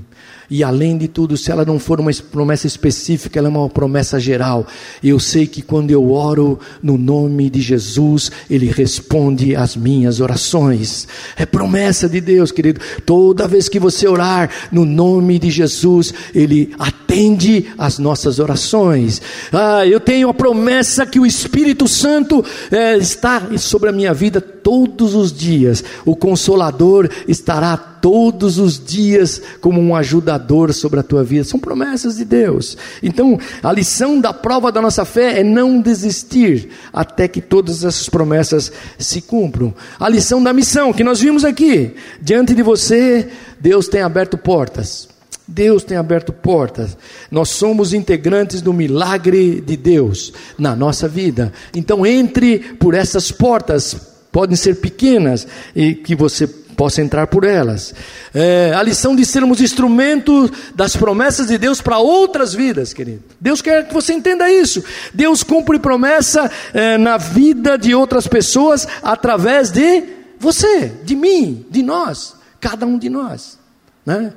E 0.48 0.64
além 0.64 0.96
de 0.96 1.06
tudo, 1.06 1.36
se 1.36 1.50
ela 1.50 1.64
não 1.64 1.78
for 1.78 2.00
uma 2.00 2.10
promessa 2.30 2.66
específica, 2.66 3.38
ela 3.38 3.48
é 3.48 3.50
uma 3.50 3.68
promessa 3.68 4.18
geral. 4.18 4.66
Eu 5.02 5.18
sei 5.18 5.46
que 5.46 5.60
quando 5.60 5.90
eu 5.90 6.12
oro 6.12 6.58
no 6.82 6.96
nome 6.96 7.50
de 7.50 7.60
Jesus, 7.60 8.30
Ele 8.50 8.66
responde 8.66 9.54
às 9.54 9.76
minhas 9.76 10.20
orações. 10.20 11.06
É 11.36 11.44
promessa 11.44 12.08
de 12.08 12.20
Deus, 12.20 12.50
querido. 12.50 12.80
Toda 13.04 13.48
vez 13.48 13.68
que 13.68 13.78
você 13.78 14.08
orar 14.08 14.50
no 14.70 14.84
nome 14.84 15.38
de 15.38 15.50
Jesus, 15.50 16.12
Ele 16.34 16.74
atende 16.78 17.66
às 17.78 17.98
nossas 17.98 18.38
orações. 18.38 19.20
Ah, 19.52 19.86
eu 19.86 20.00
tenho 20.00 20.28
a 20.28 20.34
promessa 20.34 21.06
que 21.06 21.20
o 21.20 21.26
Espírito 21.26 21.86
Santo 21.86 22.44
é, 22.70 22.96
está 22.96 23.56
sobre 23.58 23.88
a 23.88 23.92
minha 23.92 24.12
vida 24.12 24.40
todos 24.40 25.14
os 25.14 25.32
dias. 25.32 25.82
O 26.04 26.16
Consolador 26.16 27.08
estará 27.26 27.91
todos 28.02 28.58
os 28.58 28.84
dias 28.84 29.40
como 29.60 29.80
um 29.80 29.94
ajudador 29.94 30.72
sobre 30.74 30.98
a 30.98 31.04
tua 31.04 31.22
vida. 31.22 31.44
São 31.44 31.58
promessas 31.58 32.16
de 32.16 32.24
Deus. 32.24 32.76
Então, 33.00 33.38
a 33.62 33.72
lição 33.72 34.20
da 34.20 34.32
prova 34.32 34.72
da 34.72 34.82
nossa 34.82 35.04
fé 35.04 35.38
é 35.40 35.44
não 35.44 35.80
desistir 35.80 36.68
até 36.92 37.28
que 37.28 37.40
todas 37.40 37.84
essas 37.84 38.08
promessas 38.08 38.72
se 38.98 39.22
cumpram. 39.22 39.72
A 40.00 40.08
lição 40.08 40.42
da 40.42 40.52
missão 40.52 40.92
que 40.92 41.04
nós 41.04 41.20
vimos 41.20 41.44
aqui, 41.44 41.94
diante 42.20 42.54
de 42.54 42.62
você, 42.62 43.28
Deus 43.60 43.86
tem 43.86 44.02
aberto 44.02 44.36
portas. 44.36 45.08
Deus 45.46 45.84
tem 45.84 45.96
aberto 45.96 46.32
portas. 46.32 46.96
Nós 47.30 47.50
somos 47.50 47.94
integrantes 47.94 48.60
do 48.60 48.72
milagre 48.72 49.60
de 49.60 49.76
Deus 49.76 50.32
na 50.58 50.74
nossa 50.74 51.06
vida. 51.06 51.52
Então 51.72 52.04
entre 52.04 52.58
por 52.58 52.94
essas 52.94 53.30
portas, 53.30 53.96
podem 54.32 54.56
ser 54.56 54.76
pequenas 54.76 55.46
e 55.76 55.94
que 55.94 56.16
você 56.16 56.48
possa 56.76 57.00
entrar 57.02 57.26
por 57.26 57.44
elas. 57.44 57.94
É, 58.34 58.72
a 58.74 58.82
lição 58.82 59.14
de 59.14 59.24
sermos 59.24 59.60
instrumentos 59.60 60.50
das 60.74 60.96
promessas 60.96 61.48
de 61.48 61.58
Deus 61.58 61.80
para 61.80 61.98
outras 61.98 62.54
vidas, 62.54 62.92
querido. 62.92 63.22
Deus 63.40 63.62
quer 63.62 63.86
que 63.86 63.94
você 63.94 64.12
entenda 64.12 64.50
isso. 64.50 64.82
Deus 65.12 65.42
cumpre 65.42 65.78
promessa 65.78 66.50
é, 66.72 66.98
na 66.98 67.16
vida 67.16 67.76
de 67.76 67.94
outras 67.94 68.26
pessoas 68.26 68.86
através 69.02 69.70
de 69.70 70.04
você, 70.38 70.88
de 71.04 71.14
mim, 71.14 71.64
de 71.70 71.82
nós, 71.82 72.34
cada 72.60 72.84
um 72.84 72.98
de 72.98 73.08
nós. 73.08 73.58
Né? 74.04 74.32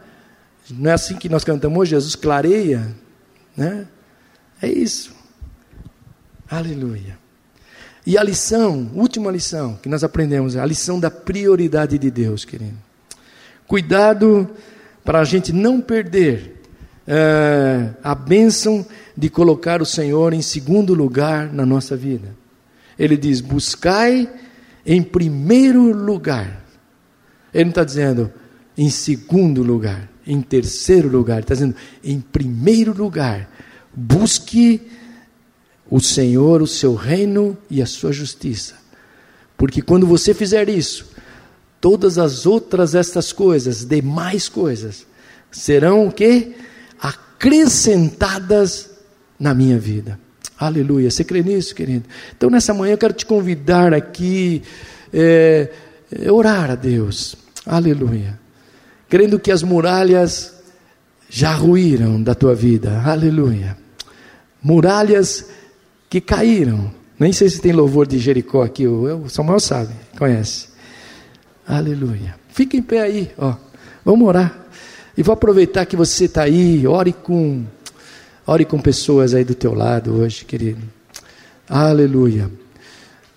Não 0.69 0.91
é 0.91 0.93
assim 0.93 1.15
que 1.15 1.27
nós 1.29 1.43
cantamos 1.43 1.79
hoje, 1.79 1.91
Jesus 1.91 2.15
clareia. 2.15 2.95
Né? 3.57 3.87
É 4.61 4.67
isso. 4.67 5.13
Aleluia. 6.49 7.24
E 8.05 8.17
a 8.17 8.23
lição, 8.23 8.91
última 8.93 9.31
lição 9.31 9.79
que 9.81 9.89
nós 9.89 10.03
aprendemos, 10.03 10.55
é 10.55 10.59
a 10.59 10.65
lição 10.65 10.99
da 10.99 11.09
prioridade 11.09 11.97
de 11.97 12.11
Deus, 12.11 12.45
querido. 12.45 12.77
Cuidado 13.67 14.47
para 15.03 15.19
a 15.19 15.23
gente 15.23 15.51
não 15.51 15.81
perder 15.81 16.61
é, 17.07 17.89
a 18.03 18.13
bênção 18.13 18.85
de 19.17 19.29
colocar 19.29 19.81
o 19.81 19.85
Senhor 19.85 20.33
em 20.33 20.41
segundo 20.41 20.93
lugar 20.93 21.51
na 21.51 21.65
nossa 21.65 21.95
vida. 21.95 22.35
Ele 22.97 23.17
diz: 23.17 23.41
buscai 23.41 24.29
em 24.85 25.01
primeiro 25.01 25.91
lugar. 25.91 26.63
Ele 27.53 27.65
não 27.65 27.69
está 27.69 27.83
dizendo 27.83 28.31
em 28.77 28.89
segundo 28.89 29.63
lugar, 29.63 30.09
em 30.27 30.41
terceiro 30.41 31.07
lugar, 31.07 31.35
ele 31.35 31.43
está 31.43 31.53
dizendo 31.53 31.75
em 32.03 32.19
primeiro 32.19 32.93
lugar. 32.93 33.49
Busque 33.93 34.81
o 35.89 35.99
Senhor, 35.99 36.61
o 36.61 36.67
seu 36.67 36.95
reino 36.95 37.57
e 37.69 37.81
a 37.81 37.85
sua 37.85 38.11
justiça. 38.11 38.75
Porque 39.57 39.81
quando 39.81 40.05
você 40.05 40.33
fizer 40.33 40.67
isso, 40.69 41.07
todas 41.79 42.17
as 42.17 42.45
outras 42.45 42.95
estas 42.95 43.31
coisas, 43.31 43.85
demais 43.85 44.49
coisas, 44.49 45.05
serão 45.51 46.07
o 46.07 46.11
que? 46.11 46.55
Acrescentadas 46.99 48.91
na 49.39 49.53
minha 49.53 49.77
vida. 49.77 50.19
Aleluia. 50.57 51.11
Você 51.11 51.23
crê 51.23 51.43
nisso, 51.43 51.75
querido? 51.75 52.05
Então, 52.35 52.49
nessa 52.49 52.73
manhã 52.73 52.93
eu 52.93 52.97
quero 52.97 53.13
te 53.13 53.25
convidar 53.25 53.93
aqui, 53.93 54.63
é, 55.13 55.69
é, 56.11 56.31
orar 56.31 56.71
a 56.71 56.75
Deus. 56.75 57.35
Aleluia. 57.65 58.39
Crendo 59.09 59.39
que 59.39 59.51
as 59.51 59.63
muralhas 59.63 60.53
já 61.29 61.53
ruíram 61.53 62.21
da 62.21 62.33
tua 62.33 62.55
vida. 62.55 63.01
Aleluia. 63.01 63.77
Muralhas 64.63 65.45
que 66.09 66.21
caíram. 66.21 66.91
Nem 67.17 67.31
sei 67.31 67.49
se 67.49 67.61
tem 67.61 67.71
louvor 67.71 68.07
de 68.07 68.19
Jericó 68.19 68.63
aqui, 68.63 68.87
o 68.87 69.29
Samuel 69.29 69.59
sabe, 69.59 69.93
conhece. 70.17 70.67
Aleluia. 71.67 72.35
Fica 72.49 72.77
em 72.77 72.81
pé 72.81 73.01
aí, 73.01 73.31
ó. 73.37 73.55
Vamos 74.03 74.27
orar. 74.27 74.65
E 75.17 75.23
vou 75.23 75.33
aproveitar 75.33 75.85
que 75.85 75.95
você 75.95 76.25
está 76.25 76.43
aí, 76.43 76.85
ore 76.85 77.13
com, 77.13 77.63
ore 78.45 78.65
com 78.65 78.79
pessoas 78.79 79.33
aí 79.33 79.43
do 79.43 79.55
teu 79.55 79.73
lado 79.73 80.13
hoje, 80.13 80.45
querido. 80.45 80.81
Aleluia. 81.67 82.51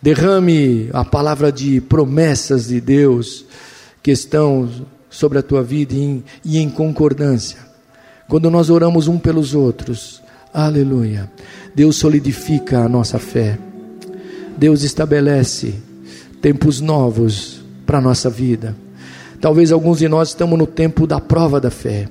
Derrame 0.03 0.91
a 0.93 1.05
palavra 1.05 1.51
de 1.51 1.81
promessas 1.81 2.69
de 2.69 2.81
Deus 2.81 3.47
que 4.03 4.11
estão 4.11 4.69
sobre 5.09 5.39
a 5.39 5.43
tua 5.43 5.63
vida 5.63 5.95
e 5.95 6.23
e 6.45 6.59
em 6.59 6.69
concordância. 6.69 7.59
Quando 8.29 8.51
nós 8.51 8.69
oramos 8.71 9.09
um 9.09 9.19
pelos 9.19 9.55
outros, 9.55 10.23
aleluia. 10.67 11.31
Deus 11.75 11.97
solidifica 11.97 12.81
a 12.81 12.89
nossa 12.89 13.19
fé. 13.19 13.59
Deus 14.57 14.83
estabelece 14.83 15.75
tempos 16.41 16.81
novos 16.81 17.63
para 17.87 17.99
a 17.99 18.01
nossa 18.01 18.29
vida. 18.29 18.75
Talvez 19.41 19.71
alguns 19.71 19.99
de 19.99 20.09
nós 20.09 20.31
estamos 20.31 20.59
no 20.59 20.67
tempo 20.67 21.07
da 21.07 21.21
prova 21.21 21.61
da 21.61 21.71
fé, 21.71 22.09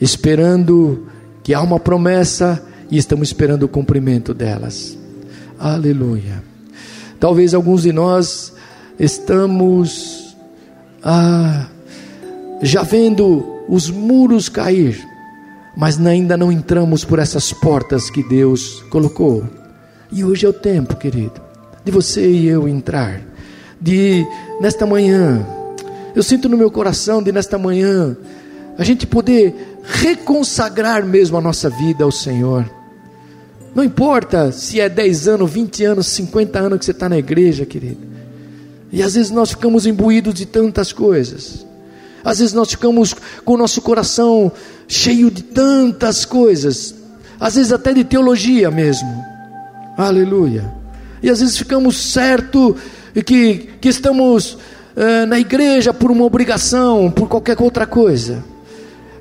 esperando 0.00 1.06
que 1.42 1.54
há 1.54 1.62
uma 1.62 1.80
promessa 1.80 2.62
e 2.90 2.98
estamos 2.98 3.28
esperando 3.28 3.62
o 3.62 3.68
cumprimento 3.68 4.34
delas. 4.34 4.98
Aleluia. 5.58 6.42
Talvez 7.18 7.54
alguns 7.54 7.82
de 7.82 7.92
nós 7.92 8.52
estamos 8.98 10.36
ah, 11.02 11.68
já 12.60 12.82
vendo 12.82 13.44
os 13.68 13.88
muros 13.88 14.50
cair 14.50 15.11
mas 15.76 16.04
ainda 16.04 16.36
não 16.36 16.52
entramos 16.52 17.04
por 17.04 17.18
essas 17.18 17.52
portas 17.52 18.10
que 18.10 18.22
Deus 18.22 18.82
colocou. 18.90 19.44
E 20.10 20.24
hoje 20.24 20.44
é 20.44 20.48
o 20.48 20.52
tempo, 20.52 20.96
querido, 20.96 21.40
de 21.84 21.90
você 21.90 22.28
e 22.28 22.46
eu 22.46 22.68
entrar, 22.68 23.20
de 23.80 24.26
nesta 24.60 24.86
manhã, 24.86 25.46
eu 26.14 26.22
sinto 26.22 26.48
no 26.48 26.56
meu 26.56 26.70
coração 26.70 27.22
de 27.22 27.32
nesta 27.32 27.58
manhã 27.58 28.16
a 28.76 28.84
gente 28.84 29.06
poder 29.06 29.78
reconsagrar 29.82 31.04
mesmo 31.04 31.36
a 31.36 31.40
nossa 31.40 31.68
vida 31.68 32.04
ao 32.04 32.12
Senhor. 32.12 32.70
Não 33.74 33.82
importa 33.82 34.52
se 34.52 34.80
é 34.80 34.88
10 34.88 35.28
anos, 35.28 35.50
20 35.50 35.84
anos, 35.84 36.06
50 36.08 36.58
anos 36.58 36.78
que 36.78 36.84
você 36.84 36.90
está 36.90 37.08
na 37.08 37.18
igreja, 37.18 37.64
querido. 37.64 38.00
E 38.92 39.02
às 39.02 39.14
vezes 39.14 39.30
nós 39.30 39.50
ficamos 39.50 39.86
imbuídos 39.86 40.34
de 40.34 40.44
tantas 40.44 40.92
coisas. 40.92 41.66
Às 42.24 42.38
vezes 42.38 42.54
nós 42.54 42.70
ficamos 42.70 43.14
com 43.44 43.54
o 43.54 43.58
nosso 43.58 43.80
coração 43.80 44.50
cheio 44.86 45.30
de 45.30 45.42
tantas 45.42 46.24
coisas. 46.24 46.94
Às 47.38 47.56
vezes 47.56 47.72
até 47.72 47.92
de 47.92 48.04
teologia 48.04 48.70
mesmo. 48.70 49.24
Aleluia. 49.96 50.72
E 51.22 51.30
às 51.30 51.40
vezes 51.40 51.56
ficamos 51.56 51.96
certo 51.96 52.76
que, 53.24 53.70
que 53.80 53.88
estamos 53.88 54.58
eh, 54.96 55.26
na 55.26 55.38
igreja 55.38 55.92
por 55.94 56.10
uma 56.10 56.24
obrigação, 56.24 57.10
por 57.10 57.28
qualquer 57.28 57.56
outra 57.60 57.86
coisa. 57.86 58.44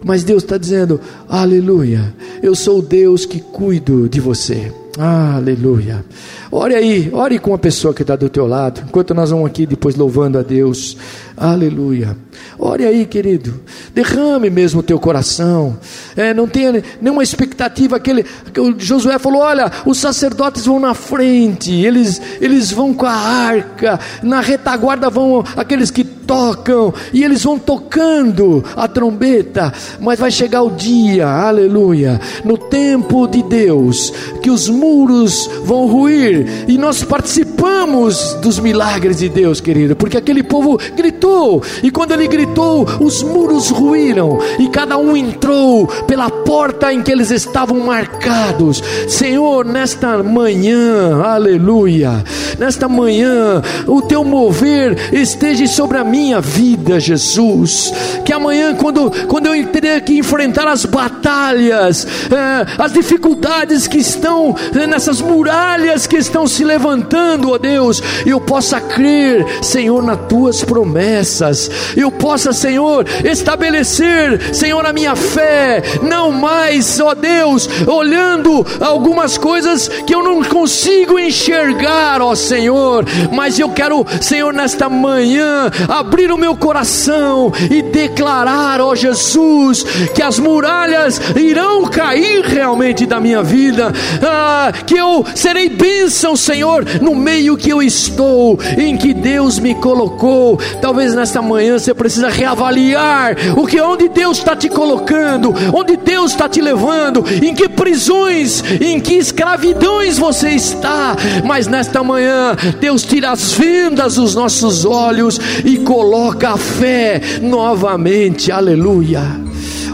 Mas 0.04 0.24
Deus 0.24 0.44
está 0.44 0.58
dizendo: 0.58 1.00
Aleluia, 1.30 2.14
eu 2.42 2.56
sou 2.56 2.80
o 2.80 2.82
Deus 2.82 3.26
que 3.26 3.40
cuido 3.40 4.10
de 4.10 4.20
você. 4.20 4.74
Aleluia. 4.98 6.04
Ore 6.52 6.76
aí, 6.76 7.10
ore 7.14 7.40
com 7.40 7.54
a 7.54 7.58
pessoa 7.58 7.94
que 7.94 8.02
está 8.02 8.18
do 8.18 8.28
teu 8.28 8.46
lado, 8.46 8.84
enquanto 8.86 9.14
nós 9.14 9.32
vamos 9.32 9.46
aqui 9.46 9.66
depois 9.66 9.96
louvando 9.96 10.38
a 10.38 10.42
Deus. 10.42 10.98
Aleluia. 11.38 12.18
Ore 12.60 12.86
aí, 12.86 13.06
querido. 13.06 13.60
Derrame 13.94 14.50
mesmo 14.50 14.82
o 14.82 14.84
teu 14.84 15.00
coração. 15.00 15.78
É, 16.16 16.34
não 16.34 16.48
tenha 16.48 16.84
nenhuma 17.02 17.24
expectativa. 17.24 17.96
Aquele, 17.96 18.26
o 18.58 18.78
Josué 18.78 19.18
falou: 19.18 19.42
olha, 19.42 19.72
os 19.86 19.98
sacerdotes 19.98 20.66
vão 20.66 20.80
na 20.80 20.94
frente, 20.94 21.72
eles, 21.72 22.22
eles 22.40 22.72
vão 22.72 22.94
com 22.94 23.06
a 23.06 23.14
arca, 23.14 24.00
na 24.22 24.42
retaguarda 24.42 25.10
vão 25.10 25.44
aqueles 25.56 25.90
que 25.90 26.04
tocam, 26.04 26.94
e 27.12 27.24
eles 27.24 27.44
vão 27.44 27.60
tocando 27.60 28.64
a 28.76 28.88
trombeta, 28.88 29.74
mas 30.00 30.20
vai 30.20 30.32
chegar 30.32 30.62
o 30.62 30.72
dia, 30.72 31.28
aleluia, 31.28 32.22
no 32.46 32.58
tempo 32.58 33.28
de 33.28 33.44
Deus, 33.44 34.14
que 34.42 34.50
os 34.50 34.70
muros 34.70 35.50
vão 35.66 35.88
ruir, 35.88 36.41
e 36.68 36.78
nós 36.78 37.04
participamos 37.04 38.34
dos 38.42 38.60
milagres 38.60 39.18
de 39.20 39.30
Deus, 39.30 39.60
querido, 39.60 39.96
porque 39.96 40.18
aquele 40.18 40.44
povo 40.44 40.80
gritou 40.96 41.64
e 41.82 41.90
quando 41.90 42.12
ele 42.12 42.28
gritou, 42.28 42.88
os 43.00 43.24
muros 43.24 43.70
ruíram, 43.70 44.40
e 44.60 44.68
cada 44.70 44.98
um 44.98 45.16
entrou 45.16 45.88
pela 46.08 46.30
porta 46.30 46.94
em 46.94 47.02
que 47.02 47.12
eles 47.12 47.32
estavam 47.32 47.80
marcados. 47.80 48.84
Senhor, 49.08 49.66
nesta 49.66 50.22
manhã, 50.22 51.22
aleluia, 51.24 52.24
nesta 52.58 52.88
manhã, 52.88 53.62
o 53.88 54.02
teu 54.02 54.24
mover 54.24 55.14
esteja 55.14 55.66
sobre 55.68 55.98
a 55.98 56.04
minha 56.04 56.40
vida, 56.42 57.00
Jesus. 57.00 57.92
Que 58.26 58.34
amanhã, 58.34 58.76
quando, 58.76 59.12
quando 59.28 59.48
eu 59.48 59.56
ter 59.68 60.02
que 60.02 60.18
enfrentar 60.18 60.68
as 60.68 60.86
batalhas, 60.86 62.06
eh, 62.32 62.66
as 62.78 62.94
dificuldades 62.94 63.88
que 63.88 63.98
estão 63.98 64.56
eh, 64.76 64.88
nessas 64.88 65.22
muralhas 65.22 66.06
que 66.06 66.18
estão 66.18 66.31
se 66.48 66.64
levantando, 66.64 67.52
ó 67.52 67.58
Deus, 67.58 68.02
eu 68.26 68.40
possa 68.40 68.80
crer, 68.80 69.46
Senhor, 69.62 70.04
nas 70.04 70.20
tuas 70.28 70.64
promessas 70.64 70.92
promessas, 70.92 71.70
eu 71.96 72.12
possa, 72.12 72.52
Senhor, 72.54 73.06
estabelecer, 73.24 74.54
Senhor, 74.54 74.86
a 74.86 74.94
minha 74.94 75.16
fé, 75.16 75.82
não 76.02 76.32
mais, 76.32 77.00
ó 77.00 77.14
Deus, 77.14 77.70
olhando 77.88 78.66
algumas 78.80 79.38
coisas 79.38 79.88
que 79.88 80.14
eu 80.14 80.24
não 80.24 80.44
consigo 80.44 81.20
enxergar, 81.20 82.22
ó 82.22 82.36
Senhor, 82.36 83.06
mas 83.32 83.60
eu 83.60 83.70
quero, 83.70 84.06
Senhor, 84.22 84.54
nesta 84.54 84.90
manhã, 84.90 85.70
abrir 85.88 86.32
o 86.32 86.38
meu 86.38 86.56
coração 86.56 87.52
e 87.70 87.82
declarar, 87.82 88.82
ó 88.82 88.96
Jesus, 88.96 89.84
que 90.14 90.22
as 90.22 90.40
muralhas 90.40 91.22
irão 91.36 91.86
cair 91.86 92.44
realmente 92.44 93.06
da 93.06 93.20
minha 93.20 93.44
vida, 93.44 93.92
ah, 94.22 94.72
que 94.86 94.96
eu 94.96 95.26
serei 95.36 95.70
bênção, 95.70 96.21
Senhor, 96.38 96.86
no 97.02 97.16
meio 97.16 97.58
que 97.58 97.70
eu 97.70 97.82
estou, 97.82 98.60
em 98.78 98.96
que 98.96 99.14
Deus 99.14 99.60
me 99.60 99.74
colocou, 99.76 100.60
talvez 100.82 101.16
nesta 101.16 101.42
manhã 101.42 101.80
você 101.80 101.94
precisa 101.94 102.30
reavaliar 102.30 103.36
o 103.58 103.66
que 103.66 103.82
onde 103.82 104.08
Deus 104.10 104.38
está 104.38 104.56
te 104.56 104.70
colocando, 104.70 105.54
onde 105.74 105.98
Deus 105.98 106.32
está 106.32 106.48
te 106.48 106.62
levando, 106.62 107.24
em 107.42 107.54
que 107.54 107.68
prisões, 107.68 108.64
em 108.80 109.00
que 109.00 109.16
escravidões 109.16 110.18
você 110.18 110.50
está. 110.50 111.16
Mas 111.44 111.68
nesta 111.68 112.04
manhã 112.04 112.56
Deus 112.80 113.04
tira 113.04 113.32
as 113.32 113.54
vendas 113.54 114.16
dos 114.16 114.36
nossos 114.36 114.86
olhos 114.86 115.40
e 115.66 115.78
coloca 115.78 116.52
a 116.52 116.58
fé 116.58 117.22
novamente. 117.42 118.52
Aleluia. 118.52 119.42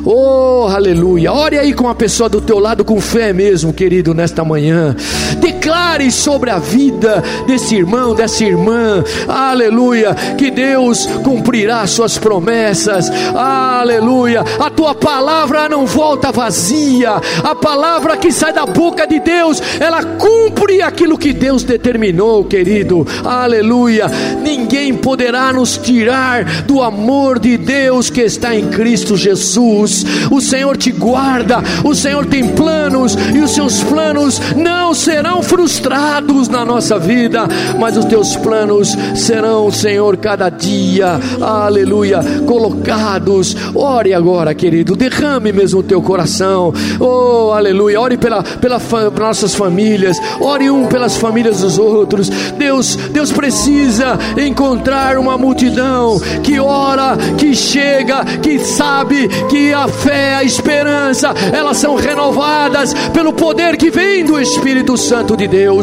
Oh, 0.09 0.67
aleluia. 0.69 1.33
Ore 1.33 1.57
aí 1.57 1.73
com 1.73 1.89
a 1.89 1.93
pessoa 1.93 2.29
do 2.29 2.39
teu 2.39 2.59
lado 2.59 2.85
com 2.85 3.01
fé 3.01 3.33
mesmo, 3.33 3.73
querido, 3.73 4.13
nesta 4.13 4.41
manhã. 4.41 4.95
Sobre 6.11 6.51
a 6.51 6.59
vida 6.59 7.23
desse 7.47 7.75
irmão, 7.75 8.13
dessa 8.13 8.43
irmã. 8.43 9.03
Aleluia. 9.27 10.15
Que 10.37 10.51
Deus 10.51 11.07
cumprirá 11.23 11.85
suas 11.87 12.19
promessas. 12.19 13.09
Aleluia. 13.35 14.43
A 14.59 14.69
tua 14.69 14.93
palavra 14.93 15.67
não 15.67 15.87
volta 15.87 16.31
vazia. 16.31 17.13
A 17.43 17.55
palavra 17.55 18.15
que 18.15 18.31
sai 18.31 18.53
da 18.53 18.65
boca 18.65 19.07
de 19.07 19.19
Deus, 19.19 19.61
ela 19.79 20.03
cumpre 20.03 20.83
aquilo 20.83 21.17
que 21.17 21.33
Deus 21.33 21.63
determinou, 21.63 22.45
querido. 22.45 23.05
Aleluia. 23.25 24.05
Ninguém 24.41 24.93
poderá 24.93 25.51
nos 25.51 25.77
tirar 25.77 26.45
do 26.63 26.83
amor 26.83 27.39
de 27.39 27.57
Deus 27.57 28.11
que 28.11 28.21
está 28.21 28.55
em 28.55 28.69
Cristo 28.69 29.17
Jesus. 29.17 30.05
O 30.29 30.39
Senhor 30.39 30.77
te 30.77 30.91
guarda, 30.91 31.57
o 31.83 31.95
Senhor 31.95 32.25
tem 32.27 32.49
planos 32.49 33.17
e 33.33 33.39
os 33.39 33.51
seus 33.51 33.83
planos 33.83 34.39
não 34.55 34.93
serão 34.93 35.41
frustrados 35.41 35.86
na 36.49 36.65
nossa 36.65 36.97
vida, 36.99 37.47
mas 37.79 37.97
os 37.97 38.05
teus 38.05 38.35
planos 38.35 38.95
serão, 39.15 39.71
Senhor, 39.71 40.17
cada 40.17 40.49
dia, 40.49 41.19
aleluia, 41.41 42.19
colocados. 42.45 43.55
Ore 43.75 44.13
agora, 44.13 44.53
querido, 44.53 44.95
derrame 44.95 45.51
mesmo 45.51 45.79
o 45.79 45.83
teu 45.83 46.01
coração, 46.01 46.73
oh, 46.99 47.51
aleluia. 47.51 47.99
Ore 47.99 48.17
pela, 48.17 48.43
pela 48.43 48.79
nossas 49.19 49.55
famílias, 49.55 50.17
ore 50.39 50.69
um 50.69 50.87
pelas 50.87 51.17
famílias 51.17 51.61
dos 51.61 51.77
outros. 51.77 52.29
Deus, 52.57 52.95
Deus 52.95 53.31
precisa 53.31 54.17
encontrar 54.37 55.17
uma 55.17 55.37
multidão 55.37 56.19
que 56.43 56.59
ora, 56.59 57.17
que 57.37 57.55
chega, 57.55 58.23
que 58.41 58.59
sabe 58.59 59.27
que 59.49 59.73
a 59.73 59.87
fé, 59.87 60.35
a 60.35 60.43
esperança, 60.43 61.33
elas 61.53 61.77
são 61.77 61.95
renovadas 61.95 62.93
pelo 63.13 63.33
poder 63.33 63.77
que 63.77 63.89
vem 63.89 64.25
do 64.25 64.39
Espírito 64.39 64.97
Santo 64.97 65.35
de 65.37 65.47
Deus. 65.47 65.76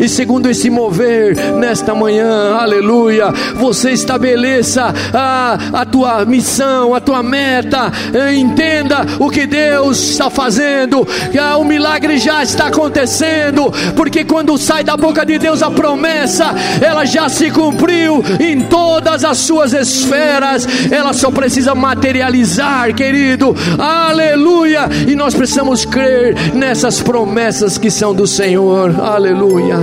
E 0.00 0.08
segundo 0.08 0.48
esse 0.48 0.70
mover 0.70 1.36
nesta 1.54 1.94
manhã, 1.94 2.54
aleluia, 2.54 3.32
você 3.54 3.90
estabeleça 3.90 4.94
a, 5.12 5.58
a 5.72 5.84
tua 5.84 6.24
missão, 6.24 6.94
a 6.94 7.00
tua 7.00 7.22
meta, 7.22 7.92
entenda 8.34 9.04
o 9.18 9.30
que 9.30 9.46
Deus 9.46 9.98
está 10.10 10.30
fazendo, 10.30 11.06
ah, 11.40 11.56
o 11.56 11.64
milagre 11.64 12.18
já 12.18 12.42
está 12.42 12.68
acontecendo, 12.68 13.72
porque 13.96 14.24
quando 14.24 14.56
sai 14.56 14.82
da 14.82 14.96
boca 14.96 15.24
de 15.24 15.38
Deus 15.38 15.62
a 15.62 15.70
promessa, 15.70 16.54
ela 16.80 17.04
já 17.04 17.28
se 17.28 17.50
cumpriu 17.50 18.22
em 18.40 18.62
todas 18.62 19.24
as 19.24 19.38
suas 19.38 19.72
esferas, 19.72 20.66
ela 20.90 21.12
só 21.12 21.30
precisa 21.30 21.74
materializar, 21.74 22.94
querido. 22.94 23.54
Aleluia. 23.78 24.88
E 25.06 25.14
nós 25.14 25.34
precisamos 25.34 25.84
crer 25.84 26.34
nessas 26.54 27.00
promessas 27.00 27.78
que 27.78 27.90
são 27.90 28.14
do 28.14 28.26
Senhor, 28.26 28.94
aleluia. 29.24 29.78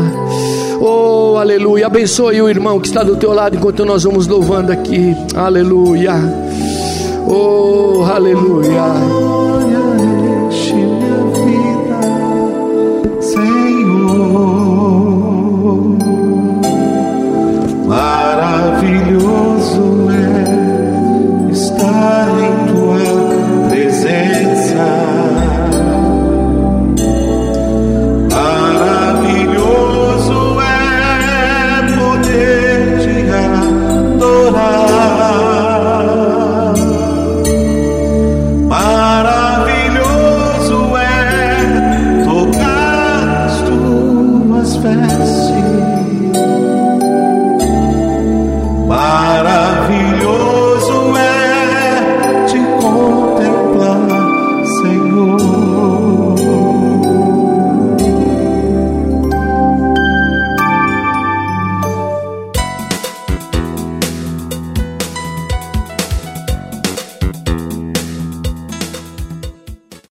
Oh, 0.79 1.37
aleluia. 1.37 1.87
Abençoe 1.87 2.41
o 2.41 2.49
irmão 2.49 2.79
que 2.79 2.87
está 2.87 3.03
do 3.03 3.15
teu 3.15 3.33
lado 3.33 3.55
enquanto 3.55 3.83
nós 3.83 4.03
vamos 4.03 4.27
louvando 4.27 4.71
aqui, 4.71 5.15
aleluia. 5.35 6.13
Oh, 7.27 8.03
aleluia. 8.03 9.50